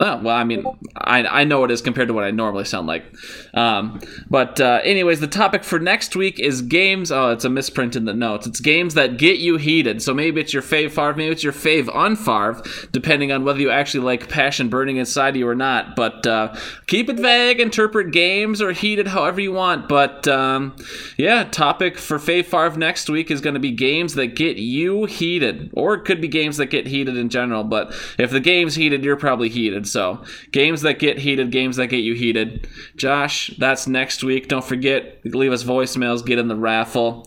Oh, 0.00 0.20
well, 0.22 0.36
I 0.36 0.44
mean, 0.44 0.64
I, 0.96 1.24
I 1.24 1.42
know 1.42 1.64
it 1.64 1.72
is 1.72 1.82
compared 1.82 2.06
to 2.06 2.14
what 2.14 2.22
I 2.22 2.30
normally 2.30 2.64
sound 2.64 2.86
like. 2.86 3.04
Um, 3.52 3.98
but, 4.30 4.60
uh, 4.60 4.80
anyways, 4.84 5.18
the 5.18 5.26
topic 5.26 5.64
for 5.64 5.80
next 5.80 6.14
week 6.14 6.38
is 6.38 6.62
games. 6.62 7.10
Oh, 7.10 7.30
it's 7.30 7.44
a 7.44 7.48
misprint 7.48 7.96
in 7.96 8.04
the 8.04 8.14
notes. 8.14 8.46
It's 8.46 8.60
games 8.60 8.94
that 8.94 9.18
get 9.18 9.38
you 9.38 9.56
heated. 9.56 10.00
So 10.00 10.14
maybe 10.14 10.40
it's 10.40 10.52
your 10.52 10.62
fave 10.62 10.92
farv, 10.92 11.16
maybe 11.16 11.32
it's 11.32 11.42
your 11.42 11.52
fave 11.52 11.86
unfarv, 11.86 12.92
depending 12.92 13.32
on 13.32 13.44
whether 13.44 13.58
you 13.58 13.70
actually 13.70 14.04
like 14.04 14.28
passion 14.28 14.68
burning 14.68 14.98
inside 14.98 15.34
you 15.34 15.48
or 15.48 15.56
not. 15.56 15.96
But 15.96 16.24
uh, 16.28 16.54
keep 16.86 17.08
it 17.08 17.18
vague, 17.18 17.58
interpret 17.58 18.12
games 18.12 18.62
or 18.62 18.70
heated 18.70 19.08
however 19.08 19.40
you 19.40 19.50
want. 19.50 19.88
But, 19.88 20.28
um, 20.28 20.76
yeah, 21.16 21.42
topic 21.42 21.98
for 21.98 22.18
fave 22.18 22.46
farv 22.46 22.76
next 22.76 23.10
week 23.10 23.32
is 23.32 23.40
going 23.40 23.54
to 23.54 23.60
be 23.60 23.72
games 23.72 24.14
that 24.14 24.36
get 24.36 24.58
you 24.58 25.06
heated. 25.06 25.70
Or 25.72 25.94
it 25.94 26.04
could 26.04 26.20
be 26.20 26.28
games 26.28 26.56
that 26.58 26.66
get 26.66 26.86
heated 26.86 27.16
in 27.16 27.30
general. 27.30 27.64
But 27.64 27.92
if 28.16 28.30
the 28.30 28.38
game's 28.38 28.76
heated, 28.76 29.02
you're 29.02 29.16
probably 29.16 29.48
heated. 29.48 29.87
So, 29.90 30.24
games 30.52 30.82
that 30.82 30.98
get 30.98 31.18
heated, 31.18 31.50
games 31.50 31.76
that 31.76 31.88
get 31.88 31.98
you 31.98 32.14
heated. 32.14 32.68
Josh, 32.96 33.50
that's 33.58 33.86
next 33.86 34.22
week. 34.22 34.48
Don't 34.48 34.64
forget, 34.64 35.20
leave 35.24 35.52
us 35.52 35.64
voicemails, 35.64 36.24
get 36.24 36.38
in 36.38 36.48
the 36.48 36.56
raffle. 36.56 37.26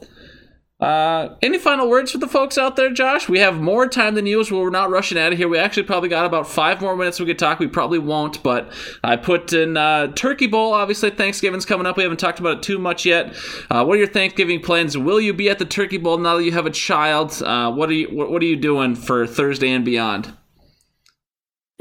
Uh, 0.82 1.36
any 1.44 1.60
final 1.60 1.88
words 1.88 2.12
for 2.12 2.18
the 2.18 2.28
folks 2.28 2.58
out 2.58 2.76
there, 2.76 2.92
Josh? 2.92 3.30
We 3.30 3.38
have 3.38 3.62
more 3.62 3.88
time 3.88 4.16
than 4.16 4.26
usual. 4.26 4.62
We're 4.62 4.72
not 4.72 4.90
rushing 4.90 5.16
out 5.16 5.32
of 5.32 5.38
here. 5.38 5.48
We 5.48 5.60
actually 5.60 5.84
probably 5.84 6.10
got 6.10 6.26
about 6.26 6.48
five 6.48 6.82
more 6.82 6.96
minutes 6.96 7.20
we 7.20 7.28
could 7.28 7.38
talk. 7.38 7.60
We 7.60 7.68
probably 7.68 8.00
won't, 8.00 8.42
but 8.42 8.74
I 9.04 9.16
put 9.16 9.54
in 9.54 9.78
uh, 9.78 10.08
Turkey 10.14 10.48
Bowl. 10.48 10.74
Obviously, 10.74 11.12
Thanksgiving's 11.12 11.68
coming 11.68 11.86
up. 11.86 11.98
We 11.98 12.04
haven't 12.04 12.18
talked 12.18 12.40
about 12.40 12.58
it 12.58 12.64
too 12.64 12.80
much 12.80 13.06
yet. 13.06 13.36
Uh, 13.70 13.86
what 13.86 13.94
are 13.94 14.00
your 14.00 14.08
Thanksgiving 14.08 14.60
plans? 14.60 14.98
Will 14.98 15.22
you 15.22 15.34
be 15.34 15.52
at 15.52 15.60
the 15.60 15.66
Turkey 15.66 15.98
Bowl 15.98 16.18
now 16.18 16.38
that 16.38 16.44
you 16.44 16.52
have 16.52 16.66
a 16.66 16.72
child? 16.72 17.40
Uh, 17.44 17.72
what 17.72 17.88
are 17.90 17.94
you 17.94 18.08
what, 18.08 18.32
what 18.32 18.42
are 18.42 18.48
you 18.48 18.56
doing 18.56 18.96
for 18.96 19.28
Thursday 19.28 19.70
and 19.70 19.86
beyond? 19.86 20.34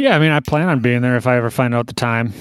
Yeah, 0.01 0.17
I 0.17 0.19
mean, 0.19 0.31
I 0.31 0.41
plan 0.41 0.67
on 0.71 0.81
being 0.81 1.03
there 1.03 1.19
if 1.19 1.27
I 1.27 1.37
ever 1.37 1.51
find 1.51 1.75
out 1.75 1.87
the 1.87 1.93
time. 1.93 2.33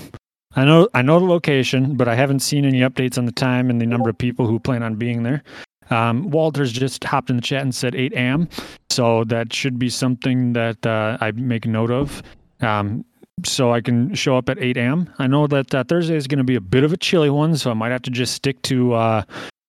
I 0.56 0.64
know 0.64 0.88
I 0.94 1.02
know 1.02 1.20
the 1.20 1.26
location, 1.26 1.98
but 1.98 2.08
I 2.08 2.16
haven't 2.16 2.40
seen 2.40 2.64
any 2.64 2.80
updates 2.80 3.18
on 3.18 3.26
the 3.26 3.34
time 3.34 3.70
and 3.70 3.82
the 3.82 3.86
number 3.86 4.10
of 4.10 4.18
people 4.18 4.48
who 4.48 4.60
plan 4.62 4.82
on 4.82 4.96
being 4.96 5.24
there. 5.24 5.44
Um, 5.90 6.30
Walters 6.32 6.72
just 6.72 7.04
hopped 7.04 7.30
in 7.30 7.36
the 7.36 7.42
chat 7.42 7.62
and 7.64 7.76
said 7.76 7.96
8 7.96 8.14
a.m. 8.14 8.48
So 8.90 9.26
that 9.26 9.52
should 9.52 9.78
be 9.78 9.90
something 9.90 10.54
that 10.54 10.86
uh, 10.86 11.18
I 11.20 11.32
make 11.32 11.66
note 11.66 11.92
of. 11.92 12.24
Um, 12.62 13.04
so 13.44 13.74
I 13.74 13.82
can 13.82 14.16
show 14.16 14.38
up 14.38 14.48
at 14.48 14.58
8 14.58 14.78
a.m. 14.78 15.14
I 15.20 15.28
know 15.28 15.46
that 15.48 15.76
uh, 15.76 15.84
Thursday 15.84 16.16
is 16.16 16.28
going 16.28 16.38
to 16.38 16.46
be 16.46 16.56
a 16.56 16.62
bit 16.62 16.86
of 16.86 16.94
a 16.94 16.98
chilly 16.98 17.30
one, 17.30 17.58
so 17.58 17.72
I 17.72 17.74
might 17.74 17.92
have 17.92 18.04
to 18.04 18.12
just 18.12 18.36
stick 18.36 18.62
to 18.64 18.94
uh, 18.94 19.24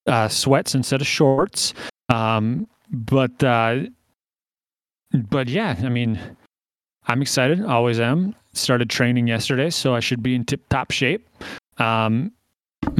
uh, 0.06 0.28
sweats 0.28 0.76
instead 0.76 1.00
of 1.00 1.08
shorts. 1.08 1.74
Um, 2.08 2.68
but 2.92 3.42
uh, 3.42 3.80
but 5.12 5.48
yeah, 5.48 5.74
I 5.82 5.88
mean, 5.88 6.20
I'm 7.10 7.22
excited. 7.22 7.64
Always 7.64 7.98
am. 7.98 8.36
Started 8.52 8.88
training 8.88 9.26
yesterday, 9.26 9.68
so 9.70 9.96
I 9.96 9.98
should 9.98 10.22
be 10.22 10.36
in 10.36 10.44
tip 10.44 10.68
top 10.68 10.92
shape. 10.92 11.28
Um, 11.78 12.30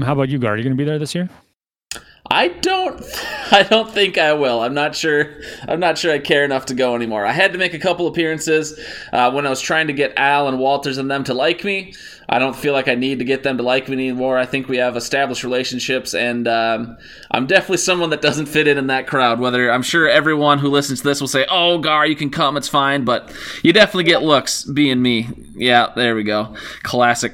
how 0.03 0.15
about 0.15 0.29
you, 0.29 0.41
Gar? 0.41 0.55
Are 0.55 0.57
you 0.57 0.65
going 0.65 0.77
to 0.77 0.77
be 0.77 0.85
there 0.85 0.99
this 0.99 1.15
year? 1.15 1.29
I 2.31 2.49
don't 2.49 3.05
I 3.53 3.65
don't 3.65 3.91
think 3.93 4.17
I 4.17 4.33
will. 4.33 4.61
I'm 4.61 4.75
not 4.75 4.95
sure 4.95 5.41
I'm 5.67 5.81
not 5.81 5.99
sure 5.99 6.13
I 6.13 6.19
care 6.19 6.45
enough 6.45 6.67
to 6.67 6.75
go 6.75 6.95
anymore. 6.95 7.27
I 7.27 7.33
had 7.33 7.53
to 7.53 7.59
make 7.59 7.75
a 7.75 7.79
couple 7.79 8.07
appearances 8.07 8.79
uh, 9.13 9.31
when 9.33 9.47
I 9.47 9.51
was 9.51 9.61
trying 9.61 9.89
to 9.89 9.93
get 9.93 10.13
Al 10.17 10.49
and 10.49 10.59
Walters 10.59 10.99
and 10.99 11.11
them 11.11 11.25
to 11.25 11.35
like 11.35 11.65
me. 11.65 11.95
I 12.33 12.39
don't 12.39 12.55
feel 12.55 12.73
like 12.73 12.87
I 12.87 12.95
need 12.95 13.19
to 13.19 13.25
get 13.25 13.43
them 13.43 13.57
to 13.57 13.65
like 13.65 13.89
me 13.89 13.95
anymore. 13.95 14.39
I 14.39 14.47
think 14.47 14.69
we 14.69 14.77
have 14.77 14.97
established 14.97 15.43
relationships, 15.43 16.15
and 16.15 16.47
um, 16.47 16.97
I'm 17.33 17.49
definitely 17.49 17.79
someone 17.79 18.11
that 18.11 18.23
doesn't 18.23 18.47
fit 18.47 18.69
in 18.69 18.79
in 18.79 18.87
that 18.87 19.09
crowd. 19.09 19.41
Whether 19.41 19.69
I'm 19.69 19.83
sure 19.83 20.09
everyone 20.09 20.61
who 20.61 20.69
listens 20.69 21.01
to 21.01 21.09
this 21.09 21.21
will 21.21 21.27
say, 21.27 21.45
"Oh, 21.51 21.79
Gar, 21.79 22.07
you 22.07 22.15
can 22.15 22.31
come, 22.31 22.57
it's 22.57 22.69
fine," 22.69 23.05
but 23.05 23.35
you 23.65 23.73
definitely 23.73 24.05
get 24.05 24.23
looks 24.23 24.63
being 24.63 25.03
me. 25.03 25.29
Yeah, 25.57 25.89
there 25.97 26.15
we 26.15 26.23
go. 26.23 26.55
Classic 26.85 27.33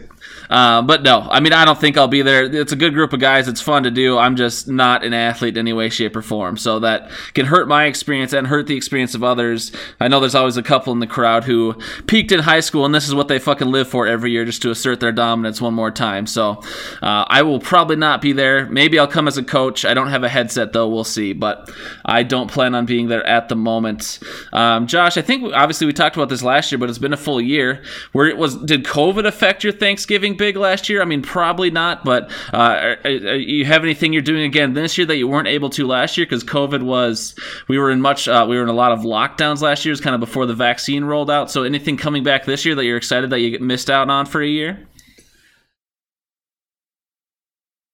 uh, 0.50 0.82
but 0.82 1.02
no, 1.02 1.26
I 1.30 1.40
mean, 1.40 1.52
I 1.52 1.64
don't 1.64 1.78
think 1.78 1.96
I'll 1.96 2.08
be 2.08 2.22
there. 2.22 2.44
It's 2.44 2.72
a 2.72 2.76
good 2.76 2.94
group 2.94 3.12
of 3.12 3.20
guys. 3.20 3.48
It's 3.48 3.60
fun 3.60 3.82
to 3.84 3.90
do. 3.90 4.18
I'm 4.18 4.36
just 4.36 4.68
not 4.68 5.04
an 5.04 5.12
athlete 5.12 5.56
in 5.56 5.60
any 5.60 5.72
way, 5.72 5.88
shape, 5.88 6.16
or 6.16 6.22
form. 6.22 6.56
So 6.56 6.80
that 6.80 7.10
can 7.34 7.46
hurt 7.46 7.68
my 7.68 7.84
experience 7.84 8.32
and 8.32 8.46
hurt 8.46 8.66
the 8.66 8.76
experience 8.76 9.14
of 9.14 9.24
others. 9.24 9.72
I 10.00 10.08
know 10.08 10.20
there's 10.20 10.34
always 10.34 10.56
a 10.56 10.62
couple 10.62 10.92
in 10.92 11.00
the 11.00 11.06
crowd 11.06 11.44
who 11.44 11.74
peaked 12.06 12.32
in 12.32 12.40
high 12.40 12.60
school, 12.60 12.84
and 12.84 12.94
this 12.94 13.08
is 13.08 13.14
what 13.14 13.28
they 13.28 13.38
fucking 13.38 13.68
live 13.68 13.88
for 13.88 14.06
every 14.06 14.30
year 14.30 14.44
just 14.44 14.62
to 14.62 14.70
assert 14.70 15.00
their 15.00 15.12
dominance 15.12 15.60
one 15.60 15.74
more 15.74 15.90
time. 15.90 16.26
So 16.26 16.62
uh, 17.02 17.24
I 17.28 17.42
will 17.42 17.60
probably 17.60 17.96
not 17.96 18.20
be 18.20 18.32
there. 18.32 18.66
Maybe 18.66 18.98
I'll 18.98 19.06
come 19.06 19.28
as 19.28 19.38
a 19.38 19.42
coach. 19.42 19.84
I 19.84 19.94
don't 19.94 20.08
have 20.08 20.24
a 20.24 20.28
headset, 20.28 20.72
though. 20.72 20.88
We'll 20.88 21.04
see. 21.04 21.32
But 21.32 21.70
I 22.04 22.22
don't 22.22 22.50
plan 22.50 22.74
on 22.74 22.86
being 22.86 23.08
there 23.08 23.26
at 23.26 23.48
the 23.48 23.56
moment. 23.56 24.18
Um, 24.52 24.86
Josh, 24.86 25.16
I 25.16 25.22
think 25.22 25.52
obviously 25.54 25.86
we 25.86 25.92
talked 25.92 26.16
about 26.16 26.28
this 26.28 26.42
last 26.42 26.70
year, 26.70 26.78
but 26.78 26.88
it's 26.88 26.98
been 26.98 27.12
a 27.12 27.16
full 27.16 27.40
year. 27.40 27.82
Where 28.12 28.26
it 28.26 28.36
was, 28.36 28.56
did 28.56 28.84
COVID 28.84 29.26
affect 29.26 29.64
your 29.64 29.72
Thanksgiving? 29.72 30.35
Big 30.36 30.56
last 30.56 30.88
year? 30.88 31.02
I 31.02 31.04
mean, 31.04 31.22
probably 31.22 31.70
not. 31.70 32.04
But 32.04 32.30
uh, 32.52 32.56
are, 32.56 32.98
are 33.04 33.10
you 33.10 33.64
have 33.64 33.82
anything 33.82 34.12
you're 34.12 34.22
doing 34.22 34.44
again 34.44 34.74
this 34.74 34.96
year 34.96 35.06
that 35.06 35.16
you 35.16 35.26
weren't 35.26 35.48
able 35.48 35.70
to 35.70 35.86
last 35.86 36.16
year 36.16 36.26
because 36.26 36.44
COVID 36.44 36.82
was 36.82 37.34
we 37.68 37.78
were 37.78 37.90
in 37.90 38.00
much 38.00 38.28
uh, 38.28 38.46
we 38.48 38.56
were 38.56 38.62
in 38.62 38.68
a 38.68 38.74
lot 38.74 38.92
of 38.92 39.00
lockdowns 39.00 39.62
last 39.62 39.84
year, 39.84 39.94
kind 39.96 40.14
of 40.14 40.20
before 40.20 40.46
the 40.46 40.54
vaccine 40.54 41.04
rolled 41.04 41.30
out. 41.30 41.50
So 41.50 41.62
anything 41.62 41.96
coming 41.96 42.22
back 42.22 42.44
this 42.44 42.64
year 42.64 42.74
that 42.74 42.84
you're 42.84 42.96
excited 42.96 43.30
that 43.30 43.40
you 43.40 43.58
missed 43.58 43.90
out 43.90 44.10
on 44.10 44.26
for 44.26 44.42
a 44.42 44.48
year? 44.48 44.86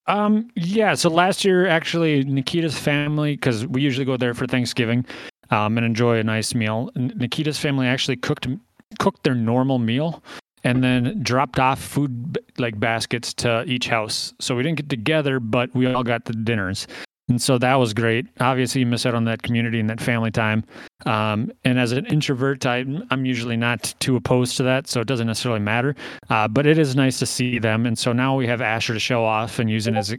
Um, 0.07 0.49
yeah. 0.57 0.95
So 0.95 1.09
last 1.09 1.45
year, 1.45 1.67
actually, 1.67 2.25
Nikita's 2.25 2.77
family, 2.77 3.37
because 3.37 3.67
we 3.67 3.83
usually 3.83 4.05
go 4.05 4.17
there 4.17 4.35
for 4.35 4.47
Thanksgiving, 4.47 5.07
um, 5.51 5.77
and 5.77 5.87
enjoy 5.87 6.19
a 6.19 6.25
nice 6.25 6.55
meal. 6.55 6.91
Nikita's 6.97 7.59
family 7.59 7.87
actually 7.87 8.17
cooked 8.17 8.49
cooked 8.99 9.23
their 9.23 9.35
normal 9.35 9.79
meal 9.79 10.23
and 10.65 10.83
then 10.83 11.23
dropped 11.23 11.59
off 11.59 11.81
food 11.81 12.39
like 12.59 12.79
baskets 12.79 13.35
to 13.35 13.65
each 13.65 13.89
house. 13.89 14.33
So 14.41 14.55
we 14.55 14.63
didn't 14.63 14.77
get 14.77 14.89
together, 14.89 15.41
but 15.41 15.75
we 15.75 15.87
all 15.87 16.05
got 16.05 16.25
the 16.25 16.33
dinners. 16.33 16.87
And 17.29 17.41
so 17.41 17.57
that 17.59 17.77
was 17.77 17.95
great. 17.95 18.27
Obviously, 18.41 18.81
you 18.81 18.87
miss 18.87 19.07
out 19.07 19.15
on 19.15 19.25
that 19.25 19.43
community 19.43 19.81
and 19.81 19.89
that 19.89 20.01
family 20.01 20.31
time. 20.31 20.65
Um, 21.07 21.53
and 21.65 21.79
as 21.79 21.93
an 21.93 22.05
introvert, 22.07 22.67
I, 22.67 22.79
am 23.11 23.25
usually 23.25 23.57
not 23.57 23.95
too 24.01 24.17
opposed 24.17 24.57
to 24.59 24.65
that, 24.65 24.89
so 24.89 25.01
it 25.01 25.07
doesn't 25.07 25.29
necessarily 25.29 25.61
matter. 25.61 25.95
Uh, 26.29 26.49
but 26.49 26.67
it 26.67 26.79
is 26.79 26.97
nice 26.97 27.19
to 27.21 27.27
see 27.27 27.59
them. 27.59 27.87
And 27.87 27.99
so 27.99 28.13
now 28.13 28.37
we 28.37 28.47
have 28.49 28.61
Asher 28.61 28.93
to 28.93 29.01
show 29.01 29.25
off 29.25 29.59
and 29.59 29.71
it 29.71 29.87
as 29.87 30.15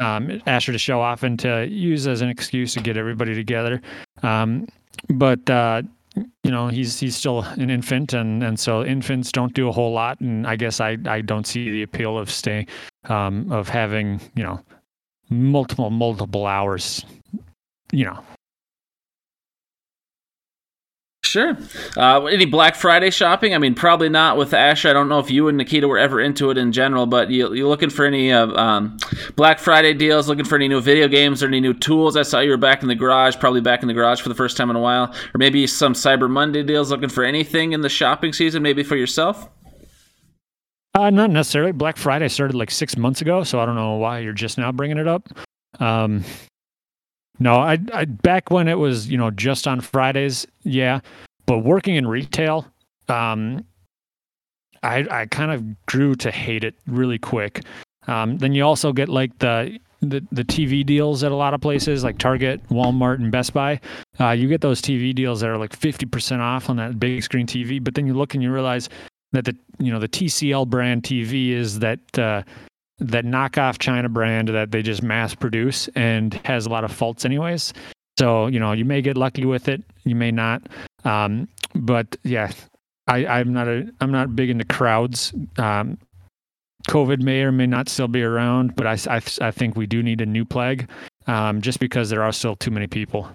um, 0.00 0.40
Asher 0.46 0.72
to 0.72 0.78
show 0.78 1.00
off 1.00 1.22
and 1.22 1.38
to 1.40 1.66
use 1.68 2.06
as 2.06 2.22
an 2.22 2.28
excuse 2.28 2.74
to 2.74 2.80
get 2.80 2.96
everybody 2.96 3.34
together. 3.34 3.80
Um, 4.22 4.68
but 5.10 5.48
uh, 5.50 5.82
you 6.16 6.50
know 6.50 6.68
he's 6.68 6.98
he's 6.98 7.16
still 7.16 7.42
an 7.42 7.70
infant 7.70 8.12
and 8.12 8.42
and 8.42 8.58
so 8.58 8.84
infants 8.84 9.32
don't 9.32 9.54
do 9.54 9.68
a 9.68 9.72
whole 9.72 9.92
lot. 9.92 10.20
And 10.20 10.46
i 10.46 10.56
guess 10.56 10.80
i 10.80 10.96
i 11.06 11.20
don't 11.20 11.46
see 11.46 11.70
the 11.70 11.82
appeal 11.82 12.18
of 12.18 12.30
staying 12.30 12.66
um 13.04 13.50
of 13.52 13.68
having 13.68 14.20
you 14.34 14.42
know 14.42 14.60
multiple 15.30 15.90
multiple 15.90 16.46
hours 16.46 17.04
you 17.92 18.04
know 18.04 18.18
Sure. 21.28 21.58
Uh, 21.96 22.24
any 22.24 22.46
Black 22.46 22.74
Friday 22.74 23.10
shopping? 23.10 23.54
I 23.54 23.58
mean, 23.58 23.74
probably 23.74 24.08
not 24.08 24.38
with 24.38 24.54
Ash. 24.54 24.86
I 24.86 24.94
don't 24.94 25.08
know 25.08 25.18
if 25.18 25.30
you 25.30 25.48
and 25.48 25.58
Nikita 25.58 25.86
were 25.86 25.98
ever 25.98 26.20
into 26.20 26.50
it 26.50 26.56
in 26.56 26.72
general, 26.72 27.04
but 27.04 27.30
you, 27.30 27.52
you 27.52 27.68
looking 27.68 27.90
for 27.90 28.06
any 28.06 28.32
uh, 28.32 28.46
um, 28.54 28.96
Black 29.36 29.58
Friday 29.58 29.92
deals? 29.92 30.26
Looking 30.26 30.46
for 30.46 30.56
any 30.56 30.68
new 30.68 30.80
video 30.80 31.06
games 31.06 31.42
or 31.42 31.46
any 31.46 31.60
new 31.60 31.74
tools? 31.74 32.16
I 32.16 32.22
saw 32.22 32.40
you 32.40 32.50
were 32.50 32.56
back 32.56 32.82
in 32.82 32.88
the 32.88 32.94
garage, 32.94 33.36
probably 33.36 33.60
back 33.60 33.82
in 33.82 33.88
the 33.88 33.94
garage 33.94 34.22
for 34.22 34.30
the 34.30 34.34
first 34.34 34.56
time 34.56 34.70
in 34.70 34.76
a 34.76 34.80
while, 34.80 35.14
or 35.34 35.38
maybe 35.38 35.66
some 35.66 35.92
Cyber 35.92 36.30
Monday 36.30 36.62
deals. 36.62 36.90
Looking 36.90 37.10
for 37.10 37.24
anything 37.24 37.72
in 37.72 37.82
the 37.82 37.90
shopping 37.90 38.32
season, 38.32 38.62
maybe 38.62 38.82
for 38.82 38.96
yourself. 38.96 39.50
Uh, 40.94 41.10
not 41.10 41.30
necessarily. 41.30 41.72
Black 41.72 41.98
Friday 41.98 42.28
started 42.28 42.56
like 42.56 42.70
six 42.70 42.96
months 42.96 43.20
ago, 43.20 43.44
so 43.44 43.60
I 43.60 43.66
don't 43.66 43.76
know 43.76 43.96
why 43.96 44.20
you're 44.20 44.32
just 44.32 44.56
now 44.56 44.72
bringing 44.72 44.96
it 44.96 45.06
up. 45.06 45.28
Um, 45.78 46.24
no, 47.38 47.54
I, 47.54 47.78
I 47.92 48.04
back 48.04 48.50
when 48.50 48.68
it 48.68 48.78
was 48.78 49.08
you 49.08 49.18
know 49.18 49.30
just 49.30 49.66
on 49.66 49.80
Fridays, 49.80 50.46
yeah. 50.62 51.00
But 51.46 51.58
working 51.58 51.94
in 51.96 52.06
retail, 52.06 52.66
um, 53.08 53.64
I 54.82 55.06
I 55.10 55.26
kind 55.26 55.52
of 55.52 55.86
grew 55.86 56.14
to 56.16 56.30
hate 56.30 56.64
it 56.64 56.74
really 56.86 57.18
quick. 57.18 57.62
Um, 58.06 58.38
then 58.38 58.54
you 58.54 58.64
also 58.64 58.92
get 58.92 59.08
like 59.08 59.38
the, 59.38 59.78
the 60.00 60.26
the 60.32 60.44
TV 60.44 60.84
deals 60.84 61.22
at 61.22 61.30
a 61.30 61.36
lot 61.36 61.54
of 61.54 61.60
places 61.60 62.02
like 62.02 62.18
Target, 62.18 62.66
Walmart, 62.68 63.16
and 63.16 63.30
Best 63.30 63.52
Buy. 63.52 63.80
Uh, 64.18 64.30
you 64.30 64.48
get 64.48 64.60
those 64.60 64.80
TV 64.80 65.14
deals 65.14 65.40
that 65.40 65.50
are 65.50 65.58
like 65.58 65.76
fifty 65.76 66.06
percent 66.06 66.42
off 66.42 66.70
on 66.70 66.76
that 66.76 66.98
big 66.98 67.22
screen 67.22 67.46
TV. 67.46 67.82
But 67.82 67.94
then 67.94 68.06
you 68.06 68.14
look 68.14 68.34
and 68.34 68.42
you 68.42 68.52
realize 68.52 68.88
that 69.32 69.44
the 69.44 69.56
you 69.78 69.92
know 69.92 69.98
the 69.98 70.08
TCL 70.08 70.68
brand 70.68 71.02
TV 71.02 71.50
is 71.50 71.78
that 71.80 72.18
uh, 72.18 72.42
that 73.00 73.24
knockoff 73.24 73.78
China 73.78 74.08
brand 74.08 74.48
that 74.48 74.70
they 74.70 74.82
just 74.82 75.02
mass 75.02 75.34
produce 75.34 75.88
and 75.94 76.34
has 76.44 76.66
a 76.66 76.68
lot 76.68 76.84
of 76.84 76.92
faults 76.92 77.24
anyways. 77.24 77.72
So 78.18 78.46
you 78.48 78.58
know 78.58 78.72
you 78.72 78.84
may 78.84 79.02
get 79.02 79.16
lucky 79.16 79.44
with 79.44 79.68
it, 79.68 79.82
you 80.04 80.14
may 80.14 80.30
not. 80.30 80.68
Um, 81.04 81.48
but 81.74 82.16
yeah, 82.24 82.50
I, 83.06 83.26
I'm 83.26 83.52
not 83.52 83.68
a 83.68 83.88
I'm 84.00 84.10
not 84.10 84.34
big 84.36 84.50
into 84.50 84.64
crowds. 84.64 85.32
Um, 85.56 85.98
COVID 86.88 87.20
may 87.20 87.42
or 87.42 87.52
may 87.52 87.66
not 87.66 87.88
still 87.88 88.08
be 88.08 88.22
around, 88.22 88.74
but 88.76 88.86
I, 88.86 89.16
I, 89.16 89.20
I 89.40 89.50
think 89.50 89.76
we 89.76 89.86
do 89.86 90.02
need 90.02 90.20
a 90.20 90.26
new 90.26 90.44
plague, 90.44 90.88
um, 91.26 91.60
just 91.60 91.80
because 91.80 92.08
there 92.08 92.22
are 92.22 92.32
still 92.32 92.56
too 92.56 92.70
many 92.70 92.86
people. 92.86 93.28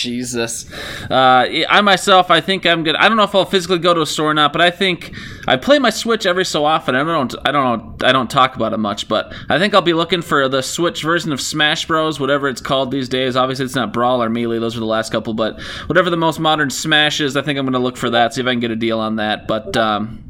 Jesus. 0.00 0.70
Uh, 1.10 1.46
I 1.68 1.80
myself, 1.82 2.30
I 2.30 2.40
think 2.40 2.66
I'm 2.66 2.82
good. 2.82 2.96
I 2.96 3.08
don't 3.08 3.16
know 3.16 3.24
if 3.24 3.34
I'll 3.34 3.44
physically 3.44 3.78
go 3.78 3.94
to 3.94 4.00
a 4.00 4.06
store 4.06 4.30
or 4.30 4.34
not, 4.34 4.52
but 4.52 4.62
I 4.62 4.70
think 4.70 5.14
I 5.46 5.56
play 5.56 5.78
my 5.78 5.90
Switch 5.90 6.26
every 6.26 6.44
so 6.44 6.64
often. 6.64 6.94
I 6.94 7.04
don't, 7.04 7.34
I 7.44 7.52
don't, 7.52 8.02
I 8.02 8.12
don't 8.12 8.30
talk 8.30 8.56
about 8.56 8.72
it 8.72 8.78
much, 8.78 9.08
but 9.08 9.32
I 9.48 9.58
think 9.58 9.74
I'll 9.74 9.82
be 9.82 9.92
looking 9.92 10.22
for 10.22 10.48
the 10.48 10.62
Switch 10.62 11.02
version 11.02 11.32
of 11.32 11.40
Smash 11.40 11.86
Bros, 11.86 12.18
whatever 12.18 12.48
it's 12.48 12.60
called 12.60 12.90
these 12.90 13.08
days. 13.08 13.36
Obviously, 13.36 13.66
it's 13.66 13.74
not 13.74 13.92
Brawl 13.92 14.22
or 14.22 14.30
Melee; 14.30 14.58
those 14.58 14.76
are 14.76 14.80
the 14.80 14.86
last 14.86 15.12
couple. 15.12 15.34
But 15.34 15.60
whatever 15.86 16.10
the 16.10 16.16
most 16.16 16.40
modern 16.40 16.70
Smash 16.70 17.20
is, 17.20 17.36
I 17.36 17.42
think 17.42 17.58
I'm 17.58 17.66
going 17.66 17.74
to 17.74 17.78
look 17.78 17.96
for 17.96 18.10
that. 18.10 18.34
See 18.34 18.40
if 18.40 18.46
I 18.46 18.52
can 18.52 18.60
get 18.60 18.70
a 18.70 18.76
deal 18.76 18.98
on 19.00 19.16
that. 19.16 19.46
But 19.46 19.76
um, 19.76 20.29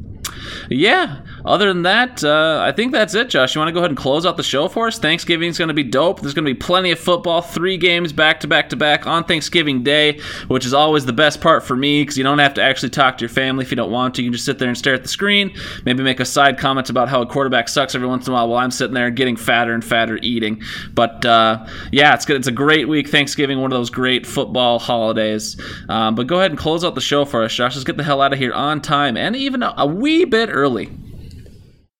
yeah, 0.69 1.21
other 1.45 1.67
than 1.67 1.83
that, 1.83 2.23
uh, 2.23 2.61
I 2.61 2.71
think 2.71 2.91
that's 2.91 3.13
it, 3.13 3.29
Josh. 3.29 3.55
You 3.55 3.59
want 3.59 3.69
to 3.69 3.73
go 3.73 3.79
ahead 3.79 3.91
and 3.91 3.97
close 3.97 4.25
out 4.25 4.37
the 4.37 4.43
show 4.43 4.67
for 4.67 4.87
us? 4.87 4.99
Thanksgiving's 4.99 5.57
going 5.57 5.69
to 5.69 5.73
be 5.73 5.83
dope. 5.83 6.21
There's 6.21 6.33
going 6.33 6.45
to 6.45 6.53
be 6.53 6.59
plenty 6.59 6.91
of 6.91 6.99
football, 6.99 7.41
three 7.41 7.77
games 7.77 8.13
back 8.13 8.39
to 8.41 8.47
back 8.47 8.69
to 8.69 8.75
back 8.75 9.07
on 9.07 9.23
Thanksgiving 9.23 9.83
Day, 9.83 10.19
which 10.47 10.65
is 10.65 10.73
always 10.73 11.05
the 11.05 11.13
best 11.13 11.41
part 11.41 11.63
for 11.63 11.75
me 11.75 12.01
because 12.01 12.17
you 12.17 12.23
don't 12.23 12.39
have 12.39 12.53
to 12.55 12.63
actually 12.63 12.89
talk 12.89 13.17
to 13.17 13.21
your 13.23 13.29
family 13.29 13.63
if 13.63 13.71
you 13.71 13.75
don't 13.77 13.91
want 13.91 14.15
to. 14.15 14.21
You 14.21 14.29
can 14.29 14.33
just 14.33 14.45
sit 14.45 14.59
there 14.59 14.67
and 14.67 14.77
stare 14.77 14.93
at 14.93 15.03
the 15.03 15.09
screen, 15.09 15.55
maybe 15.85 16.03
make 16.03 16.19
a 16.19 16.25
side 16.25 16.57
comment 16.57 16.89
about 16.89 17.09
how 17.09 17.21
a 17.21 17.25
quarterback 17.25 17.69
sucks 17.69 17.95
every 17.95 18.07
once 18.07 18.27
in 18.27 18.33
a 18.33 18.35
while 18.35 18.49
while 18.49 18.63
I'm 18.63 18.71
sitting 18.71 18.93
there 18.93 19.09
getting 19.11 19.35
fatter 19.35 19.73
and 19.73 19.83
fatter 19.83 20.17
eating. 20.21 20.61
But 20.93 21.25
uh, 21.25 21.65
yeah, 21.91 22.13
it's 22.13 22.25
good. 22.25 22.37
It's 22.37 22.47
a 22.47 22.51
great 22.51 22.87
week. 22.87 23.09
Thanksgiving, 23.09 23.59
one 23.61 23.71
of 23.71 23.77
those 23.77 23.89
great 23.89 24.25
football 24.25 24.79
holidays. 24.79 25.59
Um, 25.89 26.15
but 26.15 26.27
go 26.27 26.39
ahead 26.39 26.51
and 26.51 26.59
close 26.59 26.83
out 26.83 26.95
the 26.95 27.01
show 27.01 27.25
for 27.25 27.43
us, 27.43 27.53
Josh. 27.53 27.75
Let's 27.75 27.83
get 27.83 27.97
the 27.97 28.03
hell 28.03 28.21
out 28.21 28.33
of 28.33 28.39
here 28.39 28.53
on 28.53 28.81
time 28.81 29.17
and 29.17 29.35
even 29.35 29.63
a, 29.63 29.73
a 29.77 29.85
wee 29.85 30.25
bit 30.25 30.40
early. 30.49 30.89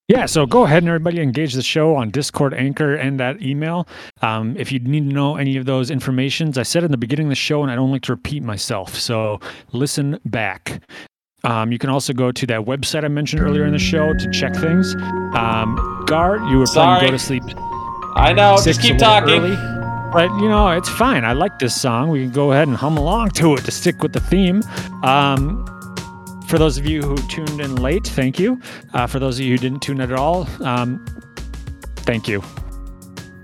Yeah, 0.08 0.26
so 0.26 0.46
go 0.46 0.64
ahead 0.64 0.84
and 0.84 0.89
everybody 0.89 1.22
engage 1.22 1.54
the 1.54 1.62
show 1.62 1.96
on 1.96 2.10
Discord, 2.10 2.54
Anchor, 2.54 2.96
and 2.96 3.18
that 3.22 3.42
email. 3.42 3.88
Um, 4.22 4.58
if 4.58 4.70
you 4.70 4.80
need 4.80 5.08
to 5.08 5.16
know 5.16 5.38
any 5.38 5.56
of 5.56 5.66
those 5.66 5.89
informations, 5.89 6.58
I 6.58 6.64
said 6.64 6.84
in 6.84 6.92
the 6.92 6.98
beginning 6.98 7.28
of 7.28 7.32
the 7.32 7.36
show, 7.36 7.62
and 7.62 7.72
I 7.72 7.76
don't 7.76 7.92
like 7.92 8.02
to 8.04 8.12
repeat 8.12 8.44
myself, 8.44 8.94
so 8.94 9.39
listen 9.72 10.20
back. 10.26 10.82
Um, 11.46 11.72
you 11.72 11.78
can 11.78 11.89
also 11.89 12.12
go 12.12 12.32
to 12.32 12.46
that 12.48 12.62
website 12.62 13.06
I 13.06 13.08
mentioned 13.08 13.42
earlier 13.42 13.66
in 13.66 13.72
the 13.72 13.80
show 13.80 14.14
to 14.14 14.32
check 14.32 14.54
things. 14.54 14.94
Um, 15.34 16.04
Gar, 16.08 16.38
you 16.50 16.58
were 16.60 16.66
Sorry. 16.66 17.00
planning 17.00 17.00
to 17.00 17.08
go 17.08 17.12
to 17.12 17.20
sleep. 17.20 17.44
I 18.16 18.34
know. 18.34 18.58
Just 18.62 18.82
keep 18.82 18.98
talking. 18.98 19.42
early. 19.42 19.56
But 20.12 20.30
you 20.42 20.50
know, 20.50 20.70
it's 20.72 20.89
fine. 20.89 21.24
I 21.24 21.32
like 21.32 21.58
this 21.60 21.80
song. 21.80 22.10
We 22.10 22.24
can 22.24 22.32
go 22.32 22.52
ahead 22.52 22.68
and 22.68 22.76
hum 22.76 22.98
along 22.98 23.30
to 23.32 23.56
it 23.56 23.64
to 23.64 23.72
stick 23.72 24.04
with 24.04 24.12
the 24.12 24.20
theme. 24.20 24.62
Um, 25.04 25.66
for 26.52 26.58
those 26.58 26.78
of 26.78 26.86
you 26.86 27.02
who 27.02 27.16
tuned 27.30 27.62
in 27.62 27.78
late, 27.78 28.06
thank 28.06 28.38
you. 28.38 28.60
Uh, 28.93 29.08
for 29.08 29.20
those 29.20 29.39
of 29.39 29.45
you 29.45 29.52
who 29.54 29.58
didn't 29.58 29.82
tune 29.82 30.02
in 30.02 30.12
at 30.12 30.20
all, 30.20 30.45
um, 30.60 31.06
thank 31.99 32.28
you. 32.28 32.43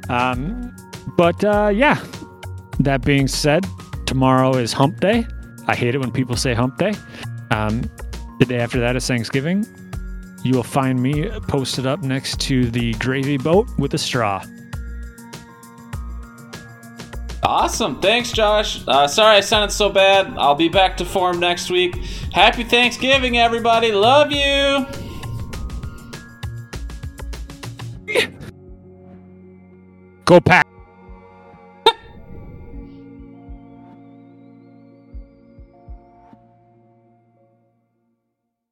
Um, 0.10 0.76
but 1.16 1.42
uh, 1.42 1.72
yeah, 1.74 2.04
that 2.80 3.06
being 3.06 3.30
said, 3.30 3.66
tomorrow 4.06 4.58
is 4.58 4.74
Hump 4.74 5.00
Day. 5.00 5.26
I 5.68 5.76
hate 5.76 5.96
it 5.96 6.00
when 6.00 6.12
people 6.12 6.36
say 6.36 6.54
Hump 6.54 6.78
Day. 6.78 6.96
Um, 7.50 7.90
the 8.40 8.46
day 8.46 8.60
after 8.60 8.82
that 8.82 8.98
is 8.98 9.08
Thanksgiving. 9.08 9.66
You 10.44 10.56
will 10.56 10.64
find 10.64 11.02
me 11.02 11.30
posted 11.48 11.88
up 11.88 12.02
next 12.02 12.42
to 12.42 12.70
the 12.70 12.92
gravy 12.96 13.38
boat 13.38 13.70
with 13.78 13.94
a 13.94 13.98
straw. 13.98 14.44
Awesome. 17.44 18.00
Thanks, 18.02 18.32
Josh. 18.32 18.84
Uh, 18.88 19.08
sorry 19.08 19.38
I 19.38 19.42
sounded 19.42 19.74
so 19.74 19.90
bad. 19.90 20.34
I'll 20.38 20.56
be 20.56 20.70
back 20.70 20.98
to 20.98 21.06
form 21.06 21.40
next 21.40 21.70
week. 21.70 21.96
Happy 22.34 22.64
Thanksgiving, 22.64 23.38
everybody. 23.38 23.92
Love 23.92 24.32
you. 24.32 24.86
Go 30.26 30.42
pack. 30.42 30.67